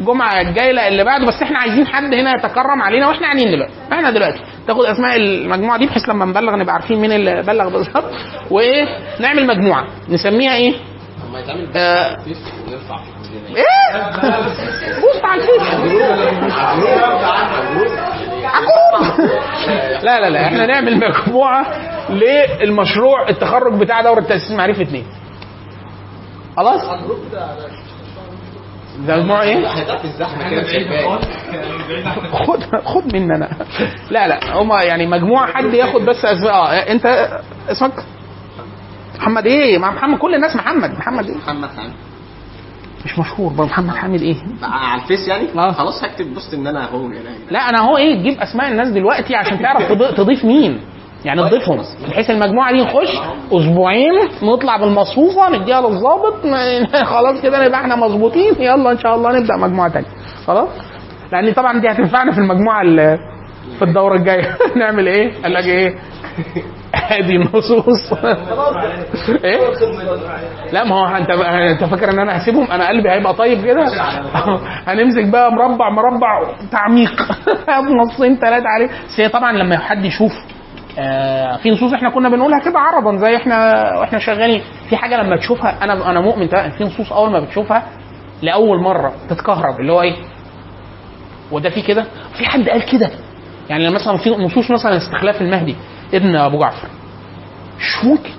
[0.00, 1.26] الجمعه الجايه اللي بعده.
[1.26, 3.72] بس إحنا عايزين حد هنا يتكرم علينا وإحنا قاعدين دلوقتي.
[3.92, 4.40] إحنا دلوقتي.
[4.66, 8.04] تاخد أسماء المجموعة دي بحيث لما نبلغ نبقى عارفين مين اللي بلغ بالظبط.
[8.50, 8.84] وايه
[9.20, 9.86] نعمل مجموعة.
[10.08, 10.74] نسميها إيه؟
[11.76, 12.16] آه
[13.56, 14.02] إيه؟
[15.00, 15.62] post على ال Face.
[20.04, 21.66] لا لا لا إحنا نعمل مجموعة
[22.10, 25.06] للمشروع التخرج بتاع دورة تأسيس معرفة اتنين.
[26.56, 26.80] خلاص؟
[29.06, 29.66] ده مجموعه إيه؟
[32.32, 33.48] خد خد مني أنا.
[34.10, 37.28] لا لا هما يعني مجموعة حد ياخد بس آه انت
[37.68, 37.92] اسمك؟
[39.18, 40.90] محمد إيه؟ مع محمد كل الناس محمد.
[40.98, 41.70] محمد إيه؟ محمد
[43.04, 43.52] مش مشهور.
[43.52, 45.72] بقى محمد حامد إيه؟ على ال Face يعني؟ آه.
[45.72, 47.18] خلاص هكتب post إن أنا اهو يعني.
[47.50, 50.80] لا أنا هو إيه؟ تجيب أسماء الناس دلوقتي عشان تعرف تض- تضيف مين.
[51.24, 53.18] يعني نضيفهم بحيث المجموعة دي نخش
[53.52, 54.12] أسبوعين
[54.42, 56.34] نطلع بالمصفوفة نديها للظابط
[57.12, 58.52] خلاص كده نبقى إحنا مظبوطين.
[58.60, 60.06] يلا إن شاء الله نبدأ مجموعة تانية.
[60.46, 60.68] خلاص؟
[61.32, 62.82] لأن طبعا دي هتنفعنا في المجموعة
[63.78, 64.56] في الدورة الجاية.
[64.80, 65.94] نعمل إيه؟ قال لك إيه؟
[66.94, 68.12] ادي النصوص.
[69.44, 69.58] إيه؟
[70.72, 73.84] لا ما هو أنت أنت فاكر إن أنا هسيبهم؟ أنا قلبي هيبقى طيب كده.
[74.88, 76.42] هنمسك بقى مربع مربع
[76.72, 77.22] تعميق.
[78.04, 78.86] نصين ثلاثة عليه.
[78.86, 80.32] بس هي طبعا لما حد يشوف
[80.98, 83.56] آه في نصوص إحنا كنا بنقولها كده عرضا زي إحنا
[83.98, 84.62] وإحنا شغالين.
[84.88, 87.82] في حاجة لما تشوفها أنا أنا مؤمن في نصوص أول ما بتشوفها
[88.42, 90.14] لأول مرة تتكهرب اللي هو إيه؟
[91.52, 92.04] وده في كده؟
[92.38, 93.10] في حد قال كده؟
[93.70, 95.76] يعني مثلا في نصوص مثلا استخلاف المهدي.
[96.14, 96.88] ابن أبو جعفر.
[98.04, 98.30] ممكن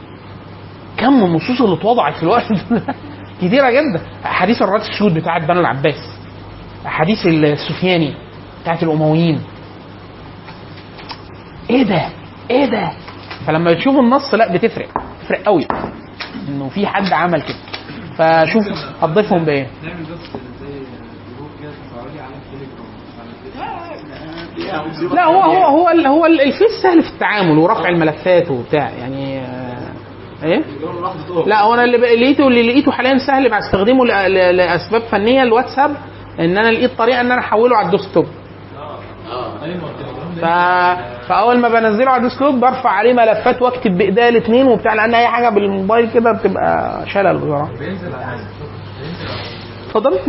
[0.98, 2.82] كم النصوص اللي اتوضعت في الوقت ده.
[3.42, 4.02] كتيرة جدا.
[4.26, 6.18] احاديث الرات السود بتاعت بنو العباس.
[6.86, 8.14] احاديث السفياني
[8.62, 9.42] بتاعت الأمويين.
[11.70, 12.10] إيه ده؟
[12.50, 12.92] إيه ده؟
[13.48, 14.90] فلما تشوف النص لا بتفرق.
[15.22, 15.68] بتفرق قوي.
[16.50, 17.58] إنه في حد عمل كده.
[18.18, 18.64] فشوف
[19.02, 20.20] هتضيفهم بإيه نعمل بس
[20.62, 20.80] زي
[21.38, 22.92] group كده تفاعلي على التليجرام
[25.14, 29.40] لا هو هو هو هو ال- ال Face سهل في التعامل ورفع الملفات وبتاع يعني
[29.40, 30.62] آه، إيه؟
[31.46, 34.06] لا هو أنا اللي لقيته اللي لقيته حاليا سهل بستخدمه
[34.52, 35.96] لأسباب فنية الواتساب
[36.40, 38.26] إن أنا لقيت طريقة إن أنا أحوله على ال desktop.
[40.42, 40.46] ف...
[41.30, 45.28] فأول ما بنزله على ال desktop برفع عليه ملفات وأكتب بإيديا الاثنين وبتاع لأن أي
[45.28, 47.70] حاجة بالموبايل كده بتبقى شلل بصراحة.
[49.88, 50.20] اتفضل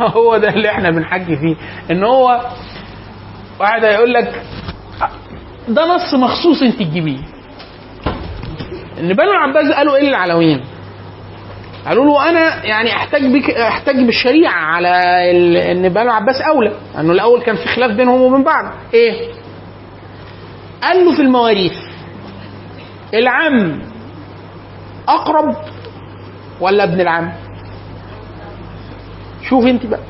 [0.00, 1.56] هو ده اللي إحنا بنحكي فيه
[1.90, 2.40] إن هو
[3.60, 4.42] واحد هيقول لك
[5.68, 7.18] ده نص مخصوص انت تجيبيه.
[8.98, 10.64] إن بنو العباس قالوا إيه للعلويين؟
[11.86, 14.90] قالوا له أنا يعني أحتاج بك أحتاج بالشريعة على
[15.72, 18.64] إن بنو العباس أولى إنه الأول كان في خلاف بينهم وبين بعض.
[18.94, 19.28] إيه؟
[20.82, 21.72] قال له في المواريث.
[23.14, 23.82] العم
[25.08, 25.56] أقرب
[26.60, 27.32] ولا ابن العم؟
[29.42, 30.00] شوف انت بقى.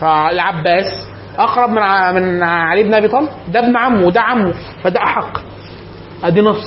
[0.00, 1.08] فالعباس
[1.38, 1.82] أقرب من
[2.14, 5.40] من علي بن أبي طالب؟ ده ابن عمه وده عمه فده أحق.
[6.24, 6.62] أدي نص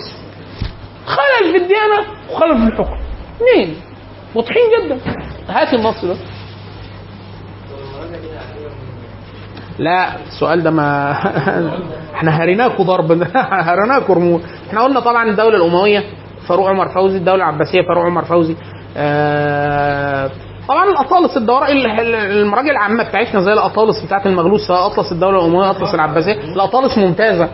[1.06, 2.98] خلل في الديانة وخلل في الحكم.
[3.36, 3.76] اثنين.
[4.36, 5.00] واضحين جدا.
[5.50, 6.16] هات النص ده.
[9.80, 11.12] لا السؤال ده ما
[12.16, 13.12] إحنا هريناكوا ضرب
[13.70, 14.42] هريناكوا رموز.
[14.70, 16.04] إحنا قلنا طبعا الدولة الأموية
[16.48, 18.56] فاروق عمر فوزي الدولة العباسية فاروق عمر فوزي.
[18.98, 20.30] آه
[20.68, 25.40] طبعا الأطالس الدوره ال- ال- المراجع العامة بتاعتنا زي الأطالس بتاعت المغلوس سواء اطلس الدولة
[25.40, 26.34] الأموية أطلس العباسية.
[26.34, 27.50] الأطالس ممتازة.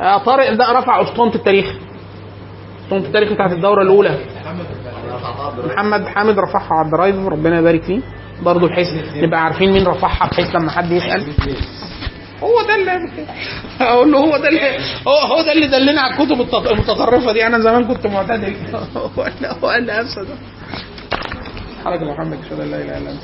[0.00, 1.66] آه طارق ده رفع اسطوانه التاريخ.
[2.84, 4.18] اسطوانه التاريخ بتاعت الدورة الأولى.
[5.74, 8.00] محمد حامد رفعها على الدرايف ربنا يبارك فيه.
[8.42, 11.24] برضه بحيث نبقى عارفين مين رفعها بحيث لما حد يسأل.
[12.42, 13.10] هو ده اللي
[13.80, 14.60] أقول له هو ده اللي
[15.08, 16.32] هو هو ده اللي دلنا على الكتب
[16.70, 17.46] المتطرفة دي.
[17.46, 18.54] أنا زمان كنت معتدل.
[18.96, 20.28] هو اللي هو اللي افسد
[21.84, 23.20] حركة محمد اشهد ان لا إله إلا أنت.